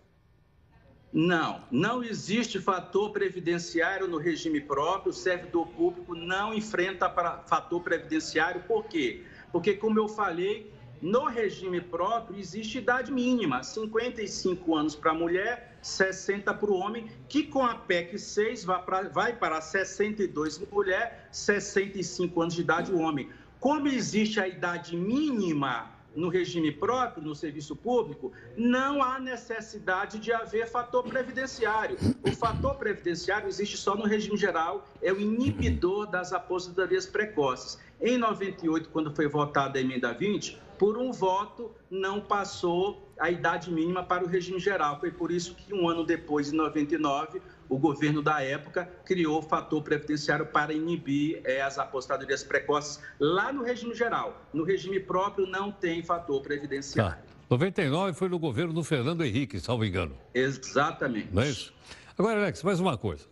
Não, 1.17 1.61
não 1.71 2.03
existe 2.03 2.59
fator 2.59 3.11
previdenciário 3.11 4.05
no 4.05 4.17
regime 4.17 4.59
próprio. 4.59 5.11
O 5.11 5.13
servidor 5.13 5.65
público 5.67 6.13
não 6.13 6.53
enfrenta 6.53 7.09
fator 7.47 7.81
previdenciário. 7.81 8.61
Por 8.63 8.83
quê? 8.83 9.23
Porque, 9.49 9.75
como 9.75 9.97
eu 9.97 10.09
falei, 10.09 10.69
no 11.01 11.23
regime 11.23 11.79
próprio 11.79 12.37
existe 12.37 12.79
idade 12.79 13.13
mínima, 13.13 13.63
55 13.63 14.75
anos 14.75 14.93
para 14.93 15.11
a 15.11 15.13
mulher, 15.13 15.77
60 15.81 16.53
para 16.53 16.69
o 16.69 16.75
homem, 16.75 17.09
que 17.29 17.43
com 17.43 17.63
a 17.63 17.75
PEC 17.75 18.19
6 18.19 18.65
vai 18.65 18.83
para, 18.83 19.07
vai 19.07 19.33
para 19.33 19.61
62 19.61 20.59
mulher, 20.69 21.29
65 21.31 22.41
anos 22.41 22.55
de 22.55 22.59
idade 22.59 22.91
o 22.91 22.99
homem. 22.99 23.29
Como 23.61 23.87
existe 23.87 24.41
a 24.41 24.49
idade 24.49 24.97
mínima 24.97 25.94
no 26.15 26.29
regime 26.29 26.71
próprio, 26.71 27.23
no 27.23 27.35
serviço 27.35 27.75
público, 27.75 28.31
não 28.55 29.03
há 29.03 29.19
necessidade 29.19 30.19
de 30.19 30.31
haver 30.31 30.67
fator 30.67 31.03
previdenciário. 31.03 31.97
O 32.23 32.31
fator 32.31 32.75
previdenciário 32.75 33.47
existe 33.47 33.77
só 33.77 33.95
no 33.95 34.05
regime 34.05 34.37
geral, 34.37 34.87
é 35.01 35.11
o 35.11 35.19
inibidor 35.19 36.07
das 36.07 36.33
aposentadorias 36.33 37.05
precoces. 37.05 37.79
Em 38.01 38.17
98, 38.17 38.89
quando 38.89 39.15
foi 39.15 39.27
votada 39.27 39.77
a 39.77 39.81
emenda 39.81 40.13
20, 40.13 40.61
por 40.77 40.97
um 40.97 41.11
voto 41.11 41.71
não 41.89 42.19
passou 42.19 43.09
a 43.17 43.31
idade 43.31 43.71
mínima 43.71 44.03
para 44.03 44.23
o 44.23 44.27
regime 44.27 44.59
geral. 44.59 44.99
Foi 44.99 45.11
por 45.11 45.31
isso 45.31 45.55
que 45.55 45.73
um 45.73 45.87
ano 45.87 46.03
depois, 46.03 46.51
em 46.51 46.55
99, 46.55 47.41
o 47.69 47.77
governo 47.77 48.21
da 48.21 48.41
época 48.41 48.89
criou 49.05 49.39
o 49.39 49.41
fator 49.41 49.81
previdenciário 49.81 50.45
para 50.45 50.73
inibir 50.73 51.41
é, 51.43 51.61
as 51.61 51.77
aposentadorias 51.77 52.43
precoces 52.43 53.01
lá 53.19 53.51
no 53.51 53.63
regime 53.63 53.93
geral. 53.93 54.41
No 54.53 54.63
regime 54.63 54.99
próprio 54.99 55.47
não 55.47 55.71
tem 55.71 56.03
fator 56.03 56.41
previdenciário. 56.41 57.15
Tá. 57.15 57.35
99 57.49 58.13
foi 58.13 58.27
no 58.27 58.39
governo 58.39 58.73
do 58.73 58.83
Fernando 58.83 59.23
Henrique, 59.23 59.59
salvo 59.59 59.85
engano. 59.85 60.15
Exatamente. 60.33 61.29
Não 61.31 61.43
é 61.43 61.49
isso? 61.49 61.73
Agora, 62.17 62.39
Alex, 62.39 62.63
mais 62.63 62.79
uma 62.79 62.97
coisa. 62.97 63.25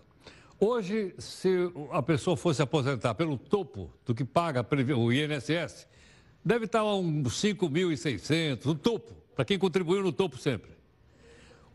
Hoje, 0.59 1.13
se 1.17 1.49
a 1.91 2.01
pessoa 2.01 2.37
fosse 2.37 2.61
aposentar 2.61 3.15
pelo 3.15 3.37
topo 3.37 3.91
do 4.05 4.13
que 4.13 4.23
paga 4.23 4.65
o 4.95 5.11
INSS, 5.11 5.87
deve 6.43 6.65
estar 6.65 6.79
a 6.79 6.95
uns 6.95 7.41
5.600, 7.41 8.65
no 8.65 8.75
topo, 8.75 9.13
para 9.35 9.45
quem 9.45 9.57
contribuiu 9.57 10.03
no 10.03 10.11
topo 10.11 10.37
sempre. 10.37 10.72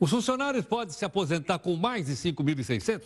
Os 0.00 0.10
funcionários 0.10 0.64
podem 0.64 0.94
se 0.94 1.04
aposentar 1.04 1.58
com 1.58 1.74
mais 1.74 2.06
de 2.06 2.12
5.600? 2.12 3.02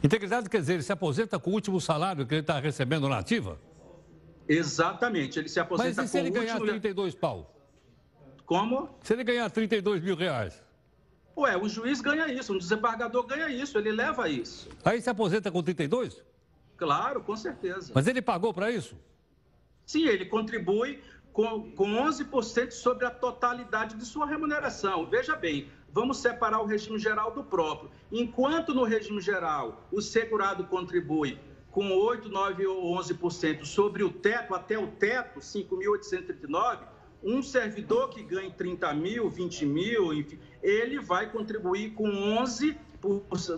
Integridade 0.00 0.48
quer 0.48 0.60
dizer, 0.60 0.74
ele 0.74 0.82
se 0.84 0.92
aposenta 0.92 1.36
com 1.36 1.50
o 1.50 1.54
último 1.54 1.80
salário 1.80 2.24
que 2.24 2.34
ele 2.34 2.42
está 2.42 2.60
recebendo 2.60 3.08
na 3.08 3.18
ativa? 3.18 3.58
Exatamente, 4.48 5.36
ele 5.36 5.48
se 5.48 5.58
aposenta 5.58 6.02
Mas 6.02 6.10
e 6.10 6.12
se 6.12 6.18
ele 6.18 6.30
ganhar 6.30 6.60
último... 6.60 6.70
32 6.70 7.16
pau? 7.16 7.52
Como? 8.46 8.88
Se 9.02 9.14
ele 9.14 9.24
ganhar 9.24 9.50
32 9.50 10.00
mil 10.00 10.14
reais? 10.14 10.63
Ué, 11.36 11.56
o 11.56 11.68
juiz 11.68 12.00
ganha 12.00 12.32
isso, 12.32 12.52
um 12.52 12.58
desembargador 12.58 13.26
ganha 13.26 13.48
isso, 13.48 13.76
ele 13.76 13.90
leva 13.90 14.28
isso. 14.28 14.68
Aí 14.84 15.00
se 15.00 15.10
aposenta 15.10 15.50
com 15.50 15.62
32? 15.62 16.22
Claro, 16.76 17.20
com 17.22 17.36
certeza. 17.36 17.92
Mas 17.94 18.06
ele 18.06 18.22
pagou 18.22 18.54
para 18.54 18.70
isso? 18.70 18.96
Sim, 19.84 20.06
ele 20.06 20.26
contribui 20.26 21.02
com, 21.32 21.72
com 21.72 21.86
11% 21.86 22.70
sobre 22.70 23.04
a 23.04 23.10
totalidade 23.10 23.96
de 23.96 24.04
sua 24.04 24.26
remuneração. 24.26 25.06
Veja 25.06 25.34
bem, 25.34 25.68
vamos 25.92 26.18
separar 26.18 26.60
o 26.60 26.66
regime 26.66 26.98
geral 26.98 27.32
do 27.32 27.42
próprio. 27.42 27.90
Enquanto 28.10 28.72
no 28.72 28.84
regime 28.84 29.20
geral 29.20 29.84
o 29.90 30.00
segurado 30.00 30.64
contribui 30.64 31.38
com 31.70 31.90
8, 31.90 32.28
9 32.28 32.66
ou 32.68 32.96
11% 32.96 33.64
sobre 33.64 34.04
o 34.04 34.10
teto, 34.10 34.54
até 34.54 34.78
o 34.78 34.86
teto, 34.86 35.40
5.839, 35.40 36.78
um 37.20 37.42
servidor 37.42 38.10
que 38.10 38.22
ganhe 38.22 38.52
30 38.52 38.94
mil, 38.94 39.28
20 39.28 39.66
mil, 39.66 40.12
enfim, 40.12 40.38
ele 40.64 40.98
vai 40.98 41.30
contribuir 41.30 41.92
com 41.92 42.08
11, 42.08 42.76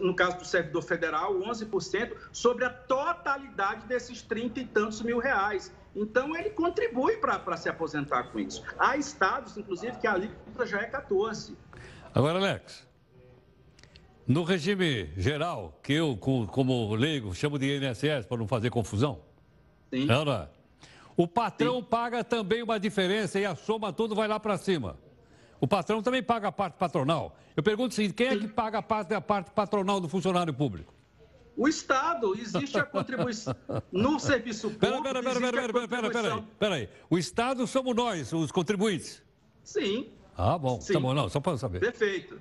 no 0.01 0.15
caso 0.15 0.39
do 0.39 0.45
servidor 0.45 0.83
federal, 0.83 1.39
11% 1.39 2.13
sobre 2.33 2.65
a 2.65 2.71
totalidade 2.71 3.87
desses 3.87 4.21
30 4.21 4.61
e 4.61 4.65
tantos 4.67 5.01
mil 5.01 5.19
reais. 5.19 5.73
Então, 5.95 6.37
ele 6.37 6.51
contribui 6.51 7.17
para 7.19 7.57
se 7.57 7.69
aposentar 7.69 8.25
com 8.25 8.41
isso. 8.41 8.63
Há 8.77 8.97
estados, 8.97 9.57
inclusive, 9.57 9.97
que 9.99 10.07
a 10.07 10.15
alíquota 10.15 10.67
já 10.67 10.81
é 10.81 10.87
14. 10.87 11.57
Agora, 12.13 12.39
Alex, 12.39 12.87
no 14.27 14.43
regime 14.43 15.09
geral, 15.17 15.79
que 15.83 15.93
eu, 15.93 16.17
como 16.17 16.95
leigo, 16.95 17.33
chamo 17.35 17.59
de 17.59 17.79
INSS 17.79 18.27
para 18.27 18.37
não 18.37 18.49
fazer 18.49 18.69
confusão, 18.69 19.21
Sim. 19.91 20.09
O 21.17 21.27
patrão 21.27 21.77
Sim. 21.77 21.85
paga 21.85 22.25
também 22.25 22.63
uma 22.63 22.79
diferença 22.79 23.39
e 23.39 23.47
a 23.47 23.55
soma 23.55 23.93
tudo 23.93 24.15
vai 24.15 24.29
lá 24.29 24.39
para 24.39 24.59
cima. 24.59 24.99
O 25.61 25.67
patrão 25.67 26.03
também 26.03 26.23
paga 26.23 26.49
a 26.49 26.53
parte 26.53 26.75
patronal. 26.75 27.37
Eu 27.57 27.63
pergunto 27.63 27.93
o 27.93 27.95
seguinte: 27.95 28.15
quem 28.15 28.29
é 28.29 28.37
que 28.37 28.49
paga 28.49 28.79
a 28.79 28.83
parte, 28.83 29.15
a 29.15 29.21
parte 29.21 29.51
patronal 29.51 30.01
do 30.01 30.09
funcionário 30.09 30.53
público? 30.53 30.93
O 31.57 31.67
Estado, 31.67 32.39
existe 32.39 32.79
a 32.79 32.85
contribuição 32.85 33.57
no 33.91 34.21
serviço 34.21 34.71
público. 34.71 35.03
Pera, 35.03 35.23
pera, 35.23 35.23
pera, 35.23 35.41
pera, 35.41 35.73
pera, 35.73 35.89
pera, 35.89 36.11
pera, 36.11 36.35
aí, 36.35 36.45
pera 36.59 36.75
aí. 36.75 36.89
O 37.09 37.17
Estado 37.17 37.67
somos 37.67 37.97
nós, 37.97 38.31
os 38.33 38.53
contribuintes. 38.53 39.23
Sim. 39.65 40.11
Ah, 40.37 40.59
bom, 40.59 40.79
Sim. 40.81 40.93
tá 40.93 41.01
bom, 41.01 41.15
não, 41.15 41.31
só 41.31 41.41
para 41.41 41.57
saber. 41.57 41.81
Perfeito. 41.81 42.39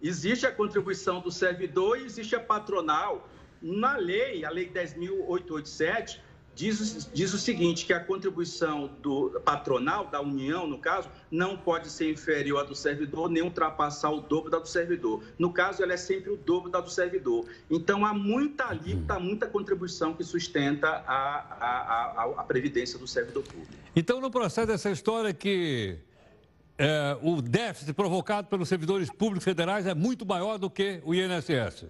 Existe 0.00 0.46
a 0.46 0.52
contribuição 0.52 1.20
do 1.20 1.30
servidor 1.30 1.98
e 1.98 2.04
existe 2.04 2.36
a 2.36 2.40
patronal. 2.40 3.28
Na 3.60 3.96
lei, 3.96 4.44
a 4.44 4.50
Lei 4.50 4.70
10.887, 4.70 6.20
Diz, 6.54 7.08
diz, 7.14 7.32
o 7.32 7.38
seguinte, 7.38 7.86
que 7.86 7.94
a 7.94 8.00
contribuição 8.00 8.90
do 9.00 9.40
patronal, 9.42 10.06
da 10.06 10.20
União, 10.20 10.66
no 10.66 10.76
caso, 10.76 11.08
não 11.30 11.56
pode 11.56 11.88
ser 11.88 12.10
inferior 12.10 12.60
à 12.60 12.62
do 12.62 12.74
servidor, 12.74 13.30
nem 13.30 13.42
ultrapassar 13.42 14.10
o 14.10 14.20
dobro 14.20 14.50
da 14.50 14.58
do 14.58 14.68
servidor. 14.68 15.22
No 15.38 15.50
caso, 15.50 15.82
ela 15.82 15.94
é 15.94 15.96
sempre 15.96 16.30
o 16.30 16.36
dobro 16.36 16.70
da 16.70 16.80
do 16.80 16.90
servidor. 16.90 17.46
Então, 17.70 18.04
há 18.04 18.12
muita 18.12 18.66
alíquota, 18.66 19.18
muita 19.18 19.46
contribuição 19.46 20.12
que 20.12 20.22
sustenta 20.22 20.88
a, 20.88 21.38
a, 21.38 22.22
a, 22.22 22.34
a 22.40 22.44
Previdência 22.44 22.98
do 22.98 23.06
servidor 23.06 23.44
público. 23.44 23.72
Então, 23.96 24.20
no 24.20 24.30
processo 24.30 24.66
dessa 24.66 24.90
história 24.90 25.32
que 25.32 25.96
é, 26.76 27.16
o 27.22 27.40
déficit 27.40 27.94
provocado 27.94 28.48
pelos 28.48 28.68
servidores 28.68 29.08
públicos 29.10 29.44
federais 29.44 29.86
é 29.86 29.94
muito 29.94 30.26
maior 30.26 30.58
do 30.58 30.68
que 30.68 31.00
o 31.04 31.14
INSS. 31.14 31.86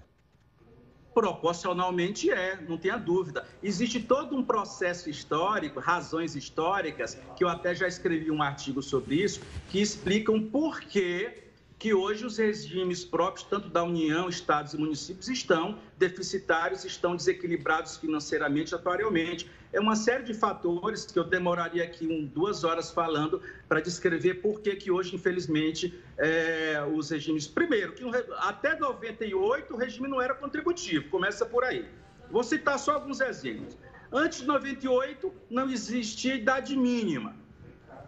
Proporcionalmente 1.15 2.31
é, 2.31 2.61
não 2.69 2.79
tenha 2.79 2.97
dúvida. 2.97 3.47
Existe 3.63 4.01
todo 4.01 4.37
um 4.37 4.43
processo 4.43 5.11
histórico, 5.11 5.79
razões 5.79 6.35
históricas, 6.35 7.19
que 7.37 7.45
eu 7.45 7.49
até 7.49 7.75
já 7.75 7.87
escrevi 7.87 8.31
um 8.31 8.43
artigo 8.43 8.83
sobre 8.83 9.17
isso, 9.17 9.41
que 9.69 9.81
explicam 9.81 10.43
por 10.43 10.81
que 10.81 11.43
que 11.83 11.93
hoje 11.93 12.25
os 12.25 12.39
regimes 12.39 13.05
próprios, 13.05 13.45
tanto 13.45 13.69
da 13.69 13.83
União, 13.83 14.29
estados 14.29 14.73
e 14.73 14.79
municípios, 14.79 15.27
estão 15.27 15.81
deficitários, 15.99 16.85
estão 16.85 17.17
desequilibrados 17.17 17.97
financeiramente, 17.97 18.73
atuarialmente. 18.73 19.51
É 19.73 19.81
uma 19.81 19.97
série 19.97 20.23
de 20.23 20.35
fatores 20.35 21.07
que 21.07 21.19
eu 21.19 21.25
demoraria 21.25 21.83
aqui 21.83 22.07
um, 22.07 22.27
duas 22.27 22.63
horas 22.63 22.91
falando 22.91 23.41
para 23.67 23.81
descrever 23.81 24.35
por 24.35 24.61
que, 24.61 24.77
que 24.77 24.91
hoje, 24.91 25.17
infelizmente, 25.17 25.99
é, 26.19 26.85
os 26.95 27.09
regimes. 27.11 27.49
Primeiro, 27.49 27.95
que 27.95 28.05
até 28.39 28.79
98 28.79 29.73
o 29.73 29.77
regime 29.77 30.09
não 30.09 30.21
era 30.21 30.35
contributivo, 30.35 31.09
começa 31.09 31.47
por 31.47 31.65
aí. 31.65 31.89
Vou 32.31 32.43
citar 32.43 32.79
só 32.79 32.93
alguns 32.93 33.21
exemplos. 33.21 33.79
Antes 34.13 34.41
de 34.41 34.47
98, 34.47 35.33
não 35.49 35.71
existia 35.71 36.35
idade 36.35 36.77
mínima. 36.77 37.35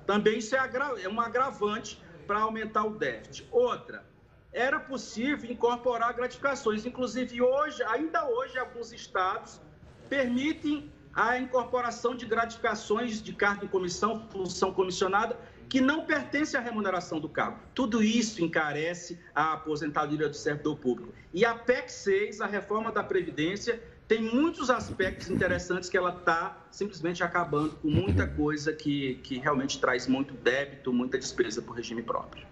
Também 0.07 0.39
isso 0.39 0.55
é, 0.55 0.71
é 1.03 1.09
um 1.09 1.19
agravante 1.19 1.99
para 2.27 2.41
aumentar 2.41 2.85
o 2.85 2.91
déficit. 2.91 3.49
Outra, 3.51 4.05
era 4.53 4.79
possível 4.79 5.51
incorporar 5.51 6.13
gratificações. 6.13 6.85
Inclusive, 6.85 7.41
hoje, 7.41 7.83
ainda 7.85 8.29
hoje, 8.29 8.59
alguns 8.59 8.93
estados 8.93 9.61
permitem 10.09 10.93
a 11.15 11.39
incorporação 11.39 12.15
de 12.15 12.27
gratificações 12.27 13.23
de 13.23 13.33
cargo 13.33 13.65
em 13.65 13.69
comissão, 13.69 14.27
função 14.31 14.73
comissionada, 14.73 15.39
que 15.69 15.81
não 15.81 16.05
pertence 16.05 16.57
à 16.57 16.61
remuneração 16.61 17.21
do 17.21 17.29
cargo. 17.29 17.59
Tudo 17.75 18.03
isso 18.03 18.43
encarece 18.43 19.19
a 19.35 19.55
aposentadoria 19.55 20.29
do 20.29 20.37
servidor 20.37 20.77
público. 20.77 21.13
E 21.33 21.45
a 21.45 21.55
PEC 21.55 21.91
6, 21.91 22.41
a 22.41 22.47
reforma 22.47 22.93
da 22.93 23.03
Previdência, 23.03 23.83
tem 24.07 24.21
muitos 24.21 24.69
aspectos 24.71 25.31
interessantes 25.31 25.89
que 25.89 25.97
ela 25.97 26.11
está 26.11 26.59
simplesmente 26.71 27.23
acabando 27.23 27.75
com 27.77 27.89
muita 27.89 28.27
coisa 28.27 28.73
que, 28.73 29.15
que 29.23 29.39
realmente 29.39 29.81
traz 29.81 30.07
muito 30.07 30.35
débito, 30.35 30.93
muita 30.93 31.19
despesa 31.19 31.63
para 31.63 31.73
o 31.73 31.75
regime 31.75 32.03
próprio. 32.03 32.47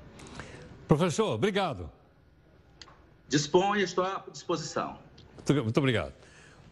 Professor, 0.89 1.35
obrigado. 1.35 1.91
Disponha, 3.29 3.83
estou 3.83 4.05
à 4.05 4.25
disposição. 4.31 4.99
Muito, 5.37 5.65
muito 5.65 5.79
obrigado. 5.79 6.15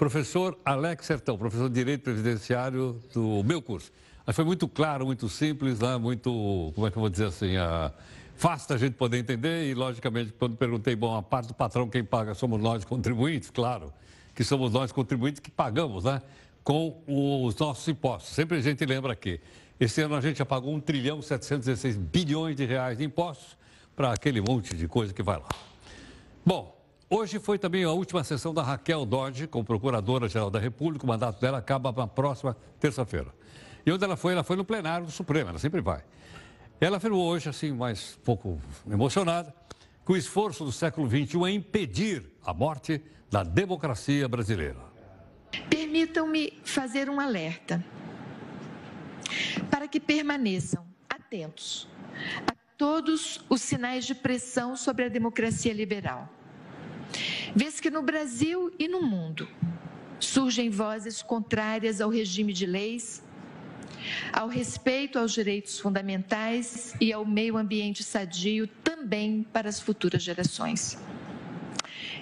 Professor 0.01 0.59
Alex 0.65 1.05
Sertão, 1.05 1.37
professor 1.37 1.69
de 1.69 1.75
Direito 1.75 2.05
Previdenciário 2.05 2.99
do 3.13 3.45
meu 3.45 3.61
curso. 3.61 3.93
Foi 4.33 4.47
muito 4.47 4.67
claro, 4.67 5.05
muito 5.05 5.29
simples, 5.29 5.79
né? 5.79 5.99
muito, 5.99 6.73
como 6.75 6.87
é 6.87 6.91
que 6.91 6.97
eu 6.97 7.03
vou 7.03 7.11
dizer 7.11 7.27
assim, 7.27 7.59
uh, 7.59 7.93
fácil 8.35 8.71
da 8.71 8.79
gente 8.79 8.95
poder 8.95 9.19
entender 9.19 9.69
e, 9.69 9.75
logicamente, 9.75 10.33
quando 10.39 10.57
perguntei, 10.57 10.97
bom, 10.97 11.15
a 11.15 11.23
parte 11.23 11.49
do 11.49 11.55
patrão 11.55 11.87
quem 11.87 12.03
paga 12.03 12.33
somos 12.33 12.63
nós 12.63 12.83
contribuintes, 12.83 13.51
claro 13.51 13.93
que 14.35 14.43
somos 14.43 14.73
nós 14.73 14.91
contribuintes 14.91 15.39
que 15.39 15.51
pagamos, 15.51 16.05
né? 16.05 16.23
Com 16.65 17.03
os 17.07 17.55
nossos 17.59 17.87
impostos. 17.87 18.33
Sempre 18.33 18.57
a 18.57 18.61
gente 18.63 18.83
lembra 18.87 19.15
que 19.15 19.39
esse 19.79 20.01
ano 20.01 20.15
a 20.15 20.21
gente 20.23 20.39
já 20.39 20.47
pagou 20.47 20.73
1 20.77 20.81
trilhão 20.81 21.21
716 21.21 21.99
bilhões 21.99 22.57
de 22.57 22.65
reais 22.65 22.97
de 22.97 23.05
impostos 23.05 23.55
para 23.95 24.15
aquele 24.15 24.41
monte 24.41 24.75
de 24.75 24.89
coisa 24.89 25.13
que 25.13 25.23
vai 25.23 25.37
lá. 25.37 25.49
Bom, 26.43 26.80
hoje 27.11 27.41
foi 27.41 27.59
também 27.59 27.83
a 27.85 27.91
última 27.91 28.23
sessão 28.23 28.55
da 28.55 28.63
Raquel 28.63 29.05
Dodge, 29.05 29.49
como 29.49 29.65
Procuradora-Geral 29.65 30.49
da 30.49 30.61
República. 30.61 31.05
O 31.05 31.09
mandato 31.09 31.41
dela 31.41 31.59
acaba 31.59 31.93
na 31.93 32.07
próxima 32.07 32.57
terça-feira. 32.79 33.35
E 33.85 33.91
onde 33.91 34.05
ela 34.05 34.17
foi? 34.17 34.33
Ela 34.33 34.45
foi 34.45 34.57
no 34.57 34.65
plenário 34.65 35.07
do 35.07 35.13
Supremo, 35.13 35.51
ela 35.51 35.59
sempre 35.59 35.81
vai. 35.81 36.03
Ela 36.81 36.99
afirmou 36.99 37.27
hoje, 37.27 37.49
assim, 37.49 37.73
mais 37.73 38.17
um 38.19 38.25
pouco 38.25 38.61
emocionada, 38.91 39.55
que 40.07 40.13
o 40.13 40.17
esforço 40.17 40.65
do 40.65 40.73
século 40.73 41.09
XXI 41.09 41.45
é 41.45 41.51
impedir 41.51 42.31
a 42.45 42.55
morte 42.55 43.03
da 43.31 43.43
democracia 43.43 44.27
brasileira. 44.29 44.79
Permitam-me 45.69 46.59
fazer 46.65 47.11
um 47.11 47.21
alerta 47.21 47.85
para 49.71 49.87
que 49.89 50.01
permaneçam 50.01 50.87
atentos 51.09 51.89
a 52.47 52.55
todos 52.79 53.45
os 53.49 53.61
sinais 53.61 54.07
de 54.07 54.15
pressão 54.15 54.77
sobre 54.77 55.05
a 55.05 55.09
democracia 55.09 55.73
liberal. 55.73 56.29
Vês 57.55 57.81
que 57.81 57.91
no 57.91 58.03
Brasil 58.03 58.73
e 58.79 58.89
no 58.89 59.03
mundo 59.03 59.49
surgem 60.19 60.71
vozes 60.71 61.23
contrárias 61.23 62.01
ao 62.01 62.11
regime 62.11 62.53
de 62.53 62.67
leis, 62.67 63.23
ao 64.33 64.49
respeito 64.49 65.19
aos 65.19 65.33
direitos 65.33 65.79
fundamentais 65.79 66.95
e 67.01 67.13
ao 67.13 67.25
meio 67.25 67.57
ambiente 67.57 68.03
sadio 68.03 68.67
também 68.85 69.47
para 69.53 69.69
as 69.69 69.81
futuras 69.81 70.23
gerações 70.23 70.99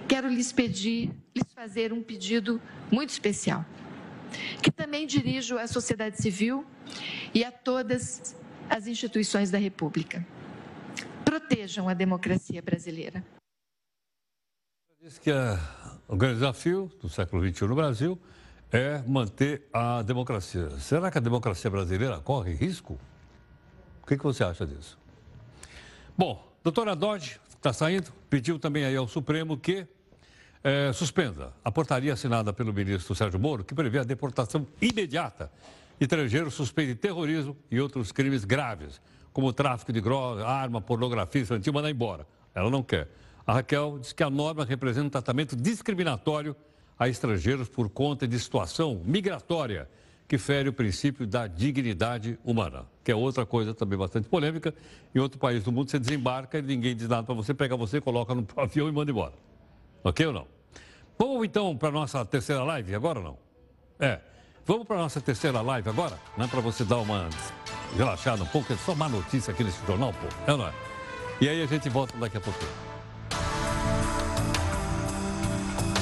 quero 0.08 0.26
lhes 0.26 0.50
pedir, 0.50 1.12
lhes 1.36 1.52
fazer 1.54 1.92
um 1.92 2.02
pedido 2.02 2.60
muito 2.90 3.10
especial, 3.10 3.64
que 4.62 4.72
também 4.72 5.06
dirijo 5.06 5.58
à 5.58 5.66
sociedade 5.66 6.20
civil 6.20 6.64
e 7.34 7.44
a 7.44 7.52
todas 7.52 8.34
as 8.70 8.86
instituições 8.86 9.50
da 9.50 9.58
República. 9.58 10.26
Protejam 11.24 11.88
a 11.88 11.94
democracia 11.94 12.62
brasileira. 12.62 13.22
Diz 15.08 15.18
que 15.18 15.30
é, 15.30 15.58
o 16.06 16.16
grande 16.16 16.34
desafio 16.34 16.92
do 17.00 17.08
século 17.08 17.42
XXI 17.42 17.66
no 17.66 17.74
Brasil 17.74 18.18
é 18.70 19.02
manter 19.06 19.62
a 19.72 20.02
democracia. 20.02 20.68
Será 20.78 21.10
que 21.10 21.16
a 21.16 21.20
democracia 21.20 21.70
brasileira 21.70 22.18
corre 22.18 22.52
risco? 22.52 22.98
O 24.02 24.06
que, 24.06 24.18
que 24.18 24.22
você 24.22 24.44
acha 24.44 24.66
disso? 24.66 24.98
Bom, 26.14 26.46
doutora 26.62 26.94
Dodge 26.94 27.40
está 27.56 27.72
saindo, 27.72 28.12
pediu 28.28 28.58
também 28.58 28.84
aí 28.84 28.94
ao 28.96 29.08
Supremo 29.08 29.56
que 29.56 29.86
é, 30.62 30.92
suspenda 30.92 31.54
a 31.64 31.72
portaria 31.72 32.12
assinada 32.12 32.52
pelo 32.52 32.70
ministro 32.70 33.14
Sérgio 33.14 33.40
Moro, 33.40 33.64
que 33.64 33.74
prevê 33.74 34.00
a 34.00 34.04
deportação 34.04 34.66
imediata 34.78 35.50
de 35.98 36.04
estrangeiros 36.04 36.52
suspeitos 36.52 36.96
de 36.96 37.00
terrorismo 37.00 37.56
e 37.70 37.80
outros 37.80 38.12
crimes 38.12 38.44
graves, 38.44 39.00
como 39.32 39.54
tráfico 39.54 39.90
de 39.90 40.02
droga, 40.02 40.46
arma, 40.46 40.82
pornografia 40.82 41.40
infantil, 41.40 41.72
mandar 41.72 41.88
embora. 41.88 42.26
Ela 42.54 42.68
não 42.68 42.82
quer. 42.82 43.08
A 43.48 43.54
Raquel 43.54 43.98
diz 43.98 44.12
que 44.12 44.22
a 44.22 44.28
norma 44.28 44.62
representa 44.62 45.06
um 45.06 45.10
tratamento 45.10 45.56
discriminatório 45.56 46.54
a 46.98 47.08
estrangeiros 47.08 47.66
por 47.66 47.88
conta 47.88 48.28
de 48.28 48.38
situação 48.38 49.00
migratória 49.06 49.88
que 50.28 50.36
fere 50.36 50.68
o 50.68 50.72
princípio 50.72 51.26
da 51.26 51.46
dignidade 51.46 52.38
humana, 52.44 52.84
que 53.02 53.10
é 53.10 53.16
outra 53.16 53.46
coisa 53.46 53.72
também 53.72 53.98
bastante 53.98 54.28
polêmica. 54.28 54.74
Em 55.14 55.18
outro 55.18 55.38
país 55.38 55.64
do 55.64 55.72
mundo, 55.72 55.90
você 55.90 55.98
desembarca 55.98 56.58
e 56.58 56.62
ninguém 56.62 56.94
diz 56.94 57.08
nada 57.08 57.22
para 57.22 57.34
você, 57.34 57.54
pega 57.54 57.74
você, 57.74 58.02
coloca 58.02 58.34
no 58.34 58.46
avião 58.54 58.86
e 58.86 58.92
manda 58.92 59.10
embora. 59.10 59.32
Ok 60.04 60.26
ou 60.26 60.32
não? 60.34 60.46
Vamos 61.18 61.42
então 61.46 61.74
para 61.74 61.88
a 61.88 61.92
nossa 61.92 62.22
terceira 62.26 62.62
live 62.62 62.94
agora 62.94 63.18
ou 63.18 63.24
não? 63.24 63.38
É. 63.98 64.20
Vamos 64.66 64.86
para 64.86 64.96
a 64.96 64.98
nossa 64.98 65.22
terceira 65.22 65.62
live 65.62 65.88
agora, 65.88 66.18
né? 66.36 66.46
Para 66.46 66.60
você 66.60 66.84
dar 66.84 66.98
uma 66.98 67.30
relaxada 67.96 68.42
um 68.42 68.46
pouco, 68.48 68.70
é 68.70 68.76
só 68.76 68.92
uma 68.92 69.08
notícia 69.08 69.54
aqui 69.54 69.64
nesse 69.64 69.80
jornal, 69.86 70.12
pô. 70.12 70.28
É 70.46 70.52
ou 70.52 70.58
não 70.58 70.68
é? 70.68 70.72
E 71.40 71.48
aí 71.48 71.62
a 71.62 71.66
gente 71.66 71.88
volta 71.88 72.14
daqui 72.18 72.36
a 72.36 72.40
pouquinho. 72.42 72.87